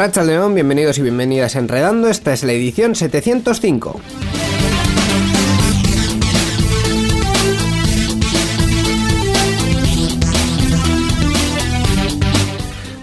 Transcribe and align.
Arracha 0.00 0.24
León, 0.24 0.54
bienvenidos 0.54 0.96
y 0.96 1.02
bienvenidas 1.02 1.56
a 1.56 1.58
Enredando, 1.58 2.08
esta 2.08 2.32
es 2.32 2.42
la 2.42 2.52
edición 2.52 2.94
705. 2.94 4.00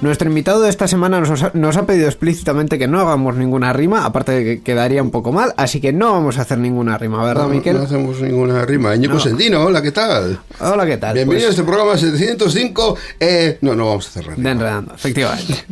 Nuestro 0.01 0.27
invitado 0.27 0.61
de 0.61 0.71
esta 0.71 0.87
semana 0.87 1.19
nos 1.19 1.43
ha, 1.43 1.51
nos 1.53 1.77
ha 1.77 1.85
pedido 1.85 2.07
explícitamente 2.07 2.79
que 2.79 2.87
no 2.87 2.99
hagamos 2.99 3.35
ninguna 3.35 3.73
rima, 3.73 4.03
aparte 4.03 4.31
de 4.31 4.43
que 4.43 4.63
quedaría 4.63 5.03
un 5.03 5.11
poco 5.11 5.31
mal, 5.31 5.53
así 5.55 5.79
que 5.79 5.93
no 5.93 6.13
vamos 6.13 6.39
a 6.39 6.41
hacer 6.41 6.57
ninguna 6.57 6.97
rima, 6.97 7.23
¿verdad, 7.23 7.43
No, 7.43 7.49
Miquel? 7.49 7.77
No 7.77 7.83
hacemos 7.83 8.19
ninguna 8.21 8.65
rima. 8.65 8.95
Ñico 8.95 9.13
No. 9.13 9.19
Sendino, 9.19 9.63
hola, 9.63 9.83
¿qué 9.83 9.91
tal? 9.91 10.39
Hola, 10.61 10.87
¿qué 10.87 10.97
tal? 10.97 11.13
Bienvenido 11.13 11.47
Pues, 11.47 11.59
a 11.59 11.61
este 11.61 11.63
programa 11.63 11.95
705. 11.95 12.97
Eh, 13.19 13.59
no, 13.61 13.75
no 13.75 13.85
vamos 13.85 14.07
a 14.07 14.09
cerrar. 14.09 14.35
de 14.35 14.49
Enredando, 14.49 14.95
efectivamente. 14.95 15.63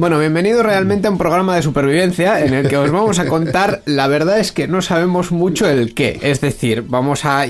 Bueno, 0.00 0.18
bienvenido 0.18 0.62
realmente 0.62 1.08
a 1.08 1.10
un 1.10 1.18
programa 1.18 1.56
de 1.56 1.60
supervivencia 1.60 2.42
en 2.42 2.54
el 2.54 2.68
que 2.68 2.78
os 2.78 2.90
vamos 2.90 3.18
a 3.18 3.26
contar, 3.26 3.82
la 3.84 4.08
verdad 4.08 4.38
es 4.38 4.50
que 4.50 4.66
no 4.66 4.80
sabemos 4.80 5.30
mucho 5.30 5.68
el 5.68 5.92
qué, 5.92 6.18
es 6.22 6.40
decir, 6.40 6.84
vamos 6.88 7.26
a, 7.26 7.44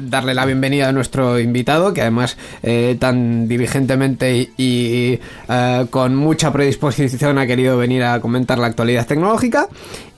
darle 0.00 0.32
la 0.32 0.46
bienvenida 0.46 0.88
a 0.88 0.92
nuestro 0.92 1.38
invitado, 1.38 1.92
que 1.92 2.00
además 2.00 2.38
eh, 2.62 2.96
tan 2.98 3.48
diligentemente 3.48 4.34
y, 4.34 4.50
y, 4.56 5.20
eh, 5.50 5.86
con 5.90 6.16
mucha 6.16 6.50
predisposición 6.54 7.36
ha 7.36 7.46
querido 7.46 7.76
venir 7.76 8.02
a 8.02 8.18
comentar 8.18 8.58
la 8.58 8.68
actualidad 8.68 9.06
tecnológica. 9.06 9.68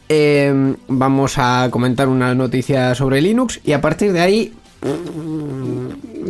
Eh, 0.09 0.75
vamos 0.87 1.35
a 1.37 1.69
comentar 1.71 2.09
una 2.09 2.33
noticia 2.33 2.97
sobre 2.97 3.21
Linux 3.21 3.61
y 3.65 3.73
a 3.73 3.81
partir 3.81 4.13
de 4.13 4.21
ahí 4.21 4.53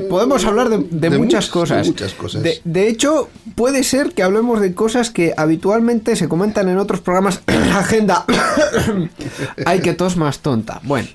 podemos 0.08 0.44
hablar 0.44 0.68
de, 0.68 0.78
de 0.78 1.10
De 1.10 1.18
muchas 1.18 1.48
cosas. 1.48 1.86
de 1.86 1.92
muchas 1.92 2.14
cosas. 2.14 2.42
De, 2.42 2.60
de 2.64 2.88
hecho, 2.88 3.28
puede 3.54 3.84
ser 3.84 4.12
que 4.12 4.22
hablemos 4.22 4.60
de 4.60 4.74
cosas 4.74 5.10
que 5.10 5.32
habitualmente 5.36 6.16
se 6.16 6.28
comentan 6.28 6.68
en 6.68 6.78
otros 6.78 7.00
programas. 7.00 7.42
Agenda. 7.46 8.24
Ay, 9.66 9.80
que 9.80 9.92
tos 9.94 10.16
más 10.16 10.40
tonta. 10.40 10.80
Bueno, 10.84 11.08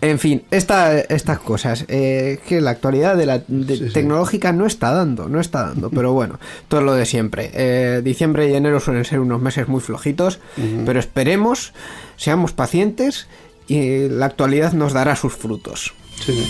en 0.00 0.18
fin, 0.18 0.42
esta, 0.50 0.98
estas 0.98 1.38
cosas. 1.38 1.84
eh, 1.88 2.40
que 2.46 2.60
la 2.60 2.70
actualidad 2.70 3.16
de 3.16 3.26
la 3.26 3.38
sí. 3.38 3.90
tecnológica 3.92 4.52
no 4.52 4.66
está 4.66 4.92
dando, 4.92 5.28
no 5.28 5.40
está 5.40 5.62
dando. 5.68 5.90
Pero 6.00 6.12
bueno, 6.12 6.38
todo 6.68 6.80
lo 6.82 6.94
de 6.94 7.06
siempre. 7.06 7.50
Eh, 7.54 8.00
diciembre 8.02 8.48
y 8.50 8.54
enero 8.54 8.80
suelen 8.80 9.04
ser 9.04 9.20
unos 9.20 9.40
meses 9.40 9.68
muy 9.68 9.80
flojitos, 9.80 10.40
pero 10.86 10.98
esperemos, 11.00 11.72
seamos 12.16 12.52
pacientes 12.52 13.28
y 13.68 14.08
la 14.08 14.26
actualidad 14.26 14.72
nos 14.72 14.92
dará 14.92 15.16
sus 15.16 15.32
frutos. 15.34 15.94
Sí. 16.24 16.46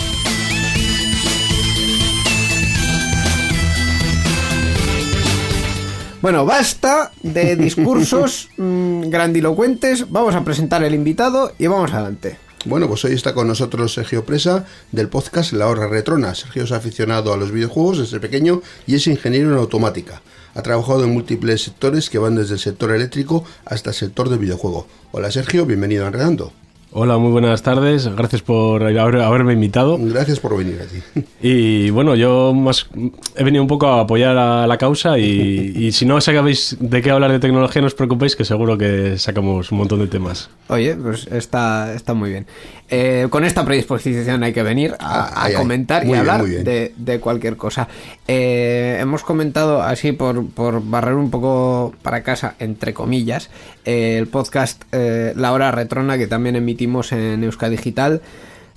Bueno, 6.21 6.45
basta 6.45 7.11
de 7.23 7.55
discursos 7.57 8.49
mm, 8.57 9.09
grandilocuentes. 9.09 10.09
Vamos 10.11 10.35
a 10.35 10.43
presentar 10.43 10.83
el 10.83 10.93
invitado 10.93 11.51
y 11.57 11.67
vamos 11.67 11.91
adelante. 11.93 12.37
Bueno, 12.65 12.87
pues 12.87 13.03
hoy 13.05 13.13
está 13.13 13.33
con 13.33 13.47
nosotros 13.47 13.95
Sergio 13.95 14.23
Presa 14.23 14.67
del 14.91 15.07
podcast 15.07 15.51
La 15.53 15.67
Hora 15.67 15.87
Retrona. 15.87 16.35
Sergio 16.35 16.63
es 16.63 16.71
aficionado 16.71 17.33
a 17.33 17.37
los 17.37 17.51
videojuegos 17.51 17.97
desde 17.97 18.19
pequeño 18.19 18.61
y 18.85 18.95
es 18.95 19.07
ingeniero 19.07 19.51
en 19.51 19.57
automática. 19.57 20.21
Ha 20.53 20.61
trabajado 20.61 21.03
en 21.03 21.13
múltiples 21.13 21.63
sectores 21.63 22.11
que 22.11 22.19
van 22.19 22.35
desde 22.35 22.53
el 22.53 22.59
sector 22.59 22.91
eléctrico 22.91 23.45
hasta 23.65 23.89
el 23.89 23.95
sector 23.95 24.29
del 24.29 24.37
videojuego. 24.37 24.85
Hola 25.11 25.31
Sergio, 25.31 25.65
bienvenido 25.65 26.03
a 26.03 26.07
Enredando. 26.07 26.53
Hola, 26.93 27.17
muy 27.17 27.31
buenas 27.31 27.61
tardes. 27.63 28.13
Gracias 28.17 28.41
por 28.41 28.83
haber- 28.83 29.21
haberme 29.21 29.53
invitado. 29.53 29.97
Gracias 29.97 30.41
por 30.41 30.57
venir 30.57 30.79
aquí. 30.81 31.23
Y 31.43 31.89
bueno, 31.89 32.13
yo 32.15 32.53
más 32.53 32.87
he 33.35 33.43
venido 33.43 33.63
un 33.63 33.67
poco 33.67 33.87
a 33.87 34.01
apoyar 34.01 34.37
a 34.37 34.67
la 34.67 34.77
causa 34.77 35.17
y, 35.17 35.73
y 35.75 35.91
si 35.91 36.05
no 36.05 36.21
sabéis 36.21 36.77
de 36.79 37.01
qué 37.01 37.09
hablar 37.09 37.31
de 37.31 37.39
tecnología, 37.39 37.81
no 37.81 37.87
os 37.87 37.95
preocupéis 37.95 38.35
que 38.35 38.45
seguro 38.45 38.77
que 38.77 39.17
sacamos 39.17 39.71
un 39.71 39.79
montón 39.79 39.99
de 40.01 40.07
temas. 40.07 40.51
Oye, 40.67 40.95
pues 40.95 41.25
está, 41.31 41.95
está 41.95 42.13
muy 42.13 42.29
bien. 42.29 42.45
Eh, 42.89 43.25
con 43.31 43.43
esta 43.43 43.65
predisposición 43.65 44.43
hay 44.43 44.53
que 44.53 44.61
venir 44.61 44.93
a, 44.99 45.21
a 45.23 45.45
ay, 45.45 45.53
ay. 45.53 45.57
comentar 45.57 46.03
y 46.03 46.07
bien, 46.07 46.19
hablar 46.19 46.43
de, 46.45 46.93
de 46.95 47.19
cualquier 47.19 47.57
cosa. 47.57 47.87
Eh, 48.27 48.99
hemos 49.01 49.23
comentado 49.23 49.81
así 49.81 50.11
por, 50.11 50.45
por 50.49 50.83
barrer 50.87 51.15
un 51.15 51.31
poco 51.31 51.95
para 52.03 52.21
casa, 52.21 52.53
entre 52.59 52.93
comillas, 52.93 53.49
eh, 53.83 54.17
el 54.19 54.27
podcast 54.27 54.83
eh, 54.91 55.33
La 55.35 55.53
Hora 55.53 55.71
Retrona 55.71 56.19
que 56.19 56.27
también 56.27 56.55
emitimos 56.55 56.80
en 57.11 57.43
Euska 57.43 57.69
Digital. 57.69 58.21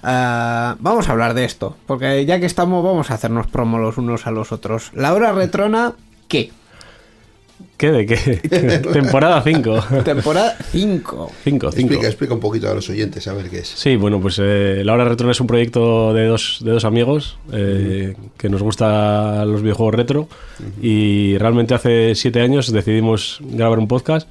Ah, 0.02 0.76
vamos 0.80 1.08
a 1.08 1.12
hablar 1.12 1.32
de 1.32 1.44
esto, 1.44 1.76
porque 1.86 2.26
ya 2.26 2.38
que 2.38 2.46
estamos 2.46 2.84
vamos 2.84 3.10
a 3.10 3.14
hacernos 3.14 3.46
promo 3.46 3.78
los 3.78 3.96
unos 3.96 4.26
a 4.26 4.30
los 4.30 4.52
otros. 4.52 4.90
La 4.94 5.14
Hora 5.14 5.32
Retrona, 5.32 5.94
¿qué? 6.28 6.50
¿Qué 7.78 7.90
de 7.90 8.06
qué? 8.06 8.16
Temporada 8.92 9.42
5. 9.42 10.02
Temporada 10.04 10.56
5. 10.72 11.32
5, 11.32 11.32
5. 11.44 11.66
Explica, 11.66 12.06
explica 12.06 12.34
un 12.34 12.40
poquito 12.40 12.70
a 12.70 12.74
los 12.74 12.88
oyentes 12.90 13.26
a 13.26 13.32
ver 13.32 13.48
qué 13.48 13.60
es. 13.60 13.68
Sí, 13.68 13.96
bueno, 13.96 14.20
pues 14.20 14.38
eh, 14.42 14.82
La 14.84 14.92
Hora 14.92 15.06
Retro 15.06 15.30
es 15.30 15.40
un 15.40 15.46
proyecto 15.46 16.12
de 16.12 16.26
dos, 16.26 16.58
de 16.62 16.72
dos 16.72 16.84
amigos 16.84 17.38
eh, 17.52 18.14
que 18.36 18.48
nos 18.48 18.62
gusta 18.62 19.44
los 19.46 19.62
videojuegos 19.62 19.94
retro 19.94 20.28
y 20.82 21.38
realmente 21.38 21.74
hace 21.74 22.14
siete 22.14 22.42
años 22.42 22.70
decidimos 22.70 23.38
grabar 23.40 23.78
un 23.78 23.88
podcast. 23.88 24.28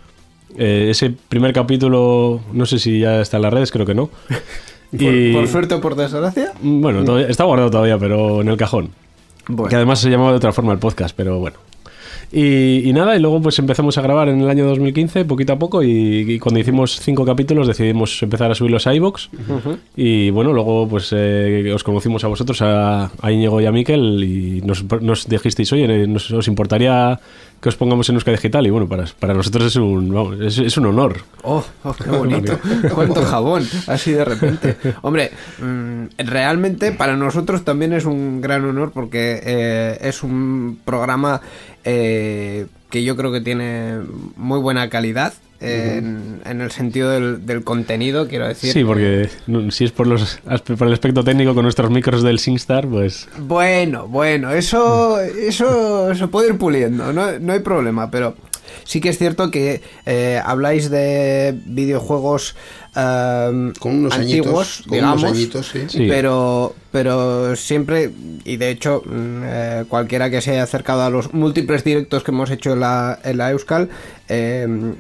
Eh, 0.58 0.88
ese 0.90 1.12
primer 1.30 1.54
capítulo, 1.54 2.42
no 2.52 2.66
sé 2.66 2.80
si 2.80 3.00
ya 3.00 3.22
está 3.22 3.38
en 3.38 3.44
las 3.44 3.54
redes, 3.54 3.72
creo 3.72 3.86
que 3.86 3.94
no. 3.96 4.10
Por, 5.34 5.48
suerte 5.48 5.74
o 5.74 5.82
por 5.82 5.96
desgracia. 5.96 6.54
Bueno, 6.62 7.04
todavía- 7.04 7.28
está 7.28 7.46
guardado 7.46 7.72
todavía, 7.72 7.98
pero 7.98 8.42
en 8.42 8.50
el 8.50 8.58
cajón. 8.58 8.92
Bueno. 9.48 9.68
Que 9.68 9.76
además 9.76 10.00
se 10.00 10.10
llamaba 10.12 10.30
de 10.30 10.38
otra 10.38 10.54
forma 10.54 10.72
el 10.72 10.78
podcast, 10.78 11.16
pero 11.18 11.40
bueno. 11.40 11.58
Y, 12.32 12.90
y 12.90 12.94
nada, 12.94 13.16
y 13.16 13.20
luego 13.20 13.42
pues 13.42 13.60
empezamos 13.60 13.98
a 13.98 14.02
grabar 14.02 14.30
en 14.30 14.42
el 14.42 14.50
año 14.50 14.66
2015, 14.66 15.26
poquito 15.26 15.54
a 15.54 15.60
poco, 15.60 15.84
y, 15.84 16.34
y 16.34 16.40
cuando 16.40 16.60
hicimos 16.60 17.00
cinco 17.00 17.26
capítulos 17.26 17.68
decidimos 17.68 18.22
empezar 18.24 18.52
a 18.52 18.56
subirlos 18.56 18.88
a 18.88 18.96
iVoox. 18.96 19.30
Y 19.96 20.30
bueno, 20.32 20.54
luego 20.54 20.88
pues 20.88 21.10
eh, 21.16 21.72
os 21.74 21.84
conocimos 21.84 22.24
a 22.24 22.28
vosotros, 22.28 22.62
a, 22.62 23.12
a 23.22 23.32
Íñigo 23.32 23.62
y 23.62 23.66
a 23.66 23.72
Miquel, 23.72 24.24
y 24.24 24.62
nos, 24.62 24.84
nos 25.02 25.28
dijisteis, 25.28 25.72
oye, 25.74 26.08
¿nos, 26.08 26.32
¿os 26.32 26.48
importaría 26.48 27.20
que 27.62 27.70
os 27.70 27.76
pongamos 27.78 28.10
en 28.10 28.16
Euska 28.16 28.32
Digital? 28.32 28.68
Y 28.68 28.70
bueno, 28.72 28.88
para, 28.88 29.06
para 29.20 29.34
nosotros 29.34 29.66
es 29.68 29.76
un, 29.78 30.14
vamos, 30.14 30.40
es, 30.42 30.58
es 30.58 30.78
un 30.78 30.88
honor. 30.88 31.18
Oh, 31.44 31.64
oh, 31.84 31.94
qué 31.94 32.10
bonito. 32.10 32.58
Cuánto 32.94 33.24
jabón, 33.24 33.64
así 33.88 34.12
de 34.12 34.26
repente. 34.26 34.76
Hombre, 35.02 35.32
mm, 35.62 36.06
realmente 36.18 36.92
para 36.92 37.16
nosotros 37.16 37.64
también 37.64 37.94
es 37.94 38.06
un 38.06 38.42
gran 38.42 38.66
honor 38.66 38.92
porque 38.92 39.42
eh, 39.46 39.98
es 40.02 40.24
un 40.24 40.80
programa 40.84 41.40
eh, 41.84 42.68
que 42.90 43.04
yo 43.04 43.16
creo 43.16 43.32
que 43.32 43.42
tiene 43.42 44.00
muy 44.36 44.60
buena 44.60 44.90
calidad 44.90 45.34
en, 45.66 46.42
en 46.46 46.60
el 46.60 46.72
sentido 46.72 47.10
del, 47.10 47.46
del 47.46 47.64
contenido, 47.64 48.28
quiero 48.28 48.48
decir. 48.48 48.74
Sí, 48.74 48.84
porque 48.84 49.30
no, 49.48 49.72
si 49.72 49.86
es 49.86 49.92
por, 49.94 50.08
los, 50.08 50.42
aspe- 50.44 50.76
por 50.76 50.88
el 50.88 50.94
aspecto 50.94 51.24
técnico 51.24 51.54
con 51.56 51.64
nuestros 51.64 51.90
micros 51.90 52.22
del 52.22 52.40
SingStar, 52.40 52.86
pues 52.86 53.30
Bueno, 53.40 54.08
bueno, 54.10 54.52
eso, 54.52 55.22
eso 55.22 56.14
se 56.16 56.28
puede 56.28 56.50
ir 56.50 56.58
puliendo, 56.58 57.14
no, 57.14 57.40
no 57.40 57.54
hay 57.54 57.60
problema, 57.60 58.12
pero 58.12 58.36
sí 58.84 59.00
que 59.00 59.08
es 59.10 59.18
cierto 59.18 59.52
que 59.52 59.82
eh, 60.06 60.42
habláis 60.44 60.90
de 60.90 61.58
videojuegos 61.66 62.58
em, 62.96 63.74
Con 63.74 63.96
unos 63.96 64.14
antiguos, 64.14 64.80
añitos, 64.80 64.82
con 64.84 64.92
digamos, 64.94 65.24
unos 65.24 65.36
añitos, 65.36 65.68
sí. 65.68 65.80
Sí. 65.88 66.08
pero, 66.08 66.76
pero 66.92 67.56
siempre, 67.56 68.12
y 68.46 68.58
de 68.58 68.70
hecho, 68.70 69.02
mm, 69.06 69.42
eh, 69.44 69.86
cualquiera 69.90 70.30
que 70.30 70.42
se 70.42 70.52
haya 70.52 70.64
acercado 70.64 71.02
a 71.04 71.10
los 71.10 71.34
múltiples 71.34 71.84
directos 71.84 72.24
que 72.24 72.32
hemos 72.32 72.52
hecho 72.52 72.74
en 72.74 72.82
la, 72.82 73.20
en 73.24 73.38
la 73.38 73.52
Euskal, 73.52 73.90
eh, 74.30 74.94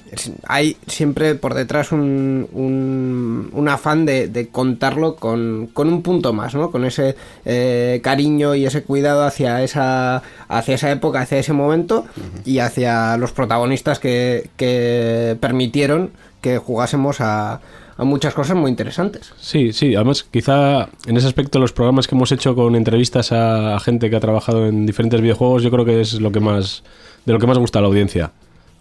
hay 0.47 0.77
siempre 0.87 1.35
por 1.35 1.53
detrás 1.53 1.91
un, 1.91 2.47
un, 2.51 3.49
un 3.53 3.69
afán 3.69 4.05
de, 4.05 4.27
de 4.27 4.49
contarlo 4.49 5.15
con, 5.15 5.69
con 5.73 5.87
un 5.87 6.01
punto 6.01 6.33
más, 6.33 6.55
¿no? 6.55 6.71
Con 6.71 6.85
ese 6.85 7.15
eh, 7.45 8.01
cariño 8.03 8.53
y 8.55 8.65
ese 8.65 8.83
cuidado 8.83 9.23
hacia 9.23 9.63
esa, 9.63 10.23
hacia 10.47 10.75
esa 10.75 10.91
época, 10.91 11.21
hacia 11.21 11.39
ese 11.39 11.53
momento 11.53 12.05
y 12.45 12.59
hacia 12.59 13.17
los 13.17 13.31
protagonistas 13.31 13.99
que, 13.99 14.49
que 14.57 15.37
permitieron 15.39 16.11
que 16.41 16.57
jugásemos 16.57 17.21
a, 17.21 17.61
a 17.97 18.03
muchas 18.03 18.33
cosas 18.33 18.57
muy 18.57 18.69
interesantes. 18.69 19.33
Sí, 19.39 19.73
sí, 19.73 19.95
además 19.95 20.23
quizá 20.23 20.89
en 21.05 21.17
ese 21.17 21.27
aspecto 21.27 21.59
los 21.59 21.73
programas 21.73 22.07
que 22.07 22.15
hemos 22.15 22.31
hecho 22.31 22.55
con 22.55 22.75
entrevistas 22.75 23.31
a, 23.31 23.79
gente 23.79 24.09
que 24.09 24.15
ha 24.15 24.19
trabajado 24.19 24.67
en 24.67 24.85
diferentes 24.85 25.21
videojuegos 25.21 25.63
yo 25.63 25.71
creo 25.71 25.85
que 25.85 26.01
es 26.01 26.19
lo 26.19 26.31
que 26.31 26.39
más 26.39 26.83
de 27.25 27.33
lo 27.33 27.39
que 27.39 27.47
más 27.47 27.57
gusta 27.57 27.79
a 27.79 27.81
la 27.81 27.87
audiencia, 27.87 28.31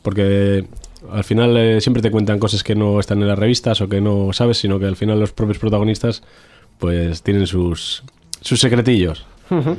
porque 0.02 0.66
al 1.10 1.24
final 1.24 1.56
eh, 1.56 1.80
siempre 1.80 2.02
te 2.02 2.10
cuentan 2.10 2.38
cosas 2.38 2.64
que 2.64 2.74
no 2.74 2.98
están 2.98 3.20
en 3.22 3.28
las 3.28 3.38
revistas 3.38 3.80
o 3.80 3.88
que 3.88 4.00
no 4.00 4.32
sabes, 4.32 4.58
sino 4.58 4.78
que 4.78 4.86
al 4.86 4.96
final 4.96 5.20
los 5.20 5.32
propios 5.32 5.58
protagonistas 5.58 6.22
pues 6.78 7.22
tienen 7.22 7.46
sus 7.46 8.02
sus 8.40 8.60
secretillos. 8.60 9.24
Ujú. 9.50 9.76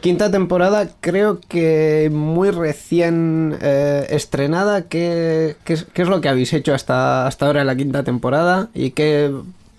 Quinta 0.00 0.30
temporada, 0.30 0.88
creo 1.00 1.40
que 1.48 2.10
muy 2.12 2.50
recién 2.50 3.56
eh, 3.60 4.06
estrenada. 4.10 4.82
¿Qué, 4.82 5.56
qué, 5.64 5.72
es, 5.72 6.08
lo 6.08 6.20
que 6.20 6.28
habéis 6.28 6.52
hecho 6.52 6.74
hasta, 6.74 7.26
hasta 7.26 7.46
ahora 7.46 7.62
en 7.62 7.66
la 7.66 7.76
quinta 7.76 8.04
temporada? 8.04 8.68
¿Y 8.74 8.90
qué 8.90 9.32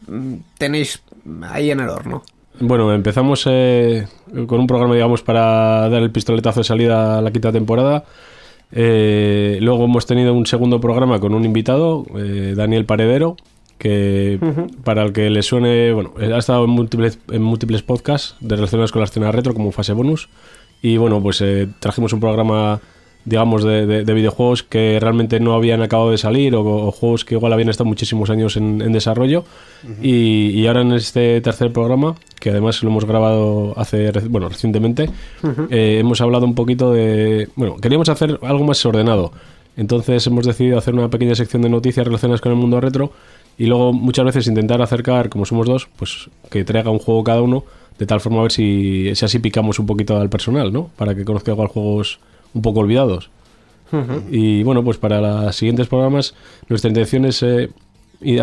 mm, 0.07 0.33
tenéis 0.57 1.01
ahí 1.43 1.71
en 1.71 1.79
el 1.79 1.89
horno? 1.89 2.23
Bueno, 2.59 2.91
empezamos 2.91 3.43
eh, 3.47 4.07
con 4.47 4.59
un 4.59 4.67
programa, 4.67 4.95
digamos, 4.95 5.21
para 5.21 5.87
dar 5.89 6.01
el 6.01 6.11
pistoletazo 6.11 6.61
de 6.61 6.63
salida 6.63 7.19
a 7.19 7.21
la 7.21 7.31
quinta 7.31 7.51
temporada. 7.51 8.03
Eh, 8.71 9.59
luego 9.61 9.85
hemos 9.85 10.05
tenido 10.05 10.33
un 10.33 10.45
segundo 10.45 10.81
programa 10.81 11.19
con 11.19 11.33
un 11.33 11.45
invitado, 11.45 12.05
eh, 12.17 12.53
Daniel 12.55 12.85
Paredero, 12.85 13.37
que 13.77 14.39
para 14.83 15.03
el 15.03 15.13
que 15.13 15.29
le 15.29 15.41
suene, 15.43 15.91
bueno, 15.93 16.13
eh, 16.19 16.31
ha 16.33 16.37
estado 16.37 16.63
en 16.65 16.71
múltiples, 16.71 17.19
en 17.31 17.41
múltiples 17.43 17.81
podcasts 17.83 18.35
de 18.39 18.55
relacionados 18.55 18.91
con 18.91 19.01
la 19.01 19.05
escena 19.05 19.31
retro 19.31 19.53
como 19.53 19.71
fase 19.71 19.93
bonus. 19.93 20.29
Y 20.81 20.97
bueno, 20.97 21.21
pues 21.21 21.41
eh, 21.41 21.67
trajimos 21.79 22.13
un 22.13 22.19
programa, 22.19 22.79
digamos, 23.25 23.63
de, 23.63 23.85
de- 23.85 24.03
de 24.03 24.13
videojuegos 24.13 24.63
que 24.63 24.99
realmente 25.01 25.39
no 25.39 25.53
habían 25.53 25.81
acabado 25.81 26.11
de 26.11 26.17
salir 26.17 26.55
o, 26.55 26.61
o 26.63 26.91
juegos 26.91 27.25
que 27.25 27.35
igual 27.35 27.51
habían 27.53 27.69
estado 27.69 27.87
muchísimos 27.87 28.29
años 28.29 28.57
en, 28.57 28.81
en 28.81 28.91
desarrollo. 28.93 29.43
y, 30.01 30.49
y 30.51 30.67
ahora 30.67 30.81
en 30.81 30.91
este 30.93 31.41
tercer 31.41 31.71
programa, 31.71 32.15
que 32.39 32.51
además 32.51 32.81
lo 32.83 32.89
hemos 32.89 33.05
grabado 33.05 33.73
hace, 33.77 34.11
bueno, 34.29 34.49
recientemente, 34.49 35.09
eh, 35.69 35.97
hemos 35.99 36.21
hablado 36.21 36.45
un 36.45 36.55
poquito 36.55 36.91
de... 36.93 37.49
Bueno, 37.55 37.77
queríamos 37.77 38.09
hacer 38.09 38.39
algo 38.43 38.63
más 38.65 38.85
ordenado. 38.85 39.31
Entonces 39.75 40.25
hemos 40.25 40.45
decidido 40.45 40.77
hacer 40.77 40.93
una 40.95 41.09
pequeña 41.09 41.35
sección 41.35 41.61
de 41.61 41.69
noticias 41.69 42.05
relacionadas 42.05 42.41
con 42.41 42.51
el 42.51 42.57
mundo 42.57 42.81
retro 42.81 43.11
y 43.57 43.65
luego 43.65 43.93
muchas 43.93 44.25
veces 44.25 44.47
intentar 44.47 44.81
acercar, 44.81 45.29
como 45.29 45.45
somos 45.45 45.67
dos, 45.67 45.87
pues 45.97 46.29
que 46.51 46.63
traiga 46.63 46.91
un 46.91 46.99
juego 46.99 47.23
cada 47.23 47.41
uno, 47.41 47.63
de 47.97 48.05
tal 48.05 48.21
forma 48.21 48.39
a 48.39 48.43
ver 48.43 48.51
si, 48.51 49.11
si 49.15 49.25
así 49.25 49.39
picamos 49.39 49.79
un 49.79 49.87
poquito 49.87 50.17
al 50.17 50.29
personal, 50.29 50.71
¿no? 50.71 50.89
Para 50.95 51.15
que 51.15 51.25
conozca 51.25 51.51
igual 51.51 51.67
juegos 51.67 52.19
un 52.53 52.61
poco 52.61 52.81
olvidados. 52.81 53.29
Y 54.29 54.63
bueno, 54.63 54.83
pues 54.83 54.97
para 54.97 55.21
los 55.21 55.55
siguientes 55.55 55.87
programas 55.87 56.35
nuestra 56.67 56.89
intención 56.89 57.23
es 57.23 57.41
eh, 57.41 57.69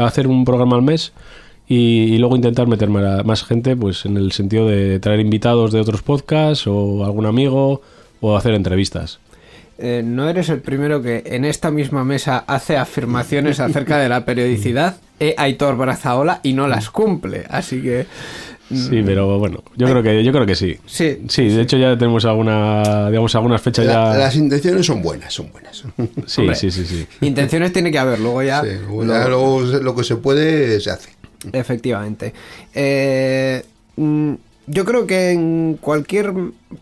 hacer 0.00 0.26
un 0.26 0.46
programa 0.46 0.76
al 0.76 0.82
mes 0.82 1.12
y, 1.68 2.14
y 2.14 2.18
luego 2.18 2.34
intentar 2.34 2.66
meter 2.66 2.88
más 2.88 3.44
gente 3.44 3.76
pues 3.76 4.06
en 4.06 4.16
el 4.16 4.32
sentido 4.32 4.66
de 4.66 4.98
traer 5.00 5.20
invitados 5.20 5.70
de 5.70 5.80
otros 5.80 6.00
podcasts 6.00 6.66
o 6.66 7.04
algún 7.04 7.26
amigo 7.26 7.82
o 8.22 8.36
hacer 8.38 8.54
entrevistas. 8.54 9.20
Eh, 9.78 10.02
no 10.04 10.28
eres 10.28 10.48
el 10.50 10.60
primero 10.60 11.02
que 11.02 11.22
en 11.26 11.44
esta 11.44 11.70
misma 11.70 12.04
mesa 12.04 12.44
hace 12.46 12.76
afirmaciones 12.76 13.58
acerca 13.60 13.98
de 13.98 14.08
la 14.08 14.24
periodicidad, 14.24 14.96
e 15.18 15.34
Aitor 15.36 15.76
Brazaola, 15.76 16.40
y 16.42 16.52
no 16.52 16.68
las 16.68 16.90
cumple. 16.90 17.44
Así 17.48 17.82
que. 17.82 18.06
Sí, 18.72 19.02
pero 19.04 19.38
bueno, 19.38 19.62
yo 19.76 19.86
creo 19.86 20.02
que 20.02 20.24
yo 20.24 20.32
creo 20.32 20.46
que 20.46 20.54
sí. 20.54 20.76
Sí, 20.86 21.22
Sí, 21.28 21.48
de 21.48 21.62
hecho 21.62 21.76
ya 21.76 21.98
tenemos 21.98 22.24
alguna 22.24 23.08
digamos 23.10 23.34
algunas 23.34 23.60
fechas 23.60 23.84
La- 23.84 24.12
ya 24.14 24.18
Las 24.18 24.36
intenciones 24.36 24.86
son 24.86 25.02
buenas, 25.02 25.34
son 25.34 25.50
buenas. 25.52 25.84
Sí, 26.26 26.40
Hombre. 26.40 26.56
sí, 26.56 26.70
sí, 26.70 26.84
sí. 26.86 27.06
Intenciones 27.20 27.72
tiene 27.74 27.92
que 27.92 27.98
haber, 27.98 28.20
luego 28.20 28.42
ya. 28.42 28.62
Sí, 28.62 28.68
luego 28.88 29.60
lo 29.60 29.94
que 29.94 30.02
se 30.02 30.16
puede 30.16 30.80
se 30.80 30.90
hace. 30.90 31.10
Efectivamente. 31.52 32.32
Eh, 32.74 33.62
mm, 33.96 34.32
yo 34.66 34.84
creo 34.84 35.06
que 35.06 35.30
en 35.30 35.78
cualquier 35.80 36.32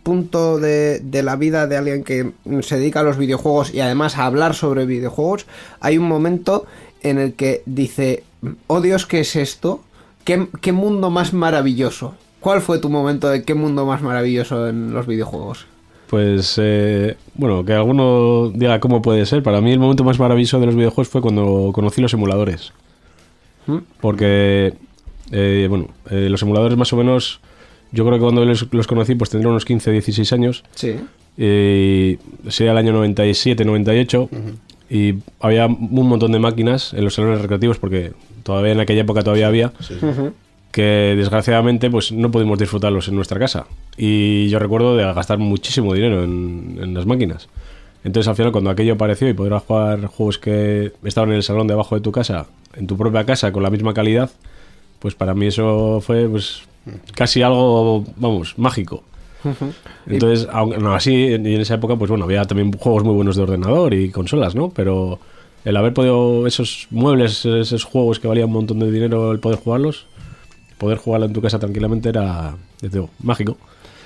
punto 0.02 0.58
de, 0.58 1.00
de 1.00 1.22
la 1.22 1.36
vida 1.36 1.66
de 1.66 1.76
alguien 1.76 2.04
que 2.04 2.32
se 2.62 2.78
dedica 2.78 3.00
a 3.00 3.04
los 3.04 3.18
videojuegos 3.18 3.74
y 3.74 3.80
además 3.80 4.18
a 4.18 4.26
hablar 4.26 4.54
sobre 4.54 4.86
videojuegos, 4.86 5.46
hay 5.80 5.98
un 5.98 6.08
momento 6.08 6.66
en 7.02 7.18
el 7.18 7.34
que 7.34 7.62
dice, 7.66 8.24
oh 8.66 8.80
Dios, 8.80 9.06
¿qué 9.06 9.20
es 9.20 9.36
esto? 9.36 9.82
¿Qué, 10.24 10.48
qué 10.60 10.72
mundo 10.72 11.10
más 11.10 11.32
maravilloso? 11.32 12.14
¿Cuál 12.40 12.60
fue 12.60 12.78
tu 12.78 12.88
momento 12.88 13.28
de 13.28 13.44
qué 13.44 13.54
mundo 13.54 13.86
más 13.86 14.02
maravilloso 14.02 14.68
en 14.68 14.92
los 14.92 15.06
videojuegos? 15.06 15.66
Pues 16.08 16.58
eh, 16.60 17.16
bueno, 17.34 17.64
que 17.64 17.72
alguno 17.72 18.50
diga 18.50 18.80
cómo 18.80 19.00
puede 19.00 19.24
ser. 19.26 19.42
Para 19.42 19.60
mí 19.60 19.72
el 19.72 19.78
momento 19.78 20.04
más 20.04 20.18
maravilloso 20.18 20.60
de 20.60 20.66
los 20.66 20.74
videojuegos 20.74 21.08
fue 21.08 21.22
cuando 21.22 21.70
conocí 21.72 22.00
los 22.00 22.12
emuladores. 22.12 22.72
¿Mm? 23.66 23.78
Porque, 24.00 24.74
eh, 25.30 25.66
bueno, 25.70 25.88
eh, 26.10 26.28
los 26.28 26.42
emuladores 26.42 26.76
más 26.76 26.92
o 26.92 26.96
menos, 26.96 27.40
yo 27.92 28.04
creo 28.04 28.18
que 28.18 28.22
cuando 28.22 28.44
los, 28.44 28.66
los 28.72 28.86
conocí 28.86 29.14
pues 29.14 29.30
tendría 29.30 29.50
unos 29.50 29.64
15, 29.64 29.90
16 29.92 30.32
años. 30.32 30.64
Sí. 30.74 30.96
Y 31.36 32.18
sería 32.48 32.72
el 32.72 32.78
año 32.78 32.92
97, 32.92 33.64
98. 33.64 34.28
Y 34.90 35.14
había 35.40 35.66
un 35.66 36.08
montón 36.08 36.32
de 36.32 36.38
máquinas 36.38 36.92
en 36.92 37.04
los 37.04 37.14
salones 37.14 37.40
recreativos 37.40 37.78
porque 37.78 38.12
todavía 38.42 38.72
en 38.72 38.80
aquella 38.80 39.02
época 39.02 39.22
todavía 39.22 39.46
había. 39.46 39.72
Que 40.70 41.14
desgraciadamente 41.16 41.90
pues 41.90 42.12
no 42.12 42.30
pudimos 42.30 42.58
disfrutarlos 42.58 43.08
en 43.08 43.14
nuestra 43.14 43.38
casa. 43.38 43.66
Y 43.96 44.48
yo 44.48 44.58
recuerdo 44.58 44.96
de 44.96 45.04
gastar 45.04 45.38
muchísimo 45.38 45.94
dinero 45.94 46.24
en, 46.24 46.78
en 46.80 46.94
las 46.94 47.06
máquinas. 47.06 47.48
Entonces 48.04 48.28
al 48.28 48.36
final 48.36 48.52
cuando 48.52 48.70
aquello 48.70 48.94
apareció 48.94 49.28
y 49.28 49.34
poder 49.34 49.52
jugar 49.58 50.06
juegos 50.06 50.38
que 50.38 50.92
estaban 51.04 51.30
en 51.30 51.36
el 51.36 51.42
salón 51.42 51.66
de 51.66 51.74
abajo 51.74 51.94
de 51.94 52.00
tu 52.00 52.10
casa, 52.10 52.46
en 52.74 52.86
tu 52.86 52.96
propia 52.96 53.24
casa 53.24 53.52
con 53.52 53.62
la 53.62 53.70
misma 53.70 53.94
calidad, 53.94 54.30
pues 54.98 55.14
para 55.14 55.34
mí 55.34 55.46
eso 55.46 56.00
fue 56.00 56.28
pues 56.28 56.62
casi 57.14 57.42
algo, 57.42 58.04
vamos, 58.16 58.58
mágico. 58.58 59.04
Entonces, 60.06 60.48
aunque 60.52 60.78
no 60.78 60.94
así, 60.94 61.32
en, 61.32 61.46
esa 61.46 61.74
época, 61.74 61.96
pues 61.96 62.08
bueno, 62.08 62.24
había 62.24 62.44
también 62.44 62.72
juegos 62.72 63.04
muy 63.04 63.14
buenos 63.14 63.36
de 63.36 63.42
ordenador 63.42 63.94
y 63.94 64.10
consolas, 64.10 64.54
¿no? 64.54 64.70
Pero 64.70 65.18
el 65.64 65.76
haber 65.76 65.94
podido, 65.94 66.46
esos 66.46 66.86
muebles, 66.90 67.44
esos 67.44 67.84
juegos 67.84 68.20
que 68.20 68.28
valían 68.28 68.46
un 68.46 68.54
montón 68.54 68.78
de 68.80 68.90
dinero, 68.90 69.32
el 69.32 69.40
poder 69.40 69.58
jugarlos, 69.58 70.06
poder 70.78 70.98
jugarlo 70.98 71.26
en 71.26 71.32
tu 71.32 71.40
casa 71.40 71.58
tranquilamente 71.58 72.08
era, 72.08 72.56
digo, 72.80 73.10
mágico. 73.22 73.56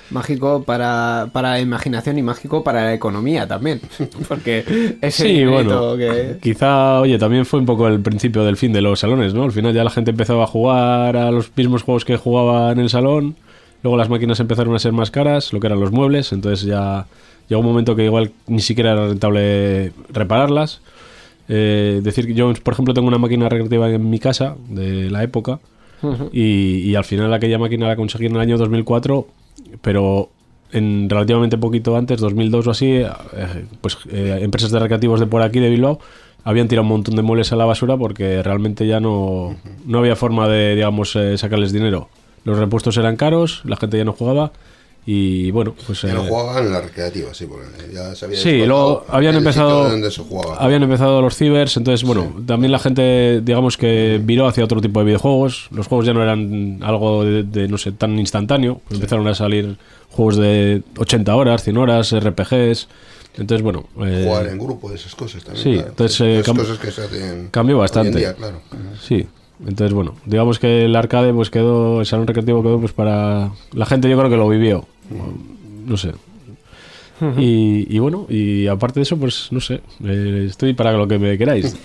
Mágico 0.09 0.63
para, 0.63 1.29
para 1.33 1.51
la 1.51 1.59
imaginación 1.59 2.17
y 2.17 2.23
mágico 2.23 2.63
para 2.63 2.83
la 2.83 2.93
economía 2.93 3.47
también. 3.47 3.81
Porque 4.27 4.97
ese 5.01 5.23
Sí, 5.23 5.45
bueno, 5.45 5.97
que... 5.97 6.37
quizá, 6.41 7.01
oye, 7.01 7.17
también 7.17 7.45
fue 7.45 7.59
un 7.59 7.65
poco 7.65 7.87
el 7.87 7.99
principio 7.99 8.43
del 8.43 8.57
fin 8.57 8.71
de 8.73 8.81
los 8.81 8.99
salones, 8.99 9.33
¿no? 9.33 9.43
Al 9.43 9.51
final 9.51 9.73
ya 9.73 9.83
la 9.83 9.89
gente 9.89 10.11
empezaba 10.11 10.43
a 10.43 10.47
jugar 10.47 11.17
a 11.17 11.31
los 11.31 11.51
mismos 11.55 11.83
juegos 11.83 12.05
que 12.05 12.17
jugaba 12.17 12.71
en 12.71 12.79
el 12.79 12.89
salón, 12.89 13.35
luego 13.83 13.97
las 13.97 14.09
máquinas 14.09 14.39
empezaron 14.39 14.75
a 14.75 14.79
ser 14.79 14.93
más 14.93 15.11
caras, 15.11 15.51
lo 15.53 15.59
que 15.59 15.67
eran 15.67 15.79
los 15.79 15.91
muebles, 15.91 16.31
entonces 16.31 16.65
ya 16.65 17.05
llegó 17.49 17.61
un 17.61 17.67
momento 17.67 17.95
que 17.95 18.05
igual 18.05 18.31
ni 18.47 18.59
siquiera 18.61 18.93
era 18.93 19.07
rentable 19.07 19.91
repararlas. 20.09 20.81
Eh, 21.49 22.01
decir 22.03 22.27
que 22.27 22.33
yo, 22.33 22.51
por 22.61 22.73
ejemplo, 22.73 22.93
tengo 22.93 23.07
una 23.07 23.17
máquina 23.17 23.47
recreativa 23.47 23.89
en 23.89 24.09
mi 24.09 24.19
casa 24.19 24.55
de 24.67 25.09
la 25.09 25.23
época 25.23 25.59
y, 26.31 26.79
y 26.79 26.95
al 26.95 27.05
final 27.05 27.33
aquella 27.33 27.57
máquina 27.57 27.87
la 27.87 27.95
conseguí 27.95 28.25
en 28.25 28.35
el 28.35 28.41
año 28.41 28.57
2004, 28.57 29.27
pero 29.81 30.29
en 30.71 31.09
relativamente 31.09 31.57
poquito 31.57 31.95
antes, 31.95 32.19
2002 32.19 32.67
o 32.67 32.71
así, 32.71 32.87
eh, 32.87 33.07
pues 33.81 33.97
eh, 34.09 34.39
empresas 34.41 34.71
de 34.71 34.79
recreativos 34.79 35.19
de 35.19 35.27
por 35.27 35.41
aquí, 35.41 35.59
de 35.59 35.69
Bilbao, 35.69 35.99
habían 36.43 36.67
tirado 36.67 36.83
un 36.83 36.89
montón 36.89 37.15
de 37.15 37.21
muebles 37.21 37.51
a 37.51 37.55
la 37.55 37.65
basura 37.65 37.97
porque 37.97 38.41
realmente 38.43 38.87
ya 38.87 38.99
no, 38.99 39.55
no 39.85 39.99
había 39.99 40.15
forma 40.15 40.47
de, 40.47 40.75
digamos, 40.75 41.15
eh, 41.15 41.37
sacarles 41.37 41.71
dinero. 41.71 42.09
Los 42.43 42.57
repuestos 42.57 42.97
eran 42.97 43.17
caros, 43.17 43.61
la 43.65 43.75
gente 43.75 43.97
ya 43.97 44.05
no 44.05 44.13
jugaba 44.13 44.51
Y 45.09 45.51
bueno, 45.51 45.73
pues... 45.85 46.01
Ya 46.01 46.09
eh, 46.11 46.17
jugaban 46.17 46.65
en 46.65 46.73
la 46.73 46.81
recreativa, 46.81 47.33
sí, 47.33 47.45
porque 47.45 47.65
ya 47.93 48.13
se 48.13 48.25
había 48.25 48.37
Sí, 48.37 48.57
luego 48.65 49.05
habían 49.07 49.35
empezado, 49.35 49.89
donde 49.89 50.11
se 50.11 50.21
jugaba. 50.21 50.57
habían 50.57 50.83
empezado 50.83 51.21
los 51.21 51.33
cibers, 51.37 51.77
entonces 51.77 52.05
bueno, 52.05 52.33
también 52.45 52.73
la 52.73 52.79
gente, 52.79 53.39
digamos 53.41 53.77
que 53.77 54.19
viró 54.21 54.47
hacia 54.47 54.65
otro 54.65 54.81
tipo 54.81 54.99
de 54.99 55.05
videojuegos. 55.05 55.69
Los 55.71 55.87
juegos 55.87 56.05
ya 56.05 56.13
no 56.13 56.21
eran 56.21 56.79
algo 56.83 57.23
de, 57.23 57.43
de, 57.43 57.69
no 57.69 57.77
sé, 57.77 57.93
tan 57.93 58.19
instantáneo. 58.19 58.81
Empezaron 58.91 59.25
a 59.29 59.33
salir 59.33 59.77
juegos 60.11 60.35
de 60.35 60.83
80 60.97 61.33
horas, 61.37 61.63
100 61.63 61.77
horas, 61.77 62.11
RPGs. 62.13 62.89
Entonces 63.37 63.63
bueno, 63.63 63.85
eh, 64.03 64.23
Jugar 64.27 64.47
en 64.47 64.57
grupo, 64.59 64.91
esas 64.91 65.15
cosas 65.15 65.41
también. 65.41 65.63
sí, 65.63 65.73
claro. 65.75 65.87
entonces, 65.89 66.19
eh, 66.21 66.41
cam- 66.45 66.57
cosas 66.57 66.79
que 66.79 66.91
se 66.91 67.03
hacen 67.03 67.47
cambió 67.49 67.75
hoy 67.77 67.79
en 67.79 67.83
bastante. 67.83 68.17
día, 68.19 68.33
claro. 68.33 68.59
sí. 69.01 69.25
Entonces 69.65 69.93
bueno, 69.93 70.15
digamos 70.25 70.59
que 70.59 70.85
el 70.85 70.95
arcade 70.95 71.33
pues 71.33 71.49
quedó, 71.49 72.01
el 72.01 72.05
salón 72.05 72.27
recreativo 72.27 72.61
quedó 72.61 72.79
pues 72.79 72.91
para 72.91 73.51
la 73.73 73.85
gente, 73.87 74.07
yo 74.09 74.17
creo 74.17 74.29
que 74.29 74.35
lo 74.37 74.47
vivió. 74.49 74.85
No 75.85 75.97
sé. 75.97 76.11
Y, 77.37 77.87
y 77.95 77.99
bueno, 77.99 78.27
y 78.29 78.67
aparte 78.67 78.99
de 78.99 79.03
eso, 79.03 79.17
pues 79.17 79.47
no 79.51 79.59
sé, 79.59 79.81
eh, 80.03 80.45
estoy 80.49 80.73
para 80.73 80.91
lo 80.93 81.07
que 81.07 81.17
me 81.17 81.35
queráis. 81.37 81.75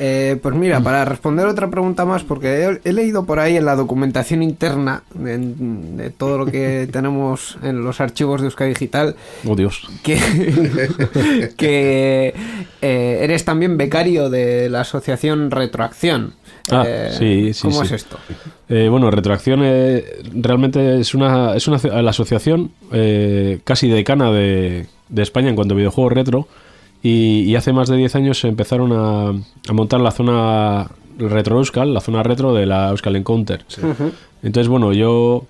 Eh, 0.00 0.38
pues 0.42 0.54
mira, 0.56 0.80
para 0.80 1.04
responder 1.04 1.46
otra 1.46 1.70
pregunta 1.70 2.04
más, 2.04 2.24
porque 2.24 2.64
he, 2.64 2.80
he 2.88 2.92
leído 2.92 3.24
por 3.26 3.38
ahí 3.38 3.56
en 3.56 3.64
la 3.64 3.76
documentación 3.76 4.42
interna 4.42 5.04
de, 5.14 5.38
de 5.38 6.10
todo 6.10 6.36
lo 6.38 6.46
que 6.46 6.88
tenemos 6.92 7.56
en 7.62 7.84
los 7.84 8.00
archivos 8.00 8.40
de 8.40 8.46
Euskadi 8.48 8.70
Digital 8.70 9.14
Oh 9.46 9.54
Dios. 9.54 9.86
que, 10.02 10.16
que 11.56 12.34
eh, 12.82 13.18
eres 13.22 13.44
también 13.44 13.76
becario 13.76 14.30
de 14.30 14.68
la 14.68 14.80
asociación 14.80 15.50
Retroacción. 15.50 16.34
Ah, 16.70 16.84
Eh, 16.86 17.10
sí, 17.18 17.52
sí, 17.54 17.62
¿Cómo 17.62 17.80
sí. 17.80 17.86
es 17.86 17.92
esto? 17.92 18.18
Eh, 18.68 18.88
bueno, 18.88 19.10
Retroacción 19.10 19.60
eh, 19.62 20.04
realmente 20.34 20.98
es 21.00 21.14
una, 21.14 21.54
es 21.54 21.68
una 21.68 21.78
la 22.02 22.10
asociación 22.10 22.72
eh, 22.92 23.60
casi 23.64 23.88
decana 23.88 24.30
de, 24.32 24.86
de 25.08 25.22
España 25.22 25.50
en 25.50 25.56
cuanto 25.56 25.74
a 25.74 25.76
videojuegos 25.76 26.12
retro. 26.14 26.48
Y, 27.04 27.42
y 27.42 27.54
hace 27.54 27.72
más 27.72 27.88
de 27.88 27.96
10 27.98 28.16
años 28.16 28.40
se 28.40 28.48
empezaron 28.48 28.90
a, 28.92 29.28
a 29.28 29.72
montar 29.72 30.00
la 30.00 30.10
zona 30.10 30.88
retro 31.18 31.58
Euskal, 31.58 31.92
la 31.94 32.00
zona 32.00 32.22
retro 32.22 32.54
de 32.54 32.64
la 32.66 32.88
Euskal 32.90 33.14
Encounter. 33.14 33.64
Entonces, 34.42 34.68
bueno, 34.68 34.92
yo, 34.94 35.44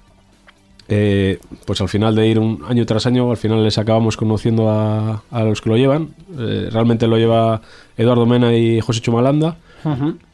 eh, 0.89 1.39
pues 1.65 1.81
al 1.81 1.89
final 1.89 2.15
de 2.17 2.27
ir 2.27 2.39
un 2.41 2.61
año 2.69 2.85
tras 2.87 3.07
año, 3.07 3.31
al 3.31 3.37
final 3.37 3.63
les 3.63 3.79
acabamos 3.79 4.17
conociendo 4.17 4.69
a, 4.69 5.23
a 5.31 5.45
los 5.45 5.61
que 5.61 5.71
lo 5.71 5.77
llevan. 5.77 6.09
Eh, 6.37 6.69
realmente 6.73 7.07
lo 7.07 7.19
lleva 7.19 7.63
Eduardo 7.97 8.27
Mena 8.27 8.55
y 8.55 8.81
José 8.81 9.01
Chumalanda. 9.01 9.57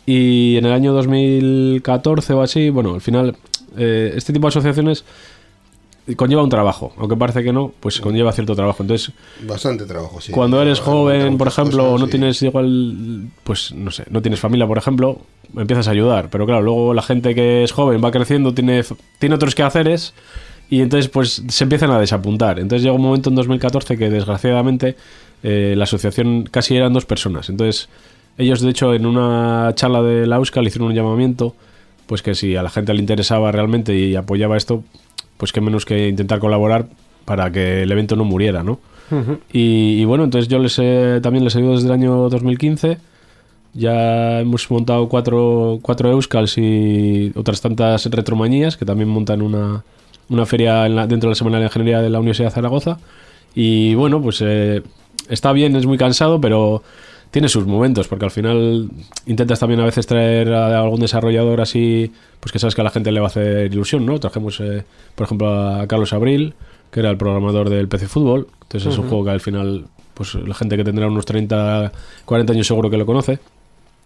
Y 0.07 0.57
en 0.57 0.65
el 0.65 0.73
año 0.73 0.93
2014 0.95 2.33
o 2.33 2.43
así, 2.43 2.71
bueno, 2.71 2.95
al 2.95 3.01
final, 3.01 3.37
eh, 3.77 4.13
este 4.17 4.33
tipo 4.33 4.47
de 4.47 4.49
asociaciones 4.51 5.05
conlleva 6.17 6.43
un 6.43 6.49
trabajo, 6.51 6.93
aunque 6.99 7.17
parece 7.17 7.43
que 7.43 7.53
no, 7.53 7.73
pues 7.81 8.01
conlleva 8.01 8.33
cierto 8.33 8.55
trabajo. 8.55 8.83
Entonces, 8.83 9.13
Bastante 9.43 9.85
trabajo, 9.85 10.21
sí. 10.21 10.33
cuando 10.33 10.61
eres 10.61 10.81
joven, 10.81 11.39
por 11.39 11.49
ejemplo, 11.49 11.79
cosas, 11.85 11.95
o 11.95 11.99
no 11.99 12.05
sí. 12.07 12.11
tienes 12.11 12.43
igual, 12.43 13.29
pues 13.45 13.73
no 13.73 13.91
sé, 13.91 14.05
no 14.11 14.23
tienes 14.23 14.41
familia, 14.41 14.67
por 14.67 14.79
ejemplo, 14.79 15.21
empiezas 15.57 15.89
a 15.89 15.91
ayudar. 15.91 16.29
Pero 16.31 16.47
claro, 16.47 16.63
luego 16.63 16.95
la 16.95 17.03
gente 17.03 17.35
que 17.35 17.65
es 17.65 17.73
joven 17.73 18.03
va 18.03 18.11
creciendo, 18.11 18.55
tiene, 18.55 18.83
tiene 19.19 19.35
otros 19.35 19.55
quehaceres 19.55 20.15
y 20.69 20.81
entonces 20.81 21.09
pues 21.09 21.43
se 21.49 21.65
empiezan 21.65 21.91
a 21.91 21.99
desapuntar. 21.99 22.59
Entonces 22.59 22.83
llega 22.83 22.95
un 22.95 23.03
momento 23.03 23.29
en 23.31 23.37
2014 23.37 23.99
que 23.99 24.09
desgraciadamente 24.09 24.97
eh, 25.43 25.75
la 25.77 25.85
asociación 25.85 26.45
casi 26.51 26.77
eran 26.77 26.93
dos 26.93 27.07
personas. 27.07 27.49
Entonces 27.49 27.89
ellos 28.39 28.61
de 28.61 28.71
hecho 28.71 28.95
en 28.95 29.05
una 29.05 29.73
charla 29.75 30.03
de 30.03 30.27
la 30.27 30.37
Euskal 30.37 30.67
hicieron 30.67 30.89
un 30.89 30.95
llamamiento 30.95 31.55
pues 32.07 32.23
que 32.23 32.35
si 32.35 32.57
a 32.57 32.63
la 32.63 32.71
gente 32.71 32.93
le 32.93 33.01
interesaba 33.01 33.53
realmente 33.53 33.95
y 33.97 34.17
apoyaba 34.17 34.57
esto, 34.57 34.83
pues 35.41 35.51
que 35.53 35.61
menos 35.61 35.85
que 35.85 36.07
intentar 36.09 36.39
colaborar 36.39 36.87
para 37.25 37.51
que 37.51 37.83
el 37.83 37.91
evento 37.91 38.15
no 38.15 38.25
muriera, 38.25 38.63
¿no? 38.63 38.79
y, 39.53 40.01
y 40.01 40.05
bueno, 40.05 40.23
entonces 40.23 40.47
yo 40.47 40.61
les 40.61 40.79
he- 40.79 41.19
también 41.21 41.43
les 41.43 41.57
ayudo 41.57 41.73
desde 41.73 41.87
el 41.89 41.93
año 41.95 42.29
2015. 42.29 42.99
Ya 43.73 44.41
hemos 44.41 44.71
montado 44.71 45.09
cuatro, 45.09 45.79
cuatro 45.83 46.11
Euskals 46.11 46.59
y 46.59 47.33
otras 47.37 47.61
tantas 47.61 48.07
retromanías 48.07 48.77
que 48.77 48.85
también 48.85 49.09
montan 49.09 49.43
una, 49.43 49.83
una 50.29 50.47
feria 50.47 50.87
en 50.87 50.97
la- 50.97 51.07
dentro 51.07 51.29
de 51.29 51.33
la 51.33 51.37
Semana 51.37 51.57
de 51.57 51.63
la 51.65 51.67
Ingeniería 51.69 52.01
de 52.03 52.11
la 52.11 52.19
Universidad 52.19 52.49
de 52.49 52.55
Zaragoza. 52.55 52.99
Y 53.55 53.95
bueno, 53.95 54.21
pues 54.23 54.43
eh, 54.45 54.83
está 55.29 55.53
bien, 55.53 55.75
es 55.77 55.87
muy 55.87 55.99
cansado, 55.99 56.41
pero 56.41 56.83
tiene 57.31 57.49
sus 57.49 57.67
momentos, 57.67 58.09
porque 58.09 58.25
al 58.25 58.31
final 58.31 58.91
intentas 59.27 59.61
también 59.61 59.81
a 59.81 59.85
veces 59.85 60.07
traer 60.07 60.53
a 60.53 60.81
algún 60.81 61.01
desarrollador 61.01 61.61
así, 61.61 62.13
pues 62.41 62.53
que 62.53 62.59
sabes 62.59 62.75
que 62.75 62.81
a 62.81 62.85
la 62.85 62.91
gente 62.91 63.13
le 63.13 63.21
va 63.21 63.27
a 63.27 63.29
hacer 63.29 63.73
ilusión, 63.73 64.05
¿no? 64.05 64.19
Trajimos, 64.19 64.61
eh, 64.61 64.85
por 65.15 65.27
ejemplo, 65.27 65.49
a 65.49 65.87
Carlos 65.87 66.13
Abril, 66.13 66.55
que 66.91 67.01
era 67.01 67.11
el 67.11 67.17
programador 67.17 67.71
del 67.71 67.89
PC 67.89 68.09
Fútbol. 68.09 68.49
Entonces 68.63 68.93
es 68.93 68.99
un 68.99 69.09
juego 69.09 69.25
que 69.25 69.31
al 69.31 69.41
final, 69.41 69.87
pues 70.15 70.35
la 70.35 70.55
gente 70.55 70.77
que 70.77 70.85
tendrá 70.85 71.07
unos 71.07 71.25
30, 71.25 71.93
40 72.25 72.53
años 72.53 72.67
seguro 72.67 72.91
que 72.91 72.97
lo 72.97 73.07
conoce. 73.07 73.39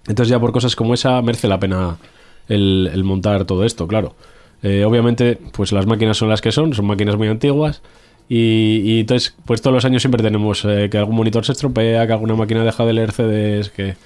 Entonces 0.07 0.29
ya 0.29 0.39
por 0.39 0.53
cosas 0.53 0.77
como 0.77 0.93
esa 0.93 1.21
merece 1.23 1.49
la 1.49 1.59
pena 1.59 1.97
el, 2.49 2.91
el 2.93 3.05
montar 3.05 3.47
todo 3.47 3.65
esto, 3.65 3.87
claro. 3.87 4.15
Eh, 4.63 4.85
obviamente, 4.85 5.39
pues 5.53 5.73
las 5.73 5.87
máquinas 5.87 6.17
son 6.17 6.31
las 6.31 6.41
que 6.41 6.51
son, 6.51 6.73
son 6.75 6.87
máquinas 6.87 7.17
muy 7.17 7.29
antiguas. 7.29 7.83
Y, 8.29 8.81
y 8.85 9.01
entonces, 9.01 9.35
pues 9.45 9.61
todos 9.61 9.75
los 9.75 9.85
años 9.85 10.03
siempre 10.03 10.23
tenemos 10.23 10.65
eh, 10.65 10.89
que 10.91 10.99
algún 10.99 11.17
monitor 11.17 11.45
se 11.45 11.53
estropea, 11.53 12.07
que 12.07 12.13
alguna 12.13 12.35
máquina 12.35 12.65
deja 12.65 12.85
de 12.85 12.93
leer 12.93 13.13
CDs, 13.13 13.71
que... 13.71 13.97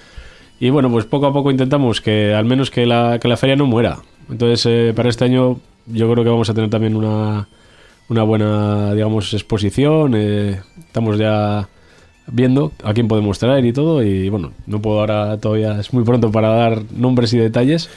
Y 0.59 0.71
bueno, 0.71 0.91
pues 0.91 1.05
poco 1.05 1.27
a 1.27 1.31
poco 1.33 1.51
intentamos 1.51 2.01
que 2.01 2.33
al 2.33 2.43
menos 2.43 2.69
que 2.69 2.85
la, 2.85 3.17
que 3.21 3.29
la 3.29 3.37
feria 3.37 3.55
no 3.55 3.65
muera. 3.65 3.99
Entonces, 4.29 4.65
eh, 4.65 4.93
para 4.93 5.07
este 5.09 5.23
año 5.23 5.59
yo 5.85 6.11
creo 6.11 6.23
que 6.23 6.29
vamos 6.29 6.49
a 6.49 6.53
tener 6.53 6.69
también 6.69 6.97
una, 6.97 7.47
una 8.09 8.23
buena, 8.23 8.93
digamos, 8.93 9.33
exposición. 9.33 10.13
eh, 10.17 10.59
estamos 10.79 11.17
ya 11.17 11.69
viendo 12.27 12.73
a 12.83 12.93
quién 12.93 13.07
podemos 13.07 13.39
traer 13.39 13.63
y 13.65 13.71
todo. 13.71 14.03
Y 14.03 14.27
bueno, 14.27 14.51
no 14.67 14.81
puedo 14.81 14.99
ahora 14.99 15.37
todavía, 15.37 15.79
es 15.79 15.93
muy 15.93 16.03
pronto 16.03 16.29
para 16.29 16.49
dar 16.49 16.83
nombres 16.93 17.33
y 17.33 17.37
detalles. 17.37 17.89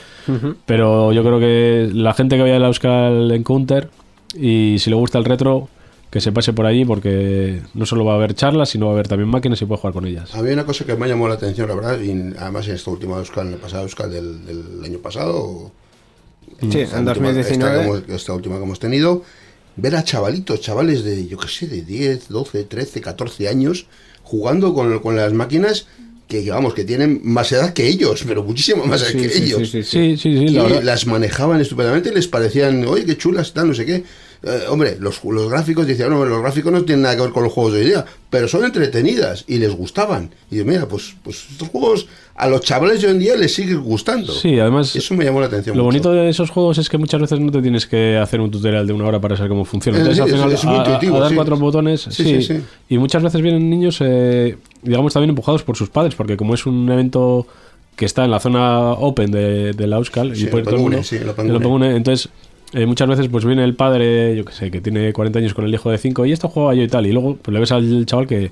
Pero 0.65 1.13
yo 1.13 1.25
creo 1.25 1.41
que 1.41 1.91
la 1.93 2.15
gente 2.15 2.37
que 2.37 2.43
vaya 2.43 2.57
a 2.57 2.61
la 2.61 2.69
Euskal 2.69 3.29
Encounter 3.33 3.91
y 4.39 4.77
si 4.79 4.89
le 4.89 4.95
gusta 4.95 5.19
el 5.19 5.25
retro, 5.25 5.69
que 6.13 6.21
se 6.21 6.31
pase 6.31 6.53
por 6.53 6.67
allí 6.67 6.85
porque 6.85 7.63
no 7.75 7.87
solo 7.87 8.05
va 8.05 8.13
a 8.13 8.17
haber 8.17 8.35
charlas, 8.35 8.69
sino 8.69 8.87
va 8.87 8.93
a 8.93 8.95
haber 8.95 9.09
también 9.09 9.29
máquinas 9.31 9.61
y 9.63 9.65
puede 9.65 9.81
jugar 9.81 9.95
con 9.95 10.07
ellas. 10.07 10.33
Había 10.35 10.53
una 10.53 10.67
cosa 10.67 10.85
que 10.85 10.95
me 10.95 11.09
llamó 11.09 11.27
la 11.27 11.35
atención, 11.35 11.67
la 11.69 11.75
verdad, 11.75 11.99
y 12.01 12.11
además 12.39 12.69
en 12.69 12.75
esta 12.75 12.91
última 12.91 13.17
Euskal, 13.17 13.47
en 13.47 13.53
la 13.53 13.59
pasada 13.59 13.83
Euskal 13.83 14.11
del, 14.13 14.45
del 14.47 14.85
año 14.85 14.99
pasado, 14.99 15.35
o 15.37 15.73
Sí, 16.71 16.81
esta 16.81 16.99
en 16.99 17.09
última- 17.09 17.29
2019. 17.33 17.41
Esta, 17.41 17.73
que 17.73 17.81
hemos- 18.13 18.21
esta 18.21 18.33
última 18.35 18.59
que 18.59 18.63
hemos 18.65 18.79
tenido, 18.79 19.23
ver 19.77 19.97
a 19.97 20.05
chavalitos, 20.05 20.61
chavales 20.61 21.03
de, 21.03 21.27
yo 21.27 21.39
qué 21.39 21.49
sé, 21.49 21.67
de 21.67 21.81
10, 21.83 22.29
12, 22.29 22.65
13, 22.65 23.01
14 23.01 23.49
años, 23.49 23.87
jugando 24.23 24.75
con, 24.75 24.99
con 25.01 25.17
las 25.17 25.33
máquinas 25.33 25.87
que, 26.29 26.49
vamos, 26.51 26.75
que 26.75 26.85
tienen 26.85 27.21
más 27.25 27.51
edad 27.53 27.73
que 27.73 27.89
ellos, 27.89 28.23
pero 28.29 28.43
muchísimo 28.43 28.85
más 28.85 29.01
edad 29.03 29.11
Sí, 29.13 29.19
que 29.19 29.29
sí, 29.31 29.43
ellos. 29.45 29.59
sí, 29.61 29.67
sí, 29.67 29.83
sí. 29.83 29.91
Sí, 29.91 30.17
sí, 30.19 30.39
sí, 30.39 30.45
y 30.45 30.49
la 30.51 30.69
las 30.83 31.07
manejaban 31.07 31.61
estupendamente 31.63 32.11
y 32.11 32.15
les 32.15 32.29
parecían, 32.29 32.85
oye, 32.87 33.05
qué 33.07 33.17
chulas, 33.17 33.53
tal, 33.55 33.69
no 33.69 33.75
sé 33.75 33.87
qué. 33.87 34.05
Eh, 34.45 34.65
hombre, 34.69 34.97
los, 34.99 35.23
los 35.25 35.49
gráficos, 35.49 35.87
decían, 35.87 36.11
no, 36.11 36.25
los 36.25 36.41
gráficos 36.43 36.73
no 36.73 36.83
tienen 36.83 37.03
nada 37.03 37.15
que 37.15 37.23
ver 37.23 37.31
con 37.31 37.45
los 37.45 37.53
juegos 37.53 37.75
de 37.75 37.81
hoy 37.81 37.87
día, 37.87 38.05
pero 38.29 38.49
son 38.49 38.65
entretenidas 38.65 39.45
y 39.47 39.59
les 39.59 39.73
gustaban. 39.73 40.31
Y 40.51 40.57
yo, 40.57 40.65
mira, 40.65 40.89
pues, 40.89 41.15
pues 41.23 41.47
estos 41.53 41.69
juegos 41.69 42.09
a 42.35 42.49
los 42.49 42.61
chavales 42.63 43.01
de 43.01 43.07
hoy 43.07 43.13
en 43.13 43.19
día 43.21 43.37
les 43.37 43.55
siguen 43.55 43.81
gustando. 43.83 44.33
Sí, 44.33 44.59
además, 44.59 44.97
Eso 44.97 45.15
me 45.15 45.25
llamó 45.25 45.39
la 45.41 45.47
atención. 45.47 45.77
lo 45.77 45.85
mucho. 45.85 45.93
bonito 45.93 46.13
de 46.13 46.29
esos 46.29 46.51
juegos 46.51 46.79
es 46.79 46.89
que 46.89 46.99
muchas 46.99 47.21
veces 47.21 47.39
no 47.39 47.53
te 47.53 47.63
tienes 47.63 47.87
que 47.87 48.17
hacer 48.19 48.41
un 48.41 48.51
tutorial 48.51 48.85
de 48.85 48.93
una 48.93 49.05
hora 49.07 49.21
para 49.21 49.37
saber 49.37 49.51
cómo 49.51 49.65
funciona. 49.65 49.99
Eh, 49.99 50.01
Entonces, 50.01 50.25
sí, 50.25 50.31
al 50.33 50.37
final, 50.37 50.53
es- 50.53 50.65
muy 50.65 50.75
a- 50.75 50.81
a- 50.83 50.85
intuitivo, 50.87 51.17
a 51.17 51.21
dar 51.21 51.29
sí. 51.29 51.35
cuatro 51.37 51.57
botones, 51.59 52.01
Sí, 52.11 52.43
sí. 52.43 52.61
Y 52.89 52.99
muchas 52.99 53.23
veces 53.23 53.41
vienen 53.43 53.71
niños, 53.71 53.99
eh, 54.01 54.57
digamos, 54.83 55.13
también 55.13 55.31
empujados 55.31 55.63
por 55.63 55.77
sus 55.77 55.89
padres, 55.89 56.17
porque 56.17 56.37
como 56.37 56.55
es 56.55 56.67
un 56.67 56.91
evento 56.91 57.47
que 57.95 58.07
está 58.07 58.25
en 58.25 58.33
la 58.33 58.41
zona 58.41 58.91
open 58.93 59.31
de, 59.31 59.73
de 59.73 59.87
la 59.87 59.99
Euskal, 59.99 60.37
y 60.37 60.45
el 60.45 60.51
todo 60.65 60.75
el 60.75 61.61
mundo, 61.63 61.87
entonces... 61.87 62.29
eh, 62.73 62.87
muchas 62.87 63.09
veces 63.09 63.29
pues 63.29 63.45
viene 63.45 63.65
el 63.65 63.75
padre, 63.75 64.35
yo 64.37 64.45
que 64.45 64.53
sé, 64.53 64.71
que 64.71 64.81
tiene 64.81 65.13
40 65.13 65.39
años 65.39 65.55
con 65.55 65.65
el 65.65 65.75
hijo 65.75 65.91
de 65.91 65.99
5 65.99 66.27
y 66.27 66.33
esto 66.33 66.49
juega 66.49 66.75
yo 66.75 66.83
y 66.83 66.89
tal, 66.89 67.07
y 67.07 67.13
luego 67.13 67.37
pues 67.41 67.53
le 67.53 67.61
ves 67.61 67.73
al 67.73 68.05
chaval 68.07 68.27
que, 68.27 68.51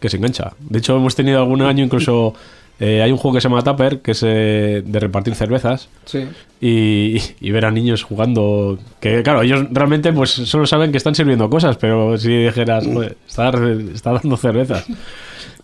que 0.00 0.08
se 0.08 0.16
engancha. 0.18 0.52
De 0.60 0.78
hecho, 0.78 0.96
hemos 0.96 1.14
tenido 1.14 1.38
algún 1.40 1.62
año 1.62 1.84
incluso... 1.84 2.34
eh, 2.78 3.00
hay 3.02 3.10
un 3.10 3.16
juego 3.16 3.34
que 3.36 3.40
se 3.40 3.48
llama 3.48 3.62
Tupper, 3.64 4.00
que 4.00 4.10
es 4.10 4.22
eh, 4.22 4.82
de 4.84 5.00
repartir 5.00 5.34
cervezas, 5.34 5.88
Sí. 6.04 6.26
y, 6.60 7.16
y 7.40 7.50
ver 7.50 7.64
a 7.64 7.70
niños 7.70 8.02
jugando 8.02 8.78
que 9.00 9.22
claro 9.22 9.40
ellos 9.42 9.64
realmente 9.72 10.12
pues 10.12 10.30
solo 10.30 10.66
saben 10.66 10.90
que 10.92 10.98
están 10.98 11.14
sirviendo 11.14 11.48
cosas 11.50 11.76
pero 11.78 12.16
si 12.18 12.28
dijeras 12.44 12.86
"Joder, 12.86 13.16
está, 13.26 13.50
está 13.94 14.12
dando 14.12 14.36
cervezas 14.36 14.84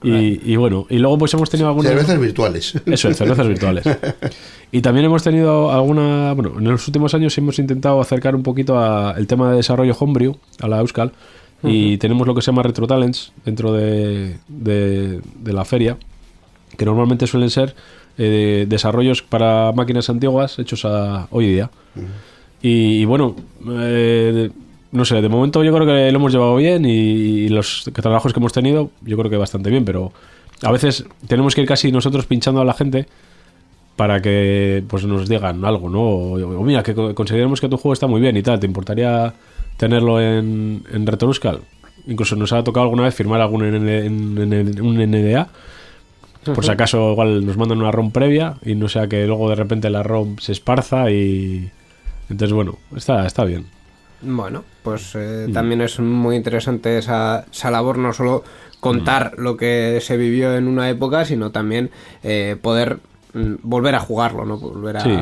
y, 0.03 0.41
y 0.53 0.57
bueno 0.57 0.87
y 0.91 0.99
luego 0.99 1.17
pues 1.19 1.33
hemos 1.35 1.49
tenido 1.49 1.69
algunas 1.69 1.93
Cervezas 1.93 2.19
virtuales. 2.21 2.75
eso 2.87 3.09
es 3.11 3.17
cervezas 3.17 3.47
virtuales 3.47 3.85
y 4.73 4.81
también 4.83 5.07
hemos 5.07 5.23
tenido 5.23 5.71
alguna 5.71 6.33
bueno 6.33 6.55
en 6.59 6.65
los 6.65 6.89
últimos 6.89 7.15
años 7.15 7.39
hemos 7.39 7.59
intentado 7.61 8.01
acercar 8.01 8.35
un 8.35 8.43
poquito 8.43 8.79
a 8.79 9.15
el 9.17 9.27
tema 9.29 9.51
de 9.51 9.57
desarrollo 9.57 9.95
homebrew 9.99 10.37
a 10.61 10.69
la 10.69 10.81
Euskal. 10.81 11.13
Y 11.65 11.97
tenemos 11.99 12.27
lo 12.27 12.35
que 12.35 12.43
se 12.43 12.47
llama 12.47 12.65
Retro 12.65 12.89
Talents 12.89 13.33
dentro 13.45 13.73
de, 13.73 14.37
de, 14.49 15.21
de 15.21 15.53
la 15.53 15.65
feria 15.65 15.97
que 16.77 16.85
normalmente 16.85 17.29
suelen 17.29 17.51
ser 17.51 17.77
eh, 18.19 18.67
desarrollos 18.69 19.23
para 19.23 19.71
máquinas 19.71 20.11
antiguas 20.11 20.59
hechos 20.59 20.85
a 20.85 21.29
hoy 21.31 21.47
día. 21.47 21.71
y, 22.61 23.03
y 23.03 23.05
bueno, 23.05 23.37
eh, 23.79 24.51
no 24.91 25.05
sé, 25.05 25.23
de 25.23 25.29
momento 25.29 25.63
yo 25.63 25.73
creo 25.73 25.87
que 25.87 26.11
lo 26.11 26.19
hemos 26.19 26.33
llevado 26.33 26.57
bien 26.57 26.85
y, 26.85 26.91
y 26.91 27.49
los 27.49 27.85
trabajos 27.93 28.33
que 28.33 28.41
hemos 28.41 28.53
tenido, 28.53 28.91
yo 29.03 29.17
creo 29.17 29.31
que 29.31 29.37
bastante 29.37 29.71
bien, 29.71 29.85
pero 29.85 30.13
a 30.63 30.73
veces 30.73 31.05
tenemos 31.29 31.55
que 31.55 31.61
ir 31.61 31.69
casi 31.69 31.93
nosotros 31.93 32.27
pinchando 32.27 32.61
a 32.61 32.65
la 32.65 32.75
gente 32.75 33.07
para 33.97 34.21
que 34.23 34.83
pues 34.89 35.05
nos 35.05 35.29
digan 35.29 35.65
algo, 35.65 35.89
¿no? 35.89 36.01
O, 36.01 36.59
o 36.61 36.63
mira, 36.65 36.83
que 36.83 36.95
co- 36.95 37.15
consideremos 37.15 37.61
que 37.61 37.69
tu 37.69 37.77
juego 37.77 37.93
está 37.93 38.07
muy 38.07 38.21
bien 38.21 38.37
y 38.37 38.43
tal, 38.43 38.59
¿te 38.61 38.67
importaría 38.67 39.35
tenerlo 39.77 40.21
en, 40.21 40.83
en? 40.93 41.05
Incluso 42.07 42.35
nos 42.37 42.53
ha 42.53 42.65
tocado 42.65 42.85
alguna 42.85 43.05
vez 43.05 43.15
firmar 43.15 43.41
algún 43.41 43.65
en- 43.65 43.89
en- 44.53 44.81
un 44.83 45.01
NDA. 45.01 45.49
Por 46.45 46.65
si 46.65 46.71
acaso 46.73 47.13
igual 47.13 47.47
nos 47.47 47.57
mandan 47.57 47.79
una 47.79 47.93
ROM 47.93 48.11
previa 48.11 48.57
y 48.65 48.75
no 48.75 48.89
sea 48.89 49.07
que 49.07 49.27
luego 49.27 49.49
de 49.49 49.55
repente 49.55 49.91
la 49.91 50.03
ROM 50.03 50.39
se 50.39 50.53
esparza 50.53 51.11
y... 51.11 51.71
Entonces, 52.29 52.53
bueno, 52.53 52.79
está, 52.97 53.25
está 53.27 53.45
bien. 53.45 53.67
Bueno, 54.23 54.65
pues 54.83 55.15
eh, 55.15 55.49
también 55.53 55.81
es 55.83 56.01
muy 56.01 56.35
interesante 56.37 56.99
esa, 56.99 57.45
esa 57.53 57.71
labor, 57.71 57.99
no 57.99 58.13
solo 58.13 58.43
contar 58.81 59.35
lo 59.39 59.57
que 59.57 59.99
se 60.01 60.17
vivió 60.17 60.57
en 60.57 60.67
una 60.67 60.89
época, 60.91 61.25
sino 61.25 61.51
también 61.53 61.91
eh, 62.25 62.57
poder 62.61 62.97
mm, 62.97 62.99
volver 63.35 63.95
a 63.95 64.01
jugarlo, 64.01 64.45
¿no? 64.45 64.59
Volver 64.59 64.97
a, 64.99 65.01
Sí. 65.01 65.19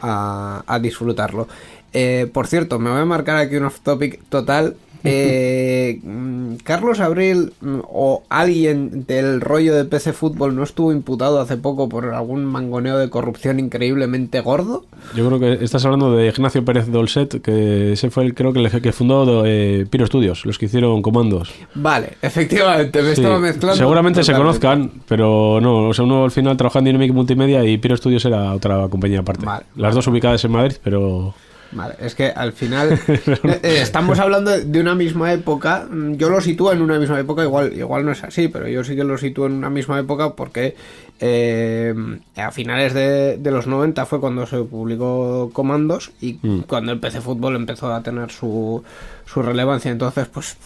a- 0.00 0.62
a 0.66 0.78
disfrutarlo. 0.78 1.46
Eh, 1.92 2.30
por 2.32 2.46
cierto, 2.46 2.78
me 2.78 2.90
voy 2.90 3.00
a 3.00 3.04
marcar 3.04 3.36
aquí 3.36 3.56
un 3.56 3.64
off 3.64 3.80
topic 3.80 4.20
total. 4.28 4.76
Eh, 5.04 6.00
mm, 6.02 6.56
Carlos 6.64 7.00
Abril 7.00 7.52
mm, 7.60 7.78
o 7.88 8.22
alguien 8.28 9.06
del 9.06 9.40
rollo 9.40 9.74
de 9.74 9.84
PC 9.84 10.12
Fútbol 10.12 10.54
no 10.54 10.62
estuvo 10.62 10.92
imputado 10.92 11.40
hace 11.40 11.56
poco 11.56 11.88
por 11.88 12.06
algún 12.12 12.44
mangoneo 12.44 12.98
de 12.98 13.08
corrupción 13.08 13.58
increíblemente 13.58 14.40
gordo. 14.40 14.84
Yo 15.14 15.26
creo 15.26 15.40
que 15.40 15.64
estás 15.64 15.84
hablando 15.84 16.14
de 16.14 16.28
Ignacio 16.28 16.64
Pérez 16.64 16.88
Dolcet, 16.88 17.40
que 17.42 17.92
ese 17.92 18.10
fue 18.10 18.24
el 18.24 18.34
creo 18.34 18.52
que 18.52 18.60
el 18.60 18.82
que 18.82 18.92
fundó 18.92 19.44
eh, 19.46 19.86
Piro 19.90 20.06
Studios, 20.06 20.44
los 20.46 20.58
que 20.58 20.66
hicieron 20.66 21.02
comandos. 21.02 21.52
Vale, 21.74 22.14
efectivamente, 22.22 23.02
me 23.02 23.14
Sí, 23.14 23.20
estaba 23.20 23.38
mezclando. 23.38 23.76
Seguramente 23.76 24.22
se 24.22 24.32
conozcan, 24.34 24.90
pero 25.08 25.60
no, 25.60 25.88
o 25.88 25.94
sea, 25.94 26.04
uno 26.04 26.24
al 26.24 26.30
final 26.30 26.56
trabaja 26.56 26.78
en 26.78 26.86
Dynamic 26.86 27.12
Multimedia 27.12 27.64
y 27.64 27.78
Piro 27.78 27.96
Studios 27.96 28.24
era 28.24 28.54
otra 28.54 28.88
compañía 28.88 29.20
aparte. 29.20 29.44
Vale, 29.44 29.64
Las 29.76 29.94
dos 29.94 30.06
ubicadas 30.06 30.44
en 30.44 30.52
Madrid, 30.52 30.76
pero 30.82 31.34
Vale, 31.72 31.94
es 32.00 32.14
que 32.16 32.26
al 32.26 32.52
final 32.52 32.92
eh, 33.08 33.60
eh, 33.62 33.78
estamos 33.80 34.18
hablando 34.18 34.50
de 34.58 34.80
una 34.80 34.94
misma 34.94 35.32
época. 35.32 35.86
Mm, 35.88 36.14
Yo 36.14 36.28
lo 36.28 36.40
sitúo 36.40 36.72
en 36.72 36.82
una 36.82 36.98
misma 36.98 37.20
época, 37.20 37.44
igual, 37.44 37.72
igual 37.72 38.04
no 38.04 38.10
es 38.12 38.24
así, 38.24 38.48
pero 38.48 38.66
yo 38.68 38.82
sí 38.82 38.96
que 38.96 39.04
lo 39.04 39.16
sitúo 39.18 39.46
en 39.46 39.52
una 39.52 39.70
misma 39.70 39.98
época 40.00 40.30
porque 40.34 40.74
eh, 41.20 41.94
a 42.36 42.50
finales 42.50 42.92
de, 42.94 43.36
de 43.38 43.50
los 43.50 43.66
90 43.66 44.04
fue 44.06 44.20
cuando 44.20 44.46
se 44.46 44.58
publicó 44.62 45.50
Comandos 45.52 46.10
y 46.20 46.38
Mm. 46.42 46.60
cuando 46.66 46.92
el 46.92 46.98
PC 47.00 47.20
Fútbol 47.20 47.54
empezó 47.56 47.92
a 47.92 48.02
tener 48.02 48.30
su, 48.30 48.82
su 49.26 49.42
relevancia. 49.42 49.90
Entonces, 49.90 50.26
pues 50.28 50.56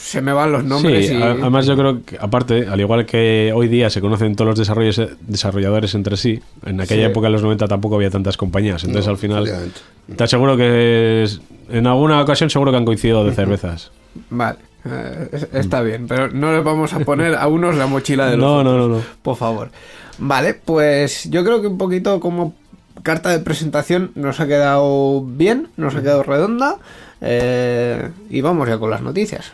se 0.00 0.22
me 0.22 0.32
van 0.32 0.50
los 0.52 0.64
nombres. 0.64 1.08
sí, 1.08 1.14
y... 1.14 1.22
además 1.22 1.66
yo 1.66 1.76
creo 1.76 2.02
que 2.04 2.16
aparte, 2.18 2.66
al 2.66 2.80
igual 2.80 3.04
que 3.06 3.52
hoy 3.54 3.68
día 3.68 3.90
se 3.90 4.00
conocen 4.00 4.34
todos 4.34 4.48
los 4.50 4.58
desarrollos, 4.58 5.00
desarrolladores 5.20 5.94
entre 5.94 6.16
sí, 6.16 6.40
en 6.64 6.80
aquella 6.80 7.04
Sí. 7.06 7.10
época 7.10 7.26
en 7.26 7.34
los 7.34 7.42
90 7.42 7.68
tampoco 7.68 7.96
había 7.96 8.10
tantas 8.10 8.36
compañías, 8.36 8.82
entonces 8.84 9.06
No, 9.06 9.12
al 9.12 9.18
final 9.18 9.70
te 10.16 10.24
aseguro 10.24 10.56
que 10.56 11.22
es- 11.24 11.40
en 11.70 11.86
alguna 11.86 12.20
ocasión 12.20 12.50
seguro 12.50 12.70
que 12.72 12.78
han 12.78 12.84
coincidido 12.84 13.24
de 13.24 13.32
cervezas. 13.32 13.90
Vale, 14.30 14.58
eh, 14.84 15.28
es- 15.32 15.48
está 15.52 15.82
bien, 15.82 16.06
pero 16.08 16.28
no 16.28 16.52
les 16.52 16.64
vamos 16.64 16.92
a 16.94 17.00
poner 17.00 17.34
a 17.34 17.46
unos 17.46 17.74
la 17.76 17.86
mochila 17.86 18.26
de 18.30 18.36
los 18.36 18.44
No, 18.46 18.64
no, 18.64 18.70
otros, 18.72 18.88
no, 18.88 18.96
no. 18.96 19.02
Por 19.22 19.36
favor. 19.36 19.70
Vale, 20.18 20.54
pues 20.54 21.28
yo 21.30 21.44
creo 21.44 21.60
que 21.60 21.66
un 21.68 21.78
poquito 21.78 22.20
como 22.20 22.54
carta 23.02 23.30
de 23.30 23.38
presentación 23.38 24.10
nos 24.14 24.40
ha 24.40 24.46
quedado 24.46 25.22
bien, 25.24 25.68
nos 25.76 25.94
ha 25.94 26.00
quedado 26.02 26.22
redonda. 26.22 26.76
eh, 27.22 28.08
y 28.30 28.40
vamos 28.40 28.66
ya 28.68 28.78
con 28.78 28.90
las 28.90 29.02
noticias. 29.02 29.52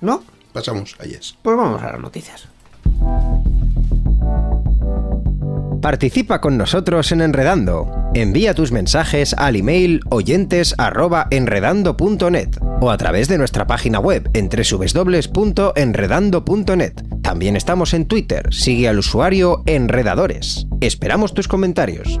¿No? 0.00 0.22
Pasamos 0.52 0.96
a 0.98 1.04
Yes. 1.04 1.36
Pues 1.42 1.56
vamos 1.56 1.80
a 1.82 1.92
las 1.92 2.00
noticias. 2.00 2.48
Participa 5.80 6.42
con 6.42 6.58
nosotros 6.58 7.10
en 7.12 7.20
Enredando. 7.22 7.88
Envía 8.14 8.52
tus 8.54 8.70
mensajes 8.70 9.32
al 9.34 9.56
email 9.56 10.02
oyentes@enredando.net 10.10 12.50
o 12.80 12.90
a 12.90 12.98
través 12.98 13.28
de 13.28 13.38
nuestra 13.38 13.66
página 13.66 13.98
web 13.98 14.28
en 14.34 14.50
www.enredando.net. 14.50 16.92
También 17.22 17.56
estamos 17.56 17.94
en 17.94 18.04
Twitter. 18.06 18.52
Sigue 18.52 18.88
al 18.88 18.98
usuario 18.98 19.62
Enredadores. 19.64 20.66
Esperamos 20.80 21.32
tus 21.32 21.48
comentarios. 21.48 22.20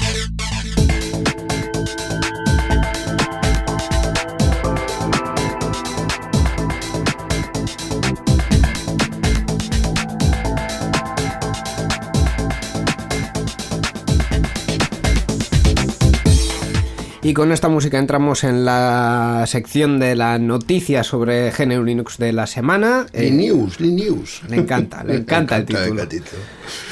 Y 17.23 17.35
con 17.35 17.51
esta 17.51 17.69
música 17.69 17.99
entramos 17.99 18.43
en 18.43 18.65
la 18.65 19.43
sección 19.45 19.99
de 19.99 20.15
la 20.15 20.39
noticia 20.39 21.03
sobre 21.03 21.51
GNU 21.51 21.83
Linux 21.83 22.17
de 22.17 22.33
la 22.33 22.47
semana. 22.47 23.05
Eh, 23.13 23.29
Linux, 23.29 23.79
Linux. 23.79 24.41
le 24.49 24.57
encanta, 24.57 25.03
le 25.03 25.15
encanta 25.17 25.57
el 25.57 25.65
título. 25.65 26.01
el 26.01 26.07
título. 26.07 26.41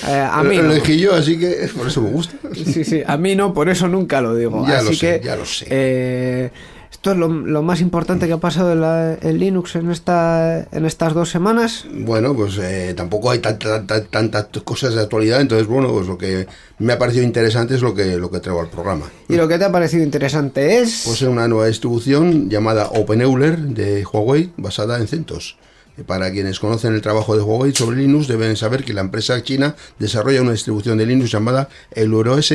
eh, 0.08 0.12
a 0.12 0.44
Lo- 0.44 0.50
mí 0.50 0.58
lo 0.58 0.64
no. 0.64 0.72
elegí 0.74 1.00
yo, 1.00 1.16
así 1.16 1.40
que 1.40 1.68
por 1.76 1.88
eso 1.88 2.02
me 2.02 2.12
gusta. 2.12 2.36
Sí, 2.54 2.84
sí, 2.84 3.02
a 3.06 3.18
mí 3.18 3.36
no, 3.36 3.56
por 3.56 3.70
eso 3.70 3.88
nunca 3.88 4.22
lo 4.22 4.36
digo. 4.36 4.68
Ya 4.68 4.78
Así 4.78 4.86
lo 4.90 4.94
sé, 4.94 5.20
que, 5.20 5.26
ya 5.26 5.36
lo 5.36 5.46
sé. 5.46 5.66
eh, 5.68 6.52
esto 6.92 7.12
es 7.12 7.18
lo, 7.18 7.28
lo 7.30 7.62
más 7.62 7.82
importante 7.82 8.28
que 8.28 8.34
ha 8.34 8.38
pasado 8.38 8.74
en, 8.74 8.82
la- 8.82 9.14
en 9.22 9.38
Linux 9.40 9.76
en, 9.76 9.90
esta, 9.92 10.68
en 10.72 10.86
estas 10.86 11.14
dos 11.14 11.30
semanas. 11.30 11.86
Bueno, 11.94 12.34
pues 12.36 12.58
eh, 12.58 12.94
tampoco 12.96 13.32
hay 13.32 13.40
tanta- 13.40 13.86
tanta- 13.86 14.04
tantas 14.06 14.64
cosas 14.64 14.96
de 14.96 15.02
actualidad, 15.02 15.40
entonces 15.40 15.68
bueno, 15.68 15.90
pues 15.92 16.08
lo 16.08 16.18
que 16.18 16.48
me 16.80 16.94
ha 16.94 17.00
parecido 17.00 17.24
interesante 17.24 17.76
es 17.76 17.82
lo 17.82 17.94
que, 17.94 18.18
lo 18.18 18.30
que 18.32 18.40
traigo 18.40 18.60
al 18.62 18.70
programa. 18.70 19.06
Y 19.30 19.36
lo 19.36 19.48
que 19.48 19.58
te 19.58 19.66
ha 19.66 19.72
parecido 19.72 20.04
interesante 20.04 20.80
es... 20.80 21.04
Pues 21.06 21.22
es 21.22 21.28
una 21.28 21.48
nueva 21.48 21.68
distribución 21.68 22.50
llamada 22.50 22.88
OpenEuler 22.88 23.58
de 23.60 24.04
Huawei 24.06 24.52
basada 24.58 24.98
en 25.00 25.08
CentOS. 25.08 25.58
Eh, 25.98 26.04
Para 26.04 26.32
quienes 26.32 26.60
conocen 26.60 26.94
el 26.96 27.02
trabajo 27.02 27.36
de 27.38 27.44
Huawei 27.44 27.74
sobre 27.74 27.98
Linux 27.98 28.28
deben 28.28 28.56
saber 28.56 28.84
que 28.84 28.94
la 28.94 29.02
empresa 29.02 29.42
china 29.44 29.76
desarrolla 30.00 30.42
una 30.42 30.52
distribución 30.54 30.98
de 30.98 31.06
Linux 31.06 31.32
llamada 31.32 31.70
EulerOS, 31.92 32.54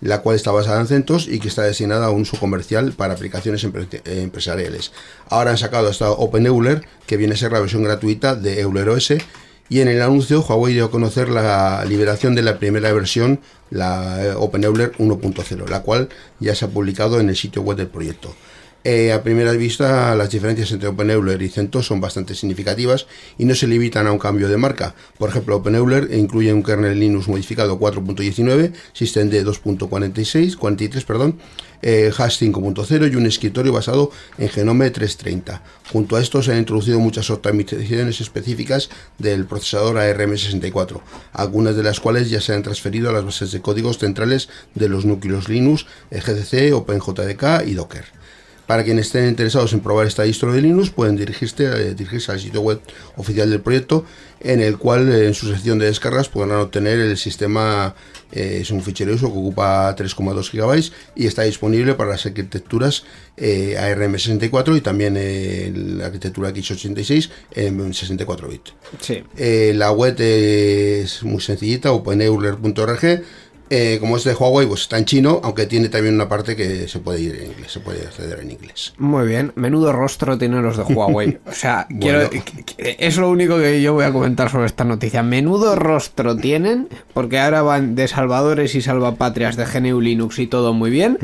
la 0.00 0.20
cual 0.20 0.36
está 0.36 0.50
basada 0.50 0.80
en 0.80 0.86
CentOS 0.86 1.28
y 1.28 1.38
que 1.38 1.48
está 1.48 1.62
destinada 1.62 2.06
a 2.06 2.10
un 2.10 2.22
uso 2.22 2.38
comercial 2.38 2.92
para 2.92 3.14
aplicaciones 3.14 3.64
eh, 3.64 4.00
empresariales. 4.04 4.92
Ahora 5.28 5.50
han 5.50 5.58
sacado 5.58 5.88
esta 5.88 6.10
OpenEuler, 6.10 6.86
que 7.06 7.16
viene 7.16 7.34
a 7.34 7.36
ser 7.36 7.52
la 7.52 7.60
versión 7.60 7.82
gratuita 7.82 8.34
de 8.34 8.60
EulerOS, 8.60 9.14
y 9.68 9.80
en 9.80 9.88
el 9.88 10.00
anuncio 10.00 10.42
Huawei 10.42 10.74
dio 10.74 10.84
a 10.84 10.90
conocer 10.90 11.28
la 11.28 11.84
liberación 11.86 12.34
de 12.34 12.42
la 12.42 12.58
primera 12.58 12.92
versión, 12.92 13.40
la 13.70 14.24
eh, 14.24 14.34
OpenEuler 14.36 14.92
1.0, 14.98 15.68
la 15.68 15.82
cual 15.82 16.08
ya 16.38 16.54
se 16.54 16.66
ha 16.66 16.68
publicado 16.68 17.18
en 17.18 17.28
el 17.28 17.36
sitio 17.36 17.62
web 17.62 17.76
del 17.76 17.88
proyecto. 17.88 18.34
Eh, 18.88 19.12
a 19.12 19.20
primera 19.20 19.50
vista, 19.50 20.14
las 20.14 20.30
diferencias 20.30 20.70
entre 20.70 20.86
OpenEuler 20.88 21.42
y 21.42 21.48
CentOS 21.48 21.88
son 21.88 22.00
bastante 22.00 22.36
significativas 22.36 23.08
y 23.36 23.44
no 23.44 23.56
se 23.56 23.66
limitan 23.66 24.06
a 24.06 24.12
un 24.12 24.20
cambio 24.20 24.48
de 24.48 24.56
marca. 24.58 24.94
Por 25.18 25.28
ejemplo, 25.28 25.56
OpenEuler 25.56 26.14
incluye 26.14 26.52
un 26.52 26.62
kernel 26.62 27.00
Linux 27.00 27.26
modificado 27.26 27.80
4.19, 27.80 28.74
systemd 28.92 29.32
2.46, 29.32 30.54
43, 30.54 31.04
perdón, 31.04 31.36
eh, 31.82 32.12
hash 32.16 32.40
5.0 32.40 33.12
y 33.12 33.16
un 33.16 33.26
escritorio 33.26 33.72
basado 33.72 34.12
en 34.38 34.50
Genome 34.50 34.88
330. 34.92 35.64
Junto 35.90 36.14
a 36.14 36.20
esto 36.20 36.40
se 36.40 36.52
han 36.52 36.58
introducido 36.58 37.00
muchas 37.00 37.28
optimizaciones 37.30 38.20
específicas 38.20 38.88
del 39.18 39.46
procesador 39.46 39.96
ARM64, 39.96 41.00
algunas 41.32 41.74
de 41.74 41.82
las 41.82 41.98
cuales 41.98 42.30
ya 42.30 42.40
se 42.40 42.54
han 42.54 42.62
transferido 42.62 43.10
a 43.10 43.12
las 43.12 43.24
bases 43.24 43.50
de 43.50 43.60
códigos 43.60 43.98
centrales 43.98 44.48
de 44.76 44.88
los 44.88 45.04
núcleos 45.04 45.48
Linux, 45.48 45.86
GCC, 46.12 46.72
OpenJDK 46.72 47.66
y 47.66 47.74
Docker. 47.74 48.15
Para 48.66 48.82
quienes 48.84 49.06
estén 49.06 49.28
interesados 49.28 49.72
en 49.72 49.80
probar 49.80 50.06
esta 50.06 50.24
distro 50.24 50.52
de 50.52 50.60
Linux, 50.60 50.90
pueden 50.90 51.16
dirigirse, 51.16 51.64
eh, 51.64 51.94
dirigirse 51.94 52.32
al 52.32 52.40
sitio 52.40 52.60
web 52.60 52.80
oficial 53.16 53.48
del 53.48 53.60
proyecto, 53.60 54.04
en 54.40 54.60
el 54.60 54.78
cual 54.78 55.08
eh, 55.12 55.26
en 55.26 55.34
su 55.34 55.48
sección 55.48 55.78
de 55.78 55.86
descargas 55.86 56.28
podrán 56.28 56.58
obtener 56.58 56.98
el 56.98 57.16
sistema, 57.16 57.94
eh, 58.32 58.58
es 58.60 58.70
un 58.70 58.82
fichero 58.82 59.12
ISO 59.12 59.32
que 59.32 59.38
ocupa 59.38 59.94
3,2 59.96 60.52
GB 60.52 60.92
y 61.14 61.26
está 61.26 61.42
disponible 61.42 61.94
para 61.94 62.10
las 62.10 62.26
arquitecturas 62.26 63.04
eh, 63.36 63.76
ARM64 63.78 64.76
y 64.76 64.80
también 64.80 65.98
la 65.98 66.06
arquitectura 66.06 66.50
x86 66.50 67.30
en 67.52 67.94
64 67.94 68.48
bits. 68.48 68.74
Sí. 69.00 69.22
La 69.74 69.90
web 69.92 70.16
es 70.18 71.22
muy 71.22 71.40
sencillita, 71.40 71.92
openeuler.org. 71.92 73.22
Eh, 73.68 73.98
como 74.00 74.16
es 74.16 74.24
de 74.24 74.32
Huawei, 74.34 74.66
pues 74.66 74.82
está 74.82 74.96
en 74.98 75.04
chino, 75.04 75.40
aunque 75.42 75.66
tiene 75.66 75.88
también 75.88 76.14
una 76.14 76.28
parte 76.28 76.54
que 76.54 76.86
se 76.86 77.00
puede 77.00 77.20
ir 77.20 77.34
en 77.36 77.46
inglés, 77.52 77.72
se 77.72 77.80
puede 77.80 78.06
acceder 78.06 78.38
en 78.40 78.52
inglés. 78.52 78.94
Muy 78.98 79.26
bien, 79.26 79.52
menudo 79.56 79.92
rostro 79.92 80.38
tienen 80.38 80.62
los 80.62 80.76
de 80.76 80.82
Huawei. 80.84 81.38
O 81.46 81.52
sea, 81.52 81.86
Bueno. 81.90 82.28
quiero, 82.30 82.42
es 82.78 83.16
lo 83.16 83.30
único 83.30 83.58
que 83.58 83.82
yo 83.82 83.92
voy 83.94 84.04
a 84.04 84.12
comentar 84.12 84.50
sobre 84.50 84.66
esta 84.66 84.84
noticia. 84.84 85.22
Menudo 85.22 85.74
rostro 85.74 86.36
tienen, 86.36 86.88
porque 87.12 87.38
ahora 87.38 87.62
van 87.62 87.94
de 87.94 88.06
salvadores 88.08 88.74
y 88.74 88.82
salvapatrias 88.82 89.56
de 89.56 89.64
GNU 89.64 90.00
Linux 90.00 90.38
y 90.38 90.46
todo 90.46 90.72
muy 90.72 90.90
bien. 90.90 91.18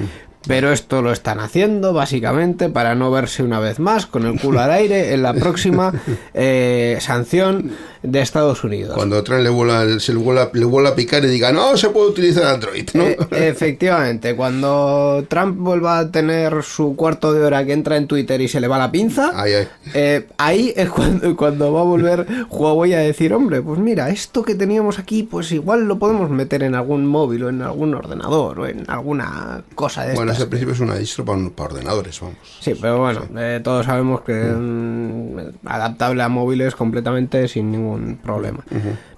Pero 0.47 0.73
esto 0.73 1.03
lo 1.03 1.13
están 1.13 1.39
haciendo 1.41 1.93
básicamente 1.93 2.69
para 2.69 2.95
no 2.95 3.11
verse 3.11 3.43
una 3.43 3.61
vez 3.61 3.79
más 3.79 4.07
con 4.07 4.27
el 4.27 4.41
culo 4.41 4.61
al 4.61 4.71
aire 4.73 5.15
en 5.15 5.23
la 5.23 5.35
próxima 5.35 5.93
eh, 6.35 6.99
sanción 7.01 7.71
de 8.03 8.21
Estados 8.21 8.65
Unidos. 8.65 8.95
Cuando 8.95 9.23
Trump 9.23 9.43
le 9.43 9.49
vuela, 9.51 9.83
el- 9.83 10.01
se 10.01 10.13
le 10.13 10.19
vuela, 10.19 10.51
le 10.53 10.65
vuela 10.65 10.91
a 10.91 10.95
picar 10.97 11.25
y 11.25 11.29
diga, 11.29 11.53
no, 11.53 11.77
se 11.77 11.91
puede 11.91 12.09
utilizar 12.09 12.45
Android, 12.47 12.89
¿no? 12.95 13.05
Eh, 13.05 13.17
efectivamente, 13.31 14.35
cuando 14.35 15.25
Trump 15.29 15.57
vuelva 15.59 15.99
a 16.01 16.11
tener 16.11 16.63
su 16.65 16.97
cuarto 16.97 17.33
de 17.33 17.45
hora 17.45 17.65
que 17.65 17.73
entra 17.73 17.97
en 17.97 18.09
Twitter 18.09 18.41
y 18.41 18.49
se 18.49 18.61
le 18.61 18.67
va 18.67 18.79
la 18.79 18.91
pinza, 18.91 19.31
Ay, 19.35 19.53
ay. 19.55 19.69
eh, 19.95 20.27
ahí 20.39 20.73
es 20.77 20.89
cuando, 20.91 21.37
cuando 21.37 21.73
va 21.73 21.81
a 21.81 21.85
volver 21.85 22.27
Huawei 22.51 22.93
a 22.95 22.99
decir, 22.99 23.33
hombre, 23.35 23.63
pues 23.63 23.79
mira, 23.79 24.11
esto 24.11 24.43
que 24.43 24.57
teníamos 24.57 24.99
aquí, 24.99 25.23
pues 25.23 25.53
igual 25.53 25.85
lo 25.85 25.99
podemos 25.99 26.29
meter 26.31 26.65
en 26.65 26.75
algún 26.75 27.07
móvil 27.07 27.45
o 27.45 27.49
en 27.51 27.63
algún 27.63 27.95
ordenador 27.95 28.59
o 28.61 28.67
en 28.67 28.85
alguna 28.91 29.63
cosa 29.77 30.05
de 30.05 30.15
bueno, 30.15 30.32
al 30.41 30.49
principio 30.49 30.75
es 30.75 30.81
una 30.81 30.97
distro 30.97 31.25
para, 31.25 31.39
para 31.51 31.75
ordenadores, 31.75 32.21
vamos. 32.21 32.37
Sí, 32.61 32.75
pero 32.81 33.01
bueno, 33.01 33.23
eh, 33.37 33.61
todos 33.63 33.87
sabemos 33.87 34.23
que 34.23 34.33
mm, 34.35 35.67
adaptable 35.67 36.23
a 36.23 36.29
móviles 36.29 36.75
completamente 36.75 37.49
sin 37.49 37.71
ningún 37.71 38.17
problema. 38.17 38.65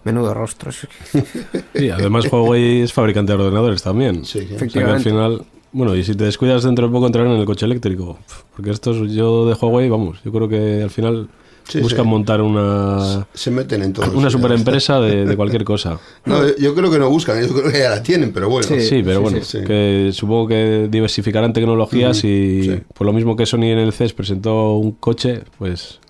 Menudo 0.05 0.35
rostro. 0.35 0.73
sí. 0.73 0.87
Sí, 1.75 1.91
además 1.91 2.31
Huawei 2.31 2.83
es 2.83 2.93
fabricante 2.93 3.33
de 3.33 3.43
ordenadores 3.43 3.83
también. 3.83 4.25
Sí, 4.25 4.47
sí. 4.47 4.55
O 4.55 4.59
sea 4.59 4.69
que 4.69 4.81
al 4.81 5.01
final, 5.01 5.45
bueno, 5.73 5.95
y 5.95 6.05
si 6.05 6.15
te 6.15 6.25
descuidas 6.25 6.63
dentro 6.63 6.87
de 6.87 6.93
poco 6.93 7.07
entrarán 7.07 7.33
en 7.33 7.41
el 7.41 7.47
coche 7.47 7.67
eléctrico. 7.67 8.19
Porque 8.55 8.71
estos, 8.71 9.11
yo 9.11 9.47
de 9.47 9.55
Huawei, 9.55 9.89
vamos, 9.89 10.23
yo 10.25 10.33
creo 10.33 10.49
que 10.49 10.83
al 10.83 10.91
final 10.91 11.29
Sí, 11.67 11.81
buscan 11.81 12.05
sí. 12.05 12.11
montar 12.11 12.43
una, 12.43 13.27
Se 13.33 13.51
meten 13.51 13.83
en 13.83 13.93
todo. 13.93 14.11
una 14.17 14.31
superempresa 14.31 15.01
de, 15.01 15.25
de 15.25 15.37
cualquier 15.37 15.65
cosa. 15.65 15.99
No, 16.25 16.41
yo 16.57 16.75
creo 16.75 16.91
que 16.91 16.99
no 16.99 17.09
buscan, 17.09 17.41
yo 17.41 17.55
creo 17.55 17.73
que 17.73 17.79
ya 17.79 17.91
la 17.91 18.03
tienen, 18.03 18.33
pero 18.33 18.49
bueno. 18.49 18.69
Sí. 18.69 18.81
Sí, 18.81 19.03
pero 19.03 19.21
bueno, 19.23 19.39
sí, 19.43 19.59
sí. 19.59 19.65
que 19.65 20.11
supongo 20.13 20.49
que 20.49 20.89
diversificarán 20.91 21.53
tecnologías 21.53 22.19
y 22.25 22.63
sí. 22.65 22.81
por 22.93 23.07
lo 23.07 23.13
mismo 23.13 23.35
que 23.35 23.47
Sony 23.47 23.65
en 23.65 23.79
el 23.79 23.93
CES 23.93 24.13
presentó 24.13 24.77
un 24.77 24.93
coche, 24.93 25.43
pues 25.59 26.01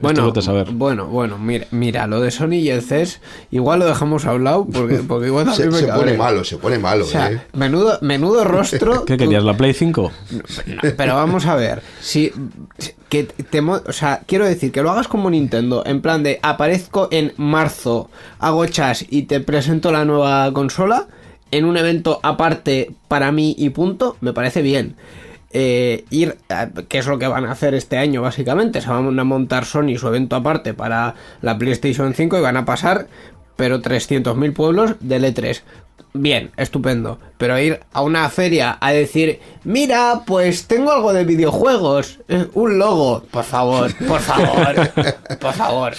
Bueno, 0.00 0.32
a 0.34 0.42
saber. 0.42 0.70
bueno, 0.70 1.06
bueno, 1.06 1.38
mira, 1.38 1.66
mira, 1.70 2.06
lo 2.06 2.20
de 2.20 2.30
Sony 2.30 2.54
y 2.54 2.70
el 2.70 2.82
CES, 2.82 3.20
igual 3.50 3.80
lo 3.80 3.86
dejamos 3.86 4.24
hablado 4.26 4.64
porque, 4.66 4.96
porque 4.96 5.26
igual 5.28 5.52
Se, 5.54 5.68
me 5.68 5.82
pone 5.84 6.14
malo, 6.16 6.44
se 6.44 6.56
pone 6.56 6.78
malo, 6.78 7.04
O 7.04 7.08
sea, 7.08 7.32
¿eh? 7.32 7.40
menudo, 7.52 7.98
menudo 8.00 8.44
rostro. 8.44 9.04
¿Qué 9.06 9.16
querías, 9.16 9.42
la 9.44 9.56
Play 9.56 9.72
5? 9.74 10.12
No, 10.30 10.42
pero 10.96 11.14
vamos 11.14 11.46
a 11.46 11.54
ver, 11.56 11.82
si 12.00 12.32
que 13.08 13.24
te, 13.24 13.60
mo- 13.62 13.80
o 13.86 13.92
sea, 13.92 14.22
quiero 14.26 14.44
decir 14.46 14.70
que 14.72 14.82
lo 14.82 14.90
hagas 14.90 15.08
como 15.08 15.30
Nintendo, 15.30 15.82
en 15.86 16.00
plan 16.02 16.22
de 16.22 16.38
aparezco 16.42 17.08
en 17.10 17.32
marzo, 17.36 18.10
hago 18.38 18.66
chas 18.66 19.04
y 19.08 19.22
te 19.22 19.40
presento 19.40 19.90
la 19.92 20.04
nueva 20.04 20.52
consola 20.52 21.08
en 21.50 21.64
un 21.64 21.76
evento 21.78 22.20
aparte 22.22 22.92
para 23.08 23.32
mí 23.32 23.54
y 23.58 23.70
punto, 23.70 24.16
me 24.20 24.32
parece 24.34 24.60
bien. 24.62 24.96
Eh, 25.50 26.04
ir, 26.10 26.36
a- 26.50 26.68
que 26.88 26.98
es 26.98 27.06
lo 27.06 27.18
que 27.18 27.26
van 27.26 27.46
a 27.46 27.52
hacer 27.52 27.72
este 27.74 27.96
año 27.96 28.20
básicamente, 28.22 28.80
se 28.82 28.88
van 28.90 29.18
a 29.18 29.24
montar 29.24 29.64
Sony 29.64 29.96
su 29.98 30.08
evento 30.08 30.36
aparte 30.36 30.74
para 30.74 31.14
la 31.40 31.56
PlayStation 31.56 32.12
5 32.14 32.36
y 32.38 32.40
van 32.42 32.56
a 32.58 32.64
pasar 32.66 33.06
pero 33.56 33.80
300.000 33.80 34.52
pueblos 34.52 34.94
del 35.00 35.24
E3. 35.24 35.62
Bien, 36.14 36.52
estupendo. 36.56 37.18
Pero 37.38 37.58
ir 37.58 37.80
a 37.92 38.02
una 38.02 38.28
feria 38.30 38.78
a 38.80 38.92
decir, 38.92 39.40
mira, 39.64 40.20
pues 40.26 40.66
tengo 40.66 40.92
algo 40.92 41.12
de 41.12 41.24
videojuegos, 41.24 42.20
eh, 42.28 42.46
un 42.54 42.78
logo, 42.78 43.24
por 43.30 43.44
favor, 43.44 43.92
por 44.06 44.20
favor, 44.20 44.74
por 45.40 45.52
favor. 45.54 45.92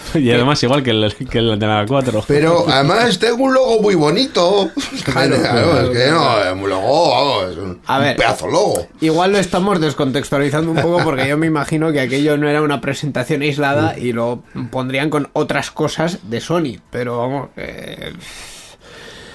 Y 0.14 0.30
además 0.30 0.62
igual 0.62 0.82
que 0.82 0.90
el, 0.90 1.14
que 1.30 1.38
el 1.38 1.58
de 1.58 1.66
la 1.66 1.84
4. 1.86 2.24
Pero 2.26 2.64
además 2.68 3.18
tengo 3.18 3.44
un 3.44 3.54
logo 3.54 3.80
muy 3.80 3.94
bonito. 3.94 4.70
Claro, 5.04 5.36
Claro, 5.36 5.80
es 5.80 5.88
que 5.90 6.10
no, 6.10 6.42
es 6.42 6.52
un 6.52 6.68
logo, 6.68 7.10
vamos, 7.10 7.52
es 7.52 7.58
un, 7.58 7.80
A 7.86 7.98
ver. 7.98 8.10
un 8.12 8.16
pedazo 8.16 8.46
logo. 8.48 8.86
Igual 9.00 9.32
lo 9.32 9.38
estamos 9.38 9.80
descontextualizando 9.80 10.70
un 10.70 10.78
poco 10.80 11.02
porque 11.02 11.26
yo 11.28 11.36
me 11.38 11.46
imagino 11.46 11.92
que 11.92 12.00
aquello 12.00 12.36
no 12.36 12.48
era 12.48 12.62
una 12.62 12.80
presentación 12.80 13.42
aislada 13.42 13.98
y 13.98 14.12
lo 14.12 14.42
pondrían 14.70 15.08
con 15.10 15.28
otras 15.32 15.70
cosas 15.70 16.18
de 16.30 16.40
Sony. 16.40 16.78
Pero 16.90 17.18
vamos, 17.18 17.48
eh, 17.56 18.12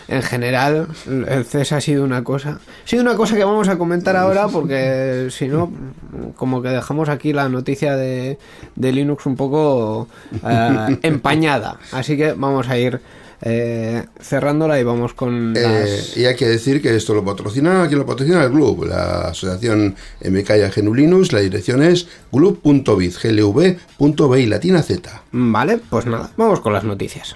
en 0.07 0.21
general 0.21 0.87
el 1.27 1.45
CES 1.45 1.71
ha 1.73 1.81
sido 1.81 2.03
una 2.03 2.23
cosa. 2.23 2.59
Ha 2.83 2.87
sido 2.87 3.01
una 3.03 3.15
cosa 3.15 3.35
que 3.35 3.43
vamos 3.43 3.67
a 3.69 3.77
comentar 3.77 4.15
ahora 4.15 4.47
porque 4.47 5.27
si 5.31 5.47
no, 5.47 5.71
como 6.35 6.61
que 6.61 6.69
dejamos 6.69 7.09
aquí 7.09 7.33
la 7.33 7.49
noticia 7.49 7.95
de, 7.95 8.37
de 8.75 8.91
Linux 8.91 9.25
un 9.25 9.35
poco 9.35 10.07
eh, 10.47 10.97
empañada. 11.03 11.77
Así 11.91 12.17
que 12.17 12.33
vamos 12.33 12.67
a 12.69 12.77
ir 12.77 12.99
eh, 13.45 14.03
cerrándola 14.21 14.79
y 14.79 14.83
vamos 14.83 15.13
con 15.13 15.53
Eh, 15.57 15.61
las... 15.61 16.15
y 16.17 16.25
hay 16.25 16.35
que 16.35 16.47
decir 16.47 16.81
que 16.81 16.95
esto 16.95 17.13
lo 17.13 17.25
patrocina, 17.25 17.85
quien 17.87 17.99
lo 17.99 18.05
patrocina 18.05 18.41
el 18.43 18.51
Glub, 18.51 18.85
la 18.85 19.27
asociación 19.29 19.95
MK 20.23 20.49
y 20.67 20.71
Genulinus, 20.71 21.33
la 21.33 21.41
dirección 21.41 21.83
es 21.83 22.07
glub.biz, 22.31 23.19
glv.bi, 23.21 24.45
latina 24.45 24.81
z. 24.81 25.21
Vale, 25.33 25.77
pues 25.89 26.05
nada, 26.05 26.31
vamos 26.37 26.61
con 26.61 26.71
las 26.71 26.85
noticias. 26.85 27.35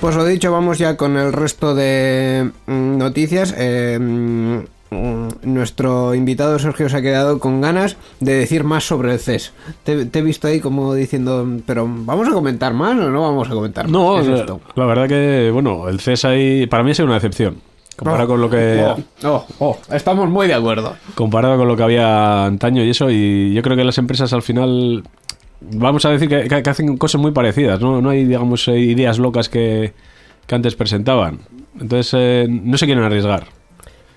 Pues 0.00 0.16
lo 0.16 0.24
dicho, 0.24 0.50
vamos 0.50 0.78
ya 0.78 0.96
con 0.96 1.16
el 1.18 1.32
resto 1.32 1.74
de 1.74 2.50
mm, 2.66 2.96
noticias. 2.96 3.54
Eh, 3.56 3.98
mm, 4.00 4.58
nuestro 5.42 6.14
invitado 6.14 6.58
Sergio 6.58 6.88
se 6.88 6.96
ha 6.96 7.02
quedado 7.02 7.38
con 7.38 7.60
ganas 7.60 7.96
de 8.18 8.32
decir 8.34 8.64
más 8.64 8.84
sobre 8.84 9.12
el 9.12 9.18
CES. 9.20 9.52
Te, 9.84 10.06
te 10.06 10.18
he 10.18 10.22
visto 10.22 10.48
ahí 10.48 10.58
como 10.60 10.94
diciendo, 10.94 11.46
pero 11.66 11.86
¿vamos 11.88 12.26
a 12.28 12.32
comentar 12.32 12.72
más 12.72 12.92
o 12.98 13.10
no 13.10 13.20
vamos 13.22 13.48
a 13.48 13.52
comentar 13.52 13.84
más? 13.84 13.92
No, 13.92 14.14
¿Qué 14.16 14.20
es 14.22 14.26
la, 14.28 14.36
esto? 14.38 14.60
la 14.74 14.86
verdad 14.86 15.06
que, 15.08 15.50
bueno, 15.52 15.88
el 15.88 16.00
CES 16.00 16.24
ahí 16.24 16.66
para 16.66 16.82
mí 16.82 16.90
ha 16.92 16.94
sido 16.94 17.06
una 17.06 17.14
decepción. 17.16 17.58
Comparado 17.96 18.28
con 18.28 18.40
lo 18.40 18.48
que 18.48 18.82
Oh, 18.82 18.96
oh, 19.24 19.46
oh, 19.58 19.78
estamos 19.94 20.28
muy 20.30 20.46
de 20.46 20.54
acuerdo. 20.54 20.96
comparado 21.14 21.58
con 21.58 21.68
lo 21.68 21.76
que 21.76 21.82
había 21.82 22.46
antaño 22.46 22.82
y 22.82 22.88
eso, 22.90 23.10
y 23.10 23.52
yo 23.52 23.60
creo 23.60 23.76
que 23.76 23.84
las 23.84 23.98
empresas 23.98 24.32
al 24.32 24.40
final 24.42 25.04
vamos 25.60 26.04
a 26.04 26.10
decir 26.10 26.28
que, 26.28 26.70
hacen 26.70 26.96
cosas 26.96 27.20
muy 27.20 27.32
parecidas, 27.32 27.80
¿no? 27.80 28.00
No 28.00 28.10
hay, 28.10 28.24
digamos, 28.24 28.66
ideas 28.68 29.18
locas 29.18 29.48
que, 29.48 29.92
que 30.46 30.54
antes 30.54 30.74
presentaban. 30.74 31.40
Entonces, 31.78 32.14
eh, 32.18 32.46
no 32.48 32.76
se 32.76 32.86
quieren 32.86 33.04
arriesgar. 33.04 33.46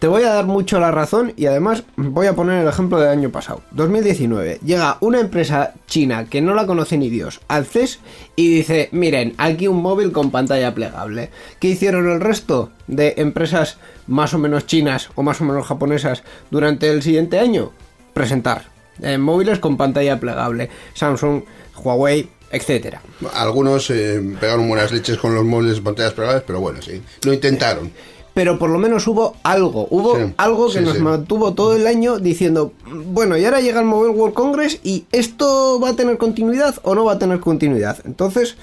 Te 0.03 0.09
voy 0.09 0.23
a 0.23 0.33
dar 0.33 0.45
mucho 0.45 0.81
la 0.81 0.91
razón 0.91 1.31
y 1.37 1.45
además 1.45 1.85
voy 1.95 2.27
a 2.27 2.35
poner 2.35 2.61
el 2.61 2.67
ejemplo 2.67 2.99
del 2.99 3.07
año 3.07 3.29
pasado. 3.29 3.61
2019. 3.71 4.59
Llega 4.65 4.97
una 4.99 5.21
empresa 5.21 5.75
china 5.87 6.25
que 6.25 6.41
no 6.41 6.53
la 6.55 6.65
conoce 6.65 6.97
ni 6.97 7.09
Dios 7.09 7.39
al 7.47 7.65
CES 7.65 8.01
y 8.35 8.53
dice, 8.53 8.89
miren, 8.91 9.33
aquí 9.37 9.69
un 9.69 9.81
móvil 9.81 10.11
con 10.11 10.29
pantalla 10.29 10.75
plegable. 10.75 11.29
¿Qué 11.59 11.69
hicieron 11.69 12.11
el 12.11 12.19
resto 12.19 12.71
de 12.87 13.13
empresas 13.15 13.77
más 14.05 14.33
o 14.33 14.39
menos 14.39 14.65
chinas 14.65 15.09
o 15.15 15.23
más 15.23 15.39
o 15.39 15.45
menos 15.45 15.67
japonesas 15.67 16.23
durante 16.51 16.89
el 16.89 17.01
siguiente 17.01 17.39
año? 17.39 17.71
Presentar 18.13 18.72
eh, 19.01 19.17
móviles 19.17 19.59
con 19.59 19.77
pantalla 19.77 20.19
plegable. 20.19 20.69
Samsung, 20.93 21.43
Huawei, 21.83 22.29
etcétera. 22.51 23.01
Algunos 23.33 23.89
eh, 23.89 24.21
pegaron 24.39 24.67
buenas 24.67 24.91
leches 24.91 25.17
con 25.17 25.33
los 25.35 25.43
móviles 25.43 25.75
de 25.77 25.81
pantallas 25.81 26.13
plegables, 26.13 26.43
pero 26.45 26.59
bueno, 26.59 26.81
sí, 26.81 27.01
lo 27.23 27.33
intentaron. 27.33 27.91
pero 28.35 28.57
por 28.59 28.69
lo 28.71 28.79
menos 28.79 29.05
hubo 29.07 29.35
algo, 29.43 29.87
hubo 29.91 30.15
Sí, 30.17 30.33
algo 30.37 30.67
que 30.67 30.79
sí, 30.79 30.85
nos 30.85 30.95
sí. 30.97 31.01
mantuvo 31.01 31.53
todo 31.53 31.75
el 31.75 31.85
año 31.87 32.17
diciendo, 32.19 32.73
bueno, 32.85 33.37
y 33.37 33.45
ahora 33.45 33.61
llega 33.61 33.79
el 33.79 33.85
Mobile 33.85 34.13
World 34.13 34.33
Congress 34.35 34.79
y 34.83 35.05
esto 35.11 35.79
va 35.79 35.89
a 35.89 35.95
tener 35.95 36.17
continuidad 36.17 36.75
o 36.83 36.95
no 36.95 37.05
va 37.05 37.13
a 37.13 37.19
tener 37.19 37.39
continuidad. 37.39 37.97
Entonces, 38.05 38.55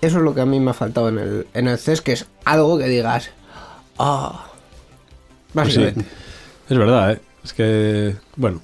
eso 0.00 0.16
es 0.18 0.22
lo 0.22 0.34
que 0.34 0.40
a 0.42 0.46
mí 0.46 0.58
me 0.60 0.70
ha 0.70 0.74
faltado 0.74 1.08
en 1.08 1.18
el, 1.18 1.46
en 1.54 1.68
el 1.68 1.78
CES, 1.78 2.00
que 2.02 2.12
es 2.12 2.26
algo 2.44 2.78
que 2.78 2.86
digas, 2.86 3.30
ah, 3.98 4.46
Pues 5.52 5.72
sí, 5.74 5.80
básicamente. 5.80 6.04
es 6.68 6.78
verdad, 6.78 7.12
¿eh? 7.12 7.20
Es 7.44 7.52
que, 7.52 8.16
bueno, 8.36 8.60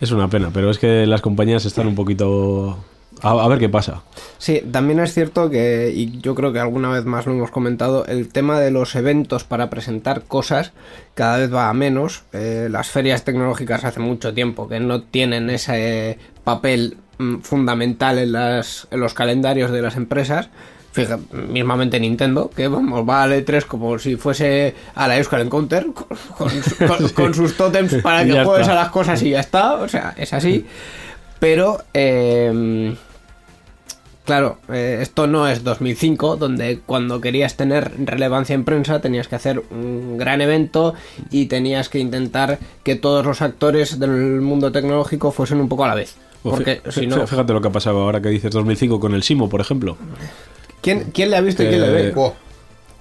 es 0.00 0.10
una 0.12 0.28
pena, 0.28 0.50
pero 0.52 0.70
es 0.70 0.78
que 0.78 1.06
las 1.06 1.20
compañías 1.20 1.64
están 1.66 1.86
un 1.86 1.94
poquito 1.94 2.78
A, 3.22 3.46
ver 3.48 3.58
qué 3.58 3.68
pasa. 3.68 4.02
Sí, 4.38 4.62
también 4.72 4.98
es 5.00 5.12
cierto 5.12 5.50
que, 5.50 5.92
y 5.94 6.20
yo 6.20 6.34
creo 6.34 6.54
que 6.54 6.58
alguna 6.58 6.88
vez 6.88 7.04
más 7.04 7.26
lo 7.26 7.32
hemos 7.32 7.50
comentado, 7.50 8.06
el 8.06 8.28
tema 8.28 8.58
de 8.58 8.70
los 8.70 8.94
eventos 8.94 9.44
para 9.44 9.68
presentar 9.68 10.22
cosas 10.22 10.72
cada 11.14 11.36
vez 11.36 11.52
va 11.52 11.68
a 11.68 11.74
menos. 11.74 12.22
Eh, 12.32 12.68
las 12.70 12.88
ferias 12.88 13.24
tecnológicas 13.24 13.84
hace 13.84 14.00
mucho 14.00 14.32
tiempo 14.32 14.68
que 14.68 14.80
no 14.80 15.02
tienen 15.02 15.50
ese 15.50 16.18
papel 16.44 16.96
mm, 17.18 17.40
fundamental 17.40 18.18
en, 18.18 18.32
las, 18.32 18.88
en 18.90 19.00
los 19.00 19.12
calendarios 19.12 19.70
de 19.70 19.82
las 19.82 19.96
empresas. 19.96 20.48
Fíjate, 20.92 21.22
mismamente 21.48 22.00
Nintendo, 22.00 22.50
que 22.50 22.66
vamos, 22.66 23.08
va 23.08 23.22
al 23.22 23.32
E3 23.32 23.64
como 23.64 23.98
si 23.98 24.16
fuese 24.16 24.74
a 24.94 25.06
la 25.06 25.18
Euskal 25.18 25.42
Encounter, 25.42 25.86
con, 26.36 26.48
con 26.48 26.88
con- 26.98 27.08
con 27.10 27.34
sus 27.34 27.56
tótems 27.56 27.94
para 28.02 28.24
que 28.24 28.32
juegues 28.44 28.62
está. 28.68 28.72
a 28.72 28.82
las 28.84 28.90
cosas 28.90 29.22
y 29.22 29.30
ya 29.30 29.40
está, 29.40 29.74
o 29.74 29.88
sea, 29.88 30.14
es 30.16 30.32
así. 30.32 30.66
Pero, 31.38 31.78
eh, 31.94 32.94
Claro, 34.24 34.58
eh, 34.68 34.98
esto 35.00 35.26
no 35.26 35.48
es 35.48 35.64
2005, 35.64 36.36
donde 36.36 36.78
cuando 36.86 37.20
querías 37.20 37.56
tener 37.56 37.90
relevancia 38.06 38.54
en 38.54 38.64
prensa 38.64 39.00
tenías 39.00 39.26
que 39.26 39.34
hacer 39.34 39.60
un 39.72 40.18
gran 40.18 40.40
evento 40.40 40.94
y 41.30 41.46
tenías 41.46 41.88
que 41.88 41.98
intentar 41.98 42.60
que 42.84 42.94
todos 42.94 43.26
los 43.26 43.42
actores 43.42 43.98
del 43.98 44.40
mundo 44.40 44.70
tecnológico 44.70 45.32
fuesen 45.32 45.60
un 45.60 45.68
poco 45.68 45.84
a 45.84 45.88
la 45.88 45.94
vez. 45.96 46.16
Porque 46.44 46.80
si 46.90 47.08
no, 47.08 47.26
Fíjate 47.26 47.52
lo 47.52 47.60
que 47.60 47.68
ha 47.68 47.72
pasado 47.72 48.02
ahora 48.02 48.20
que 48.20 48.28
dices 48.28 48.52
2005 48.52 49.00
con 49.00 49.14
el 49.14 49.24
Simo, 49.24 49.48
por 49.48 49.60
ejemplo. 49.62 49.96
¿Quién, 50.80 51.10
quién 51.12 51.30
le 51.30 51.36
ha 51.36 51.40
visto 51.40 51.62
y 51.62 51.66
quién 51.68 51.80
le 51.80 51.90
ve? 51.90 52.08
Eh, 52.08 52.12
Oh, 52.16 52.34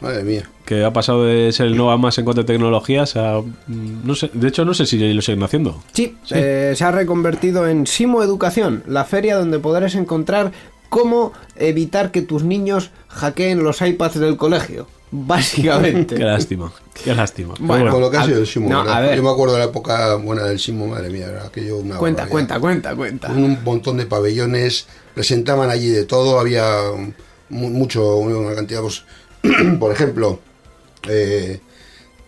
madre 0.02 0.24
mía. 0.24 0.50
Que 0.66 0.84
ha 0.86 0.94
pasado 0.94 1.26
de 1.26 1.52
ser 1.52 1.66
el 1.68 1.76
Nova 1.76 1.98
más 1.98 2.18
en 2.18 2.24
cuanto 2.26 2.42
a 2.42 2.46
tecnologías 2.46 3.16
a. 3.16 3.42
mm, 3.42 4.06
No 4.06 4.16
sé, 4.16 4.30
de 4.34 4.48
hecho, 4.48 4.64
no 4.66 4.74
sé 4.74 4.86
si 4.86 5.14
lo 5.14 5.22
siguen 5.22 5.44
haciendo. 5.44 5.82
Sí, 5.94 6.16
eh, 6.32 6.74
se 6.76 6.84
ha 6.84 6.92
reconvertido 6.92 7.68
en 7.68 7.86
Simo 7.88 8.24
Educación, 8.24 8.84
la 8.88 9.04
feria 9.06 9.36
donde 9.38 9.60
podrás 9.60 9.96
encontrar 9.96 10.52
cómo 10.90 11.34
evitar 11.56 12.12
que 12.12 12.22
tus 12.22 12.44
niños 12.44 12.92
hackeen 13.10 13.64
los 13.64 13.82
iPads 13.82 14.20
del 14.20 14.38
colegio. 14.38 14.88
Básicamente. 15.12 16.16
Qué 16.16 16.24
lástima, 16.24 16.72
qué 17.04 17.16
lástima. 17.16 17.56
Bueno, 17.60 17.92
Con 17.92 18.00
lo 18.02 18.12
que 18.12 18.18
ha 18.18 18.26
sido 18.26 18.40
el 18.40 18.46
Simo, 18.48 18.72
a 18.78 19.00
ver. 19.00 19.16
Yo 19.18 19.24
me 19.24 19.30
acuerdo 19.32 19.56
de 19.56 19.60
la 19.62 19.66
época 19.66 20.16
buena 20.16 20.44
del 20.44 20.60
Simo, 20.60 20.86
madre 20.88 21.10
mía, 21.10 21.28
era 21.28 21.46
aquello 21.46 21.78
una 21.78 21.98
cuenta, 21.98 22.24
barbaridad. 22.26 22.30
cuenta, 22.60 22.60
cuenta, 22.60 22.96
cuenta. 22.96 23.32
un 23.32 23.64
montón 23.64 23.98
de 23.98 24.06
pabellones, 24.06 24.86
presentaban 25.16 25.70
allí 25.72 25.90
de 25.90 26.06
todo, 26.06 26.40
había 26.40 26.68
mucho, 27.50 28.18
una 28.18 28.56
cantidad, 28.56 28.82
pues, 28.82 29.04
por 29.80 29.92
ejemplo, 29.92 30.40
eh, 31.08 31.60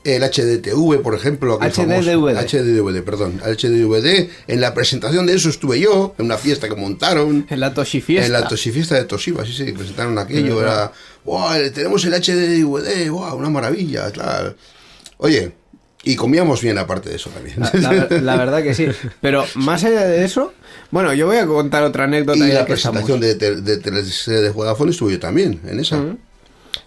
el 0.03 0.23
HDTV, 0.23 1.01
por 1.01 1.13
ejemplo. 1.15 1.59
aquel 1.61 1.87
HDDVD. 1.89 3.03
perdón. 3.03 3.39
HDDVD, 3.39 4.29
en 4.47 4.61
la 4.61 4.73
presentación 4.73 5.27
de 5.27 5.35
eso 5.35 5.49
estuve 5.49 5.79
yo, 5.79 6.15
en 6.17 6.25
una 6.25 6.37
fiesta 6.37 6.67
que 6.67 6.75
montaron. 6.75 7.45
En 7.49 7.59
la 7.59 7.73
Toshi 7.73 8.01
Fiesta. 8.01 8.25
En 8.25 8.33
la 8.33 8.47
Toshifiesta 8.47 8.95
de 8.95 9.05
Toshiba, 9.05 9.45
sí, 9.45 9.53
sí, 9.53 9.71
presentaron 9.71 10.17
aquello, 10.17 10.61
era, 10.61 10.91
wow, 11.23 11.49
tenemos 11.73 12.03
el 12.05 12.13
HDDVD, 12.13 13.09
wow, 13.09 13.35
una 13.35 13.49
maravilla, 13.49 14.11
tal. 14.11 14.55
Oye, 15.17 15.51
y 16.03 16.15
comíamos 16.15 16.61
bien 16.61 16.77
aparte 16.77 17.09
de 17.09 17.15
eso 17.15 17.29
también. 17.29 17.57
La, 17.59 17.71
la- 18.09 18.21
la 18.21 18.35
verdad 18.37 18.63
que 18.63 18.73
sí. 18.73 18.87
Pero 19.21 19.45
más 19.55 19.83
allá 19.83 20.05
de 20.07 20.23
eso, 20.25 20.53
bueno, 20.89 21.13
yo 21.13 21.27
voy 21.27 21.37
a 21.37 21.45
contar 21.45 21.83
otra 21.83 22.05
anécdota 22.05 22.37
y 22.39 22.51
la 22.51 22.65
que 22.65 22.73
estamos. 22.73 23.03
presentación 23.03 23.19
de, 23.19 23.35
de, 23.35 23.61
de, 23.61 23.77
teleserie 23.77 24.41
de 24.41 24.49
Vodafone 24.49 24.91
estuve 24.91 25.13
yo 25.13 25.19
también, 25.19 25.59
en 25.67 25.79
esa. 25.79 26.01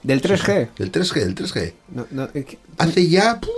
Del 0.03 0.21
3G. 0.21 0.69
Del 0.79 0.93
3G, 0.93 1.15
del 1.15 1.35
3G. 1.35 1.73
No, 1.95 2.07
no, 2.11 2.29
es 2.35 2.45
que- 2.45 2.59
Hace 2.79 3.09
ya 3.09 3.41
puf, 3.41 3.51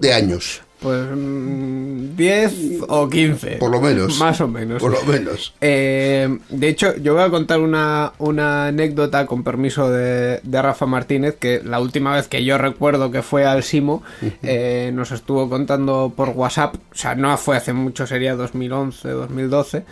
de 0.00 0.12
años, 0.12 0.62
pues 0.84 1.02
mm, 1.10 2.14
10 2.16 2.52
o 2.88 3.08
15. 3.08 3.56
por 3.56 3.70
lo 3.70 3.80
menos. 3.80 4.18
Más 4.18 4.38
o 4.42 4.46
menos. 4.48 4.80
Por 4.82 4.92
lo 4.92 5.02
menos. 5.04 5.54
Eh, 5.62 6.38
de 6.50 6.68
hecho, 6.68 6.94
yo 6.98 7.14
voy 7.14 7.22
a 7.22 7.30
contar 7.30 7.58
una, 7.60 8.12
una 8.18 8.66
anécdota 8.66 9.24
con 9.26 9.42
permiso 9.42 9.90
de, 9.90 10.40
de 10.42 10.62
Rafa 10.62 10.84
Martínez, 10.86 11.36
que 11.40 11.62
la 11.64 11.80
última 11.80 12.14
vez 12.14 12.28
que 12.28 12.44
yo 12.44 12.58
recuerdo 12.58 13.10
que 13.10 13.22
fue 13.22 13.46
al 13.46 13.62
Simo, 13.62 14.02
eh, 14.42 14.90
nos 14.94 15.10
estuvo 15.10 15.48
contando 15.48 16.12
por 16.14 16.28
WhatsApp, 16.30 16.74
o 16.76 16.96
sea, 16.96 17.14
no 17.14 17.36
fue 17.38 17.56
hace 17.56 17.72
mucho, 17.72 18.06
sería 18.06 18.36
2011, 18.36 19.08
2012. 19.08 19.84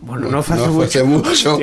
Bueno, 0.00 0.28
no 0.28 0.42
fue 0.42 0.56
hace 0.56 0.66
No 0.66 0.72
mucho. 0.72 1.06
mucho. 1.06 1.58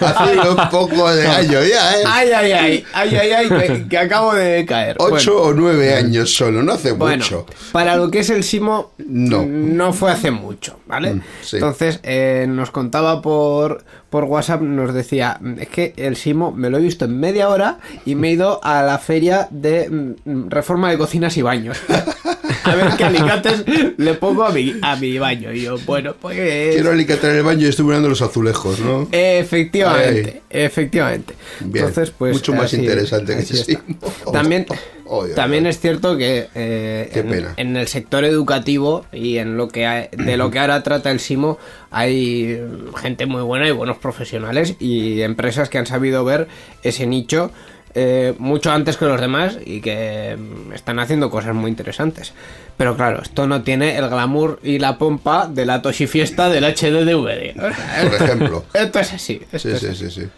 Hace 0.00 0.48
un 0.48 0.56
poco 0.70 1.12
de 1.12 1.26
años 1.26 1.68
ya, 1.68 1.98
¿eh? 1.98 2.04
Ay, 2.06 2.28
ay, 2.30 2.52
ay, 2.52 2.84
ay, 2.94 3.16
ay, 3.16 3.30
ay, 3.32 3.48
que, 3.48 3.88
que 3.88 3.98
acabo 3.98 4.32
de 4.34 4.64
caer. 4.64 4.94
Ocho 5.00 5.32
Bueno. 5.34 5.48
o 5.48 5.52
nueve 5.52 5.92
años 5.94 6.32
solo, 6.32 6.62
no 6.62 6.72
hace 6.74 6.92
Bueno, 6.92 7.16
mucho. 7.24 7.44
para 7.72 7.96
lo 7.96 8.08
que 8.08 8.15
es 8.20 8.30
el 8.30 8.42
Simo, 8.44 8.92
No. 8.98 9.44
no 9.46 9.92
fue 9.92 10.10
hace 10.12 10.30
mucho, 10.30 10.78
¿vale? 10.86 11.14
Mm, 11.14 11.22
sí. 11.42 11.56
Entonces, 11.56 12.00
eh, 12.02 12.46
nos 12.48 12.70
contaba 12.70 13.20
por, 13.22 13.84
por 14.10 14.24
WhatsApp, 14.24 14.60
nos 14.62 14.92
decía, 14.94 15.38
"Mm, 15.40 15.58
es 15.60 15.68
que 15.68 15.94
el 15.96 16.16
Simo 16.16 16.52
me 16.52 16.70
lo 16.70 16.78
he 16.78 16.80
visto 16.82 17.04
en 17.04 17.18
media 17.18 17.48
hora 17.48 17.78
y 18.04 18.14
me 18.14 18.28
he 18.28 18.32
ido 18.32 18.60
a 18.64 18.82
la 18.82 18.98
feria 18.98 19.48
de 19.50 19.88
mm, 20.24 20.48
reforma 20.48 20.90
de 20.90 20.98
cocinas 20.98 21.36
y 21.36 21.42
baños. 21.42 21.78
a 22.66 22.74
ver 22.74 22.88
qué 22.96 23.04
alicates 23.04 23.64
le 23.96 24.14
pongo 24.14 24.44
a 24.44 24.50
mi, 24.52 24.74
a 24.82 24.96
mi 24.96 25.18
baño. 25.18 25.52
Y 25.52 25.62
yo, 25.62 25.78
bueno, 25.86 26.14
pues... 26.20 26.36
Quiero 26.74 26.90
alicatar 26.90 27.30
el 27.34 27.42
baño 27.42 27.66
y 27.66 27.68
estoy 27.70 27.84
mirando 27.86 28.08
los 28.08 28.22
azulejos, 28.22 28.80
¿no? 28.80 29.08
Efectivamente, 29.12 30.42
efectivamente. 30.50 31.34
Bien, 31.60 31.86
Entonces, 31.86 32.12
pues. 32.16 32.34
mucho 32.34 32.52
más 32.52 32.64
así- 32.66 32.76
interesante 32.78 33.34
que 33.34 33.42
así. 33.42 33.56
Simo. 33.56 33.82
También, 34.32 34.66
Oh, 35.08 35.24
Dios 35.24 35.36
también 35.36 35.66
es 35.66 35.78
cierto 35.78 36.16
que 36.16 36.48
eh, 36.56 37.52
en, 37.56 37.76
el 37.76 37.86
sector 37.86 38.24
educativo 38.24 39.06
y 39.12 39.38
en 39.38 39.56
lo 39.56 39.68
que 39.68 39.86
ha- 39.86 40.08
de 40.10 40.36
lo 40.36 40.50
que 40.50 40.58
ahora 40.58 40.82
trata 40.82 41.12
el 41.12 41.20
Simo 41.20 41.58
hay 41.92 42.60
gente 42.96 43.26
muy 43.26 43.42
buena 43.42 43.68
y 43.68 43.70
buenos 43.70 43.98
profesionales 43.98 44.74
y 44.80 45.20
empresas 45.20 45.68
que 45.68 45.78
han 45.78 45.86
sabido 45.86 46.24
ver 46.24 46.48
ese 46.82 47.06
nicho 47.06 47.52
eh, 47.98 48.34
mucho 48.38 48.70
antes 48.70 48.98
que 48.98 49.06
los 49.06 49.18
demás 49.20 49.58
y 49.64 49.80
que 49.80 50.36
mm, 50.38 50.72
están 50.74 50.98
haciendo 50.98 51.30
cosas 51.30 51.54
muy 51.54 51.70
interesantes. 51.70 52.34
Pero 52.76 52.94
claro, 52.94 53.22
esto 53.22 53.46
no 53.46 53.62
tiene 53.62 53.96
el 53.96 54.08
glamour 54.10 54.60
y 54.62 54.78
la 54.78 54.98
pompa 54.98 55.48
de 55.48 55.64
la 55.64 55.80
Toshi 55.80 56.06
Fiesta 56.06 56.50
del 56.50 56.64
HDDVD. 56.64 57.58
O 57.58 57.74
sea, 57.74 58.02
Por 58.04 58.14
ejemplo. 58.22 58.64
esto 58.74 59.00
es 59.00 59.12
así. 59.14 59.40
esto 59.50 59.58
Sí, 59.58 59.70
es 59.70 59.80
sí, 59.80 59.86
así. 59.86 60.10
sí, 60.10 60.20
sí. 60.22 60.28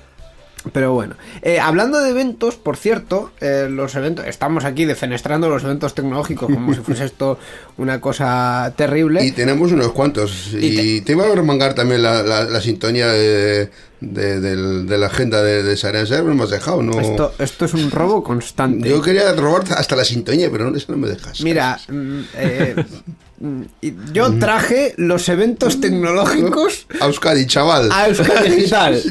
Pero 0.73 0.92
bueno, 0.92 1.14
eh, 1.42 1.61
hablando 1.61 2.01
de 2.01 2.11
eventos, 2.11 2.57
por 2.57 2.77
cierto, 2.77 3.31
eh, 3.40 3.68
los 3.71 3.94
eventos, 3.94 4.27
estamos 4.27 4.64
aquí 4.64 4.85
defenestrando 4.85 5.49
los 5.49 5.62
eventos 5.64 5.94
tecnológicos 5.94 6.53
como 6.53 6.75
si 6.75 6.81
fuese 6.81 7.05
esto 7.07 7.38
una 7.77 8.01
cosa 8.01 8.73
terrible. 8.77 9.25
Y 9.25 9.31
tenemos 9.33 9.73
unos 9.73 9.92
cuantos. 9.92 10.53
Y 10.53 10.97
Y, 10.97 11.01
te 11.03 11.12
iba 11.12 11.27
a 11.27 11.35
remangar 11.35 11.75
también 11.75 12.03
la, 12.03 12.23
la, 12.23 12.44
la 12.44 12.61
sintonía 12.61 13.07
de, 13.09 13.71
de, 14.01 14.40
de 14.40 14.99
la 14.99 15.07
agenda 15.07 15.42
de, 15.42 15.62
de 15.62 15.77
Siren 15.77 16.07
Server, 16.07 16.35
me 16.35 16.42
has 16.42 16.51
dejado, 16.51 16.83
¿no? 16.83 17.01
esto, 17.01 17.35
esto 17.38 17.64
es 17.64 17.75
un 17.75 17.90
robo 17.90 18.23
constante. 18.23 18.88
Yo 18.88 19.01
quería 19.01 19.33
robar 19.33 19.62
hasta 19.77 19.97
la 19.97 20.05
sintonía, 20.05 20.51
pero 20.51 20.71
no, 20.71 20.77
eso 20.77 20.92
no 20.92 20.99
me 20.99 21.09
dejas. 21.09 21.40
Mira, 21.40 21.79
mm, 21.88 22.21
eh, 22.37 22.85
mm, 23.40 23.62
y 23.81 23.94
yo 24.12 24.37
traje 24.38 24.94
los 24.97 25.29
eventos 25.29 25.81
tecnológicos 25.81 26.87
A 27.01 27.07
Euskadi, 27.07 27.47
chaval. 27.47 27.90
a 27.92 28.09
Euskadi 28.09 28.51
Digital. 28.57 29.03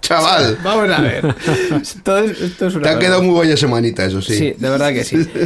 Chaval. 0.00 0.58
Vamos 0.64 0.90
a 0.90 1.00
ver. 1.00 1.34
Es, 1.80 1.96
esto 1.96 2.66
es 2.66 2.74
una 2.74 2.82
Te 2.82 2.88
ha 2.90 2.98
quedado 2.98 3.22
muy 3.22 3.34
buena 3.34 3.56
semanita, 3.56 4.04
eso 4.04 4.22
sí. 4.22 4.36
Sí, 4.36 4.54
de 4.56 4.70
verdad 4.70 4.92
que 4.92 5.04
sí. 5.04 5.26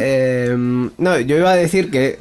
Eh, 0.00 0.54
no, 0.56 1.18
yo 1.20 1.36
iba 1.36 1.50
a 1.50 1.56
decir 1.56 1.90
que 1.90 2.16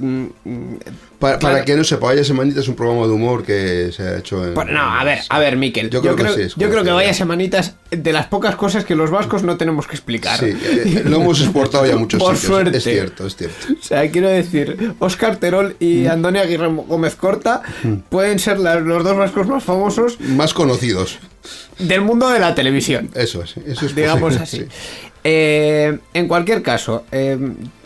mm, 1.19 1.25
mm, 1.25 1.29
Pa- 1.29 1.39
Para, 1.39 1.65
que 1.65 1.75
no 1.75 1.83
sepa, 1.83 2.07
Vaya 2.07 2.23
Semanita 2.23 2.59
es 2.59 2.67
un 2.67 2.75
programa 2.75 3.07
de 3.07 3.13
humor 3.13 3.43
que 3.43 3.91
se 3.91 4.03
ha 4.03 4.17
hecho 4.19 4.45
en... 4.45 4.53
Pues 4.53 4.67
no, 4.67 4.79
a 4.81 5.03
ver, 5.03 5.19
a 5.29 5.39
ver, 5.39 5.57
Miquel. 5.57 5.89
Yo 5.89 6.01
creo 6.01 6.15
que 6.15 6.49
sí, 6.49 6.53
yo 6.57 6.69
creo 6.69 6.83
que 6.83 6.91
vaya 6.91 7.13
semanitas 7.13 7.75
de 7.91 8.13
las 8.13 8.27
pocas 8.27 8.55
cosas 8.55 8.85
que 8.85 8.95
los 8.95 9.09
vascos 9.09 9.41
no 9.43 9.57
tenemos 9.57 9.87
que 9.87 9.95
explicar. 9.95 10.39
Sí, 10.39 10.45
eh, 10.47 11.01
lo 11.05 11.17
hemos 11.21 11.41
exportado 11.41 11.85
ya 11.85 11.95
muchos 11.97 12.19
Por 12.23 12.35
sitios. 12.35 12.47
suerte. 12.53 12.77
Es 12.77 12.83
cierto, 12.83 13.25
es 13.27 13.35
cierto. 13.35 13.67
O 13.79 13.83
sea, 13.83 14.09
quiero 14.11 14.29
decir, 14.29 14.93
Oscar 14.99 15.37
Terol 15.37 15.75
y 15.79 16.03
Mm. 16.05 16.11
Antonio 16.11 16.41
Aguirre 16.41 16.67
Gómez 16.67 17.15
Corta 17.15 17.61
pueden 18.09 18.37
ser 18.39 18.59
la- 18.59 18.79
los 18.79 19.03
dos 19.03 19.17
vascos 19.17 19.47
más 19.47 19.63
famosos 19.63 20.19
Más 20.19 20.53
conocidos. 20.53 21.17
del 21.79 22.01
mundo 22.01 22.29
de 22.29 22.39
la 22.39 22.53
televisión. 22.53 23.09
Eso 23.15 23.41
es, 23.43 23.55
eso 23.57 23.85
es 23.87 23.95
digamos 23.95 24.35
posible, 24.37 24.43
así. 24.43 24.57
sí. 24.57 25.07
Eh, 25.23 25.97
en 26.13 26.27
cualquier 26.27 26.61
caso, 26.61 27.05
eh, 27.11 27.37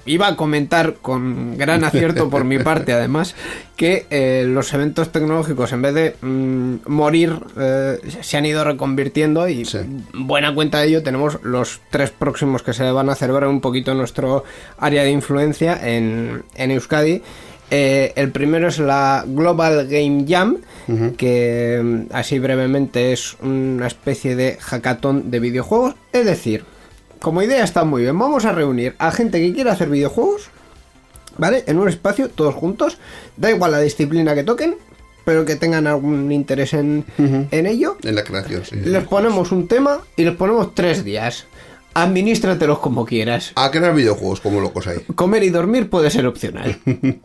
iba 0.05 0.27
a 0.27 0.35
comentar 0.35 0.95
con 1.01 1.57
gran 1.57 1.83
acierto 1.83 2.29
por 2.29 2.43
mi 2.43 2.59
parte, 2.59 2.93
además, 2.93 3.35
que 3.75 4.05
eh, 4.09 4.45
los 4.47 4.73
eventos 4.73 5.11
tecnológicos, 5.11 5.71
en 5.73 5.81
vez 5.81 5.93
de 5.93 6.15
mm, 6.21 6.75
morir, 6.87 7.33
eh, 7.59 7.99
se 8.21 8.37
han 8.37 8.45
ido 8.45 8.63
reconvirtiendo 8.63 9.47
y 9.47 9.65
Sí. 9.65 9.79
buena 10.13 10.53
cuenta 10.53 10.79
de 10.79 10.87
ello 10.87 11.03
tenemos 11.03 11.39
los 11.43 11.81
tres 11.89 12.09
próximos 12.11 12.63
que 12.63 12.73
se 12.73 12.89
van 12.91 13.09
a 13.09 13.15
celebrar 13.15 13.47
un 13.49 13.61
poquito 13.61 13.91
en 13.91 13.97
nuestro 13.97 14.43
área 14.77 15.03
de 15.03 15.11
influencia 15.11 15.79
en, 15.81 16.43
en 16.55 16.71
Euskadi. 16.71 17.21
Eh, 17.73 18.11
el 18.17 18.31
primero 18.31 18.67
es 18.67 18.79
la 18.79 19.23
Global 19.25 19.87
Game 19.87 20.25
Jam, 20.27 20.57
que 21.17 21.79
mm, 21.81 22.13
así 22.13 22.37
brevemente 22.39 23.13
es 23.13 23.37
una 23.41 23.87
especie 23.87 24.35
de 24.35 24.57
hackathon 24.59 25.31
de 25.31 25.39
videojuegos. 25.39 25.95
Es 26.11 26.25
decir, 26.25 26.65
como 27.21 27.41
idea 27.43 27.63
está 27.63 27.83
muy 27.83 28.01
bien, 28.01 28.17
vamos 28.17 28.45
a 28.45 28.51
reunir 28.51 28.95
a 28.97 29.11
gente 29.11 29.39
que 29.39 29.53
quiera 29.53 29.73
hacer 29.73 29.89
videojuegos, 29.89 30.49
¿vale? 31.37 31.63
En 31.67 31.77
un 31.77 31.87
espacio, 31.87 32.29
todos 32.29 32.55
juntos, 32.55 32.97
da 33.37 33.51
igual 33.51 33.71
la 33.71 33.79
disciplina 33.79 34.33
que 34.33 34.43
toquen, 34.43 34.75
pero 35.23 35.45
que 35.45 35.55
tengan 35.55 35.85
algún 35.85 36.31
interés 36.31 36.73
en, 36.73 37.05
en 37.17 37.65
ello, 37.67 37.97
En 38.03 38.15
la 38.15 38.23
creación, 38.23 38.65
sí. 38.65 38.77
les 38.77 39.03
ponemos 39.07 39.51
un 39.51 39.67
tema 39.67 39.99
y 40.15 40.23
les 40.23 40.35
ponemos 40.35 40.73
tres 40.73 41.03
días. 41.03 41.45
Administratelos 41.93 42.79
como 42.79 43.05
quieras. 43.05 43.51
A 43.55 43.69
crear 43.69 43.93
videojuegos 43.93 44.39
como 44.39 44.61
locos 44.61 44.87
ahí. 44.87 44.99
Comer 45.15 45.43
y 45.43 45.49
dormir 45.49 45.89
puede 45.89 46.09
ser 46.09 46.25
opcional. 46.25 46.77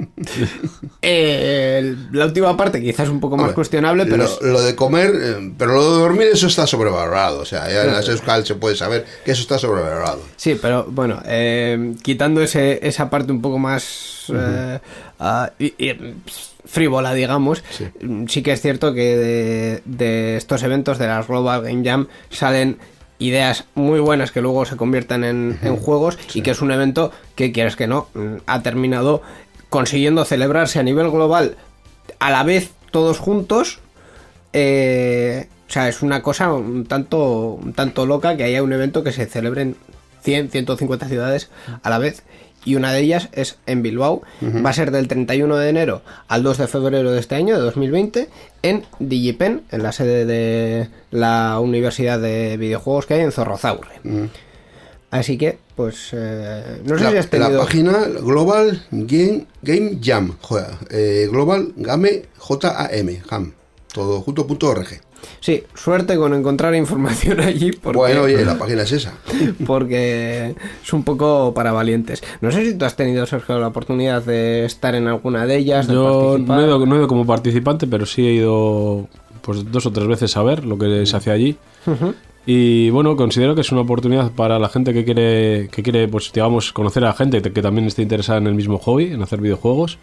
Eh, 1.03 1.95
la 2.13 2.25
última 2.27 2.57
parte 2.57 2.81
quizás 2.83 3.09
un 3.09 3.21
poco 3.21 3.37
más 3.37 3.45
Hombre, 3.45 3.55
cuestionable, 3.55 4.07
pero 4.07 4.25
lo, 4.41 4.53
lo 4.53 4.61
de 4.63 4.75
comer, 4.75 5.13
eh, 5.15 5.53
pero 5.57 5.75
lo 5.75 5.93
de 5.95 6.01
dormir, 6.01 6.29
eso 6.33 6.47
está 6.49 6.67
sobrevalorado. 6.67 7.41
O 7.41 7.45
sea, 7.45 7.69
ya 7.71 7.85
en 7.85 7.93
las 7.93 8.09
Euskal 8.09 8.45
se 8.45 8.57
puede 8.57 8.75
saber 8.77 9.05
que 9.25 9.31
eso 9.33 9.43
está 9.43 9.59
sobrevalorado. 9.59 10.21
Sí, 10.37 10.59
pero 10.61 10.85
bueno, 10.89 11.21
eh, 11.27 11.95
quitando 12.03 12.43
ese, 12.43 12.81
esa 12.87 13.09
parte 13.09 13.31
un 13.31 13.41
poco 13.41 13.59
más 13.59 14.33
ah, 15.21 15.51
y- 15.59 15.75
y, 15.79 15.93
pss, 15.95 16.55
frívola, 16.65 17.15
digamos, 17.15 17.63
sí. 17.71 18.43
que 18.43 18.53
es 18.53 18.61
cierto 18.61 18.93
que 18.93 19.17
de, 19.17 19.83
de 19.85 20.37
estos 20.37 20.63
eventos, 20.65 20.99
de 20.99 21.07
las 21.07 21.29
Global 21.29 21.63
Game 21.63 21.85
Jam, 21.85 22.09
salen 22.31 22.79
ideas 23.19 23.65
muy 23.75 24.01
buenas 24.01 24.31
que 24.31 24.41
luego 24.41 24.65
se 24.65 24.77
convierten 24.77 25.25
en, 25.25 25.59
en 25.63 25.77
juegos 25.77 26.19
y 26.35 26.43
que 26.43 26.51
es 26.51 26.61
un 26.61 26.71
evento 26.71 27.13
que, 27.35 27.53
quieres 27.53 27.77
que 27.77 27.87
no, 27.87 28.09
mm, 28.15 28.37
ha 28.47 28.63
terminado 28.63 29.23
consiguiendo 29.71 30.25
celebrarse 30.25 30.79
a 30.79 30.83
nivel 30.83 31.11
global 31.11 31.57
a 32.19 32.31
la 32.31 32.43
vez 32.43 32.73
todos 32.91 33.19
juntos 33.19 33.81
eh, 34.53 35.49
o 35.69 35.73
sea, 35.73 35.89
es 35.89 36.03
una 36.03 36.23
cosa 36.23 36.53
un 36.53 36.87
tanto, 36.87 37.59
un 37.63 37.73
tanto 37.73 38.07
loca 38.07 38.37
que 38.37 38.45
haya 38.45 38.63
un 38.63 38.73
evento 38.73 39.03
que 39.03 39.13
se 39.13 39.27
celebre 39.27 39.63
en 39.63 39.77
100, 40.23 40.51
150 40.51 41.09
ciudades 41.09 41.51
a 41.83 41.91
la 41.91 41.99
vez. 41.99 42.23
Y 42.67 42.75
una 42.75 42.93
de 42.93 43.01
ellas 43.01 43.31
es 43.33 43.57
en 43.65 43.83
Bilbao. 43.83 44.23
Va 44.43 44.71
a 44.71 44.73
ser 44.75 44.91
del 44.91 45.09
31 45.09 45.57
de 45.57 45.69
enero 45.71 46.03
al 46.29 46.43
2 46.43 46.59
de 46.59 46.67
febrero 46.67 47.13
de 47.13 47.21
este 47.21 47.37
año, 47.37 47.55
de 47.55 47.63
2020, 47.63 48.29
en 48.63 48.85
Digipen, 48.99 49.63
en 49.71 49.83
la 49.83 49.93
sede 49.93 50.27
de 50.27 50.89
la 51.11 51.59
Universidad 51.61 52.21
de 52.21 52.59
Videojuegos 52.59 53.07
que 53.07 53.15
hay 53.15 53.21
en 53.21 53.33
Zorrozaurre. 53.33 54.01
Así 55.11 55.39
que, 55.39 55.59
pues, 55.77 56.11
eh, 56.13 56.83
no 56.85 56.99
sé 56.99 57.05
la, 57.05 57.11
si 57.13 57.17
has 57.17 57.25
la 57.27 57.31
tenido... 57.31 57.61
página 57.61 57.99
Global 58.21 58.85
Game, 58.91 59.47
Game 59.63 59.99
Jam. 60.03 60.37
Joder, 60.41 60.67
eh, 60.91 61.29
Global 61.31 61.73
Game 61.77 62.25
J-A-M. 62.37 63.21
Jam. 63.29 63.53
Todo 63.95 64.21
junto 64.21 64.47
punto 64.47 64.69
org. 64.69 64.89
Sí, 65.41 65.63
suerte 65.75 66.17
con 66.17 66.35
encontrar 66.35 66.75
información 66.75 67.41
allí. 67.41 67.73
Porque... 67.73 67.99
Bueno, 67.99 68.23
oye, 68.23 68.45
la 68.45 68.59
página 68.59 68.83
es 68.83 68.93
esa. 68.93 69.15
porque 69.67 70.55
es 70.83 70.93
un 70.93 71.05
poco 71.05 71.53
para 71.55 71.73
valientes. 71.73 72.23
No 72.41 72.51
sé 72.53 72.65
si 72.65 72.77
tú 72.77 72.85
has 72.85 72.97
tenido, 72.97 73.27
Sergio, 73.27 73.59
la 73.59 73.69
oportunidad 73.69 74.23
de 74.23 74.65
estar 74.65 74.95
en 74.95 75.07
alguna 75.07 75.47
de 75.47 75.57
ellas. 75.57 75.87
de 75.87 75.95
Yo 75.95 76.31
participar. 76.31 76.57
no 76.57 76.63
he, 76.63 76.67
ido, 76.67 76.87
no 76.87 76.95
he 76.95 76.99
ido 76.99 77.09
como 77.09 77.27
participante, 77.27 77.87
pero 77.87 78.07
sí 78.07 78.27
he 78.27 78.33
ido 78.33 79.09
pues 79.43 79.71
dos 79.71 79.87
o 79.87 79.93
tres 79.93 80.07
veces 80.09 80.37
a 80.37 80.43
ver 80.43 80.65
lo 80.65 80.77
que 80.77 81.07
se 81.07 81.17
hace 81.17 81.31
allí. 81.31 81.57
Y 82.47 82.91
bueno, 82.91 83.17
considero 83.17 83.55
que 83.55 83.61
es 83.61 83.73
una 83.73 83.81
oportunidad 83.81 84.31
para 84.31 84.59
la 84.59 84.69
gente 84.69 84.93
que 84.93 85.05
quiere, 85.05 85.69
que 85.71 85.83
quiere 85.83 86.07
pues 86.07 86.33
digamos, 86.33 86.73
conocer 86.73 87.05
a 87.05 87.13
gente 87.13 87.43
que 87.43 87.63
también 87.63 87.87
esté 87.87 88.03
interesada 88.03 88.39
en 88.39 88.47
el 88.47 88.55
mismo 88.55 88.79
hobby, 88.79 89.13
en 89.13 89.23
hacer 89.23 89.41
videojuegos. 89.41 89.99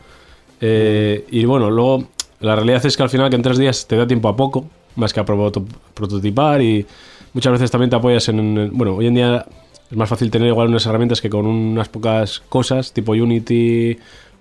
Eh, 0.59 1.25
y 1.31 1.45
bueno, 1.45 1.71
luego 1.71 2.05
la 2.41 2.55
realidad 2.55 2.85
es 2.85 2.97
que 2.97 3.03
al 3.03 3.09
final 3.09 3.29
que 3.29 3.37
en 3.37 3.41
tres 3.41 3.57
días 3.57 3.87
te 3.87 3.95
da 3.95 4.05
tiempo 4.07 4.27
a 4.27 4.35
poco, 4.35 4.65
más 4.95 5.13
que 5.13 5.19
a 5.19 5.25
proto- 5.25 5.65
prototipar 5.93 6.61
y 6.61 6.85
muchas 7.33 7.53
veces 7.53 7.71
también 7.71 7.89
te 7.89 7.95
apoyas 7.95 8.27
en, 8.29 8.39
en- 8.39 8.77
bueno, 8.77 8.95
hoy 8.95 9.07
en 9.07 9.15
día 9.15 9.45
es 9.89 9.97
más 9.97 10.09
fácil 10.09 10.31
tener 10.31 10.47
igual 10.47 10.67
unas 10.69 10.85
herramientas 10.85 11.21
que 11.21 11.29
con 11.29 11.45
unas 11.45 11.89
pocas 11.89 12.41
cosas, 12.49 12.91
tipo 12.93 13.11
Unity 13.13 13.97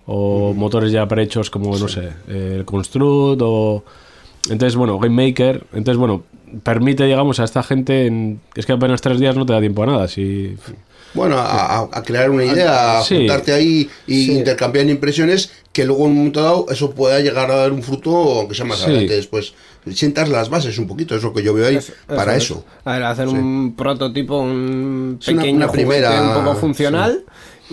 o 0.06 0.52
motores 0.54 0.90
ya 0.92 1.06
prehechos 1.06 1.50
como, 1.50 1.76
no 1.78 1.88
sé, 1.88 2.08
el 2.28 2.64
Construct 2.64 3.40
o... 3.42 3.84
Entonces, 4.50 4.74
bueno, 4.74 4.98
Game 4.98 5.28
Maker, 5.28 5.62
entonces, 5.72 5.96
bueno, 5.98 6.24
permite, 6.64 7.04
digamos, 7.04 7.38
a 7.38 7.44
esta 7.44 7.62
gente, 7.62 8.06
en, 8.06 8.40
es 8.56 8.66
que 8.66 8.72
apenas 8.72 9.00
tres 9.00 9.20
días 9.20 9.36
no 9.36 9.46
te 9.46 9.52
da 9.52 9.60
tiempo 9.60 9.84
a 9.84 9.86
nada, 9.86 10.08
si... 10.08 10.56
Bueno, 11.14 11.36
a, 11.38 11.78
a- 11.82 11.88
a 11.92 12.02
crear 12.02 12.28
una 12.30 12.44
idea, 12.44 12.98
a 12.98 13.02
Sí. 13.02 13.18
juntarte 13.18 13.52
ahí 13.52 13.88
y 14.08 14.24
Sí. 14.26 14.32
intercambiar 14.38 14.88
impresiones 14.88 15.52
que 15.72 15.84
luego 15.84 16.06
en 16.06 16.10
un 16.12 16.16
momento 16.16 16.42
dado 16.42 16.66
eso 16.70 16.90
pueda 16.90 17.20
llegar 17.20 17.50
a 17.52 17.56
dar 17.56 17.70
un 17.72 17.82
fruto, 17.84 18.10
aunque 18.40 18.54
sea 18.56 18.64
más 18.64 18.78
Sí. 18.78 18.86
adelante 18.86 19.14
después. 19.14 19.54
Sientas 19.90 20.28
las 20.28 20.48
bases 20.48 20.78
un 20.78 20.86
poquito, 20.86 21.16
es 21.16 21.22
lo 21.22 21.32
que 21.32 21.42
yo 21.42 21.52
veo 21.54 21.66
ahí 21.66 21.78
para 22.06 22.36
es. 22.36 22.44
eso. 22.44 22.64
A 22.84 22.92
ver, 22.92 23.02
hacer 23.04 23.26
un 23.28 23.74
prototipo, 23.76 24.38
un 24.38 25.18
una- 25.18 25.18
pequeño 25.42 25.56
una 25.56 25.70
primera- 25.72 26.22
un 26.22 26.44
poco 26.44 26.56
funcional 26.56 27.24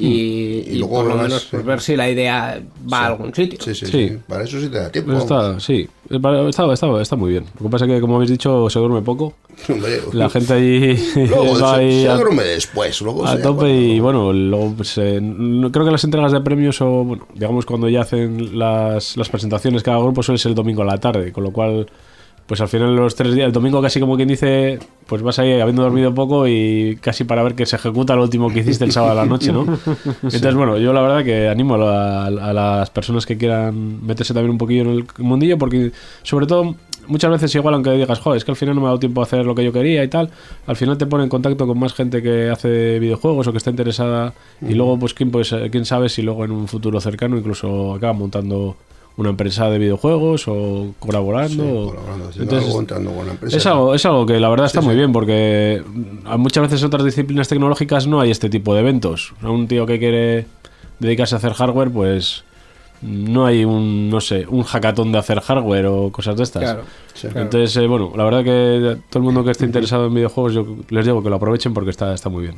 Y 0.02 0.66
y 0.70 0.76
luego 0.80 0.96
por 0.96 1.06
lo 1.06 1.16
vas, 1.16 1.24
menos 1.24 1.48
pues, 1.50 1.62
sí. 1.62 1.68
ver 1.68 1.82
si 1.82 1.96
la 1.96 2.10
idea 2.10 2.62
va 2.92 3.00
a 3.00 3.08
algún 3.08 3.34
sitio. 3.34 3.60
Sí, 3.62 3.74
sí, 3.76 3.86
Sí. 3.86 3.92
sí. 4.10 4.18
Para 4.28 4.44
eso 4.44 4.60
sí 4.60 4.68
te 4.70 4.78
da 4.78 4.92
tiempo. 4.92 5.12
Pues 5.12 5.24
está, 5.24 5.60
sí, 5.60 5.88
está, 6.10 6.74
está, 6.74 7.02
está 7.02 7.16
muy 7.16 7.32
bien. 7.32 7.46
Lo 7.60 7.66
que 7.66 7.70
pasa 7.72 7.86
es 7.86 7.92
que, 7.92 8.02
como 8.02 8.16
habéis 8.16 8.32
dicho, 8.32 8.70
se 8.70 8.80
duerme 8.80 9.02
poco. 9.02 9.34
La 10.14 10.30
gente 10.30 10.54
ahí 10.54 10.98
luego 11.28 11.60
va 11.60 11.76
se, 11.76 11.82
ahí 11.82 12.02
se 12.04 12.10
a- 12.10 12.16
duerme 12.16 12.44
después. 12.44 13.02
Luego 13.02 13.26
a 13.26 13.36
se- 13.36 13.42
tope 13.44 13.70
y 13.70 14.00
bueno, 14.00 14.32
luego 14.32 14.74
pues, 14.78 14.98
eh, 14.98 15.20
no- 15.22 15.72
creo 15.72 15.86
que 15.86 15.92
las 15.92 16.04
entregas 16.04 16.32
de 16.32 16.42
premios 16.42 16.80
o 16.82 17.04
bueno, 17.04 17.28
digamos 17.34 17.66
cuando 17.66 17.90
ya 17.90 18.02
hacen 18.02 18.58
las, 18.58 19.18
las 19.18 19.30
presentaciones 19.30 19.84
cada 19.84 19.98
grupo 20.00 20.24
suele 20.24 20.38
ser 20.40 20.50
el 20.52 20.56
domingo 20.56 20.82
a 20.84 20.86
la 20.86 20.98
tarde, 20.98 21.32
con 21.32 21.44
lo 21.44 21.52
cual 21.52 21.88
pues 22.50 22.60
al 22.62 22.68
final 22.68 22.96
los 22.96 23.14
tres 23.16 23.36
días, 23.36 23.46
el 23.46 23.52
domingo 23.54 23.80
casi 23.80 24.00
como 24.00 24.16
quien 24.16 24.28
dice, 24.28 24.80
pues 25.06 25.22
vas 25.22 25.38
ahí 25.38 25.62
habiendo 25.62 25.84
dormido 25.84 26.14
poco 26.16 26.48
y 26.48 26.98
casi 27.00 27.24
para 27.24 27.44
ver 27.44 27.54
que 27.54 27.68
se 27.68 27.76
ejecuta 27.76 28.16
lo 28.16 28.24
último 28.24 28.52
que 28.52 28.62
hiciste 28.62 28.84
el 28.86 28.92
sábado 28.92 29.12
a 29.14 29.16
la 29.24 29.26
noche, 29.28 29.52
¿no? 29.54 29.62
Entonces 30.24 30.56
bueno, 30.56 30.78
yo 30.80 30.92
la 30.92 31.02
verdad 31.02 31.24
que 31.24 31.48
animo 31.48 31.76
a, 31.76 31.78
la- 31.78 32.26
a 32.50 32.54
las 32.54 32.90
personas 32.90 33.28
que 33.28 33.38
quieran 33.38 34.04
meterse 34.04 34.34
también 34.34 34.50
un 34.50 34.58
poquillo 34.58 34.82
en 34.82 34.90
el 34.90 35.06
mundillo 35.20 35.60
porque 35.60 35.92
sobre 36.24 36.48
todo 36.48 36.76
muchas 37.08 37.30
veces 37.30 37.54
igual 37.54 37.76
aunque 37.76 37.92
digas, 37.92 38.20
joder, 38.20 38.38
es 38.38 38.44
que 38.46 38.52
al 38.52 38.58
final 38.58 38.74
no 38.74 38.82
me 38.82 38.88
ha 38.88 38.90
dado 38.90 39.00
tiempo 39.00 39.22
a 39.22 39.26
hacer 39.26 39.46
lo 39.46 39.54
que 39.54 39.64
yo 39.64 39.72
quería 39.72 40.04
y 40.04 40.08
tal, 40.08 40.32
al 40.66 40.76
final 40.76 40.98
te 40.98 41.06
pone 41.06 41.24
en 41.26 41.30
contacto 41.30 41.68
con 41.68 41.78
más 41.78 41.94
gente 41.94 42.24
que 42.24 42.50
hace 42.50 42.98
videojuegos 42.98 43.48
o 43.48 43.52
que 43.52 43.60
está 43.60 43.70
interesada 43.70 44.34
y 44.68 44.74
luego 44.74 44.98
pues 44.98 45.14
quién, 45.14 45.30
pues, 45.30 45.56
quién 45.72 45.86
sabe 45.86 46.10
si 46.10 46.24
luego 46.24 46.46
en 46.46 46.52
un 46.52 46.68
futuro 46.68 47.00
cercano 47.00 47.38
incluso 47.38 47.94
acaba 47.94 48.14
montando 48.14 48.76
una 49.18 49.30
empresa 49.32 49.70
de 49.70 49.78
videojuegos 49.80 50.48
o 50.48 50.94
colaborando. 51.00 51.64
Sí, 51.64 51.70
o- 51.70 51.86
colaborando, 51.90 52.26
Entonces, 52.40 52.68
algo, 52.70 52.80
entrando 52.80 53.12
con 53.12 53.26
la 53.26 53.32
empresa. 53.34 53.58
es 53.58 53.66
algo, 53.66 53.94
es 53.96 54.06
algo 54.06 54.26
que 54.26 54.40
la 54.40 54.50
verdad 54.50 54.66
está 54.68 54.82
muy 54.82 54.96
bien 54.96 55.12
porque 55.12 55.84
muchas 56.38 56.62
veces 56.64 56.82
en 56.82 56.88
otras 56.88 57.04
disciplinas 57.04 57.48
tecnológicas 57.48 58.08
no 58.08 58.22
hay 58.22 58.32
este 58.32 58.50
tipo 58.50 58.74
de 58.74 58.80
eventos. 58.82 59.34
A 59.42 59.50
un 59.50 59.68
tío 59.68 59.86
que 59.86 60.00
quiere 60.00 60.46
dedicarse 61.00 61.36
a 61.36 61.38
hacer 61.40 61.54
hardware, 61.54 61.92
pues 61.92 62.44
no 63.02 63.46
hay 63.46 63.64
un, 63.66 64.10
no 64.10 64.20
sé, 64.22 64.46
un 64.48 64.64
hackathon 64.64 65.12
de 65.12 65.18
hacer 65.20 65.40
hardware 65.40 65.86
o 65.88 66.12
cosas 66.12 66.36
de 66.38 66.44
estas. 66.44 66.64
Claro. 66.64 66.82
Sí. 67.14 67.28
Entonces, 67.36 67.76
eh, 67.78 67.86
bueno, 67.88 68.14
la 68.16 68.24
verdad 68.24 68.44
que 68.46 68.98
todo 69.10 69.20
el 69.20 69.24
mundo 69.26 69.44
que 69.44 69.52
esté 69.52 69.66
interesado 69.66 70.08
en 70.08 70.14
videojuegos, 70.14 70.54
yo 70.54 70.66
les 70.90 71.06
digo 71.06 71.22
que 71.22 71.30
lo 71.30 71.36
aprovechen 71.36 71.74
porque 71.74 71.90
está, 71.90 72.14
está 72.14 72.30
muy 72.30 72.44
bien. 72.44 72.56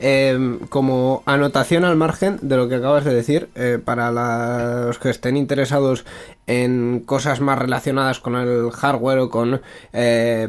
Eh, 0.00 0.58
como 0.68 1.22
anotación 1.26 1.84
al 1.84 1.96
margen 1.96 2.38
de 2.42 2.56
lo 2.56 2.68
que 2.68 2.76
acabas 2.76 3.04
de 3.04 3.14
decir, 3.14 3.48
eh, 3.56 3.78
para 3.84 4.10
la- 4.12 4.84
los 4.86 4.98
que 4.98 5.10
estén 5.10 5.36
interesados 5.36 6.04
en 6.46 7.00
cosas 7.00 7.40
más 7.40 7.58
relacionadas 7.58 8.18
con 8.18 8.36
el 8.36 8.70
hardware 8.72 9.18
o 9.18 9.30
con 9.30 9.60
eh, 9.92 10.48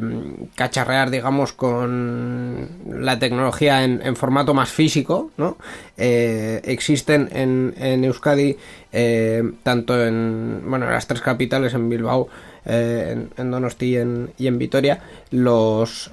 cacharrear, 0.56 1.10
digamos, 1.10 1.54
con 1.54 2.70
la 2.88 3.20
tecnología 3.20 3.84
en, 3.84 4.16
formato 4.16 4.54
más 4.54 4.70
físico, 4.70 5.32
¿no? 5.38 5.58
Eh, 5.98 6.62
existen 6.64 7.30
en, 7.32 7.76
en 7.78 8.04
Euskadi, 8.04 8.58
eh, 8.92 9.44
tanto 9.62 10.04
en, 10.04 10.64
bueno, 10.66 10.86
en 10.88 10.94
las 10.94 11.08
tres 11.08 11.22
capitales, 11.22 11.74
en 11.74 11.90
Bilbao, 11.90 12.28
eh, 12.66 13.10
en, 13.12 13.30
en 13.38 13.52
Donosti 13.52 13.86
y 13.86 13.98
en, 13.98 14.32
y 14.38 14.48
en 14.48 14.58
Vitoria, 14.58 15.02
los... 15.30 16.12